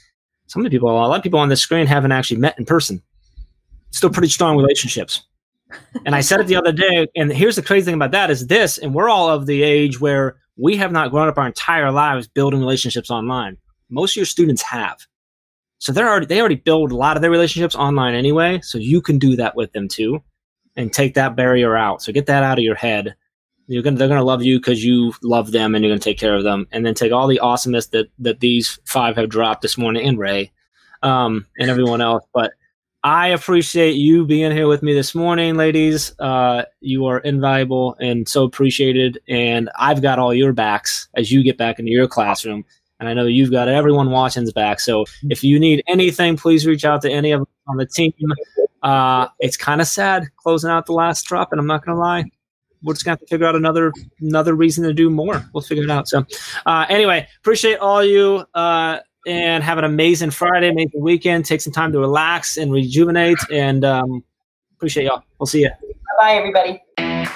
some 0.47 0.61
of 0.61 0.69
the 0.69 0.75
people, 0.75 0.89
a 0.89 0.91
lot 0.91 1.17
of 1.17 1.23
people 1.23 1.39
on 1.39 1.49
this 1.49 1.61
screen 1.61 1.85
haven't 1.85 2.11
actually 2.11 2.39
met 2.39 2.57
in 2.57 2.65
person. 2.65 3.01
Still 3.91 4.09
pretty 4.09 4.29
strong 4.29 4.57
relationships. 4.57 5.23
and 6.05 6.15
I 6.15 6.21
said 6.21 6.39
it 6.39 6.47
the 6.47 6.55
other 6.55 6.71
day, 6.71 7.07
and 7.15 7.31
here's 7.31 7.57
the 7.57 7.61
crazy 7.61 7.85
thing 7.85 7.95
about 7.95 8.11
that 8.11 8.31
is 8.31 8.47
this, 8.47 8.77
and 8.77 8.93
we're 8.93 9.09
all 9.09 9.29
of 9.29 9.45
the 9.45 9.63
age 9.63 9.99
where 9.99 10.37
we 10.55 10.77
have 10.77 10.91
not 10.91 11.11
grown 11.11 11.27
up 11.27 11.37
our 11.37 11.47
entire 11.47 11.91
lives 11.91 12.27
building 12.27 12.59
relationships 12.59 13.11
online. 13.11 13.57
Most 13.89 14.13
of 14.13 14.17
your 14.17 14.25
students 14.25 14.61
have. 14.61 14.97
So 15.79 15.91
they're 15.91 16.09
already 16.09 16.25
they 16.25 16.39
already 16.39 16.55
build 16.55 16.91
a 16.91 16.95
lot 16.95 17.17
of 17.17 17.21
their 17.21 17.31
relationships 17.31 17.75
online 17.75 18.15
anyway. 18.15 18.59
So 18.61 18.77
you 18.77 19.01
can 19.01 19.19
do 19.19 19.35
that 19.35 19.55
with 19.55 19.71
them 19.73 19.87
too, 19.87 20.23
and 20.75 20.91
take 20.91 21.13
that 21.15 21.35
barrier 21.35 21.75
out. 21.75 22.01
So 22.01 22.11
get 22.11 22.25
that 22.27 22.43
out 22.43 22.57
of 22.57 22.63
your 22.63 22.75
head. 22.75 23.15
You're 23.67 23.83
gonna 23.83 23.97
they're 23.97 24.07
gonna 24.07 24.23
love 24.23 24.43
you 24.43 24.59
because 24.59 24.83
you 24.83 25.13
love 25.21 25.51
them 25.51 25.75
and 25.75 25.83
you're 25.83 25.91
gonna 25.91 25.99
take 25.99 26.19
care 26.19 26.35
of 26.35 26.43
them, 26.43 26.67
and 26.71 26.85
then 26.85 26.93
take 26.93 27.11
all 27.11 27.27
the 27.27 27.39
awesomeness 27.39 27.87
that 27.87 28.07
that 28.19 28.39
these 28.39 28.79
five 28.85 29.15
have 29.17 29.29
dropped 29.29 29.61
this 29.61 29.77
morning 29.77 30.07
and 30.07 30.17
Ray, 30.17 30.51
um, 31.03 31.45
and 31.59 31.69
everyone 31.69 32.01
else. 32.01 32.23
But 32.33 32.53
I 33.03 33.27
appreciate 33.27 33.95
you 33.95 34.25
being 34.25 34.51
here 34.51 34.67
with 34.67 34.83
me 34.83 34.93
this 34.93 35.13
morning, 35.13 35.55
ladies. 35.55 36.13
Uh, 36.19 36.63
you 36.81 37.05
are 37.05 37.19
invaluable 37.19 37.95
and 38.01 38.27
so 38.27 38.43
appreciated. 38.43 39.19
And 39.29 39.69
I've 39.77 40.01
got 40.01 40.19
all 40.19 40.33
your 40.33 40.51
backs 40.51 41.07
as 41.13 41.31
you 41.31 41.43
get 41.43 41.57
back 41.57 41.79
into 41.79 41.91
your 41.91 42.07
classroom. 42.07 42.65
And 42.99 43.07
I 43.07 43.13
know 43.13 43.25
you've 43.25 43.51
got 43.51 43.67
everyone 43.67 44.09
watching's 44.09 44.51
back. 44.51 44.79
So 44.79 45.05
if 45.29 45.43
you 45.43 45.59
need 45.59 45.83
anything, 45.87 46.35
please 46.35 46.65
reach 46.65 46.83
out 46.83 47.01
to 47.03 47.11
any 47.11 47.31
of 47.31 47.41
us 47.41 47.47
on 47.67 47.77
the 47.77 47.85
team. 47.85 48.13
Uh, 48.81 49.27
it's 49.39 49.57
kind 49.57 49.81
of 49.81 49.87
sad 49.87 50.25
closing 50.37 50.71
out 50.71 50.85
the 50.85 50.93
last 50.93 51.25
drop, 51.25 51.51
and 51.51 51.59
I'm 51.59 51.67
not 51.67 51.85
going 51.85 51.95
to 51.95 51.99
lie. 52.01 52.25
We're 52.83 52.93
just 52.93 53.05
gonna 53.05 53.13
have 53.13 53.19
to 53.21 53.25
figure 53.25 53.47
out 53.47 53.55
another 53.55 53.91
another 54.21 54.53
reason 54.53 54.83
to 54.83 54.93
do 54.93 55.09
more. 55.09 55.43
We'll 55.51 55.63
figure 55.63 55.83
it 55.83 55.89
out. 55.89 56.07
So, 56.07 56.25
uh, 56.67 56.85
anyway, 56.87 57.27
appreciate 57.39 57.79
all 57.79 58.03
you 58.03 58.45
uh, 58.53 58.99
and 59.25 59.63
have 59.63 59.77
an 59.77 59.83
amazing 59.83 60.31
Friday, 60.31 60.69
amazing 60.69 61.01
weekend. 61.01 61.45
Take 61.45 61.61
some 61.61 61.73
time 61.73 61.91
to 61.91 61.99
relax 61.99 62.57
and 62.57 62.71
rejuvenate. 62.71 63.39
And 63.51 63.83
um, 63.83 64.23
appreciate 64.75 65.05
y'all. 65.05 65.23
We'll 65.39 65.47
see 65.47 65.61
you. 65.61 65.71
Bye, 66.19 66.35
everybody. 66.35 67.33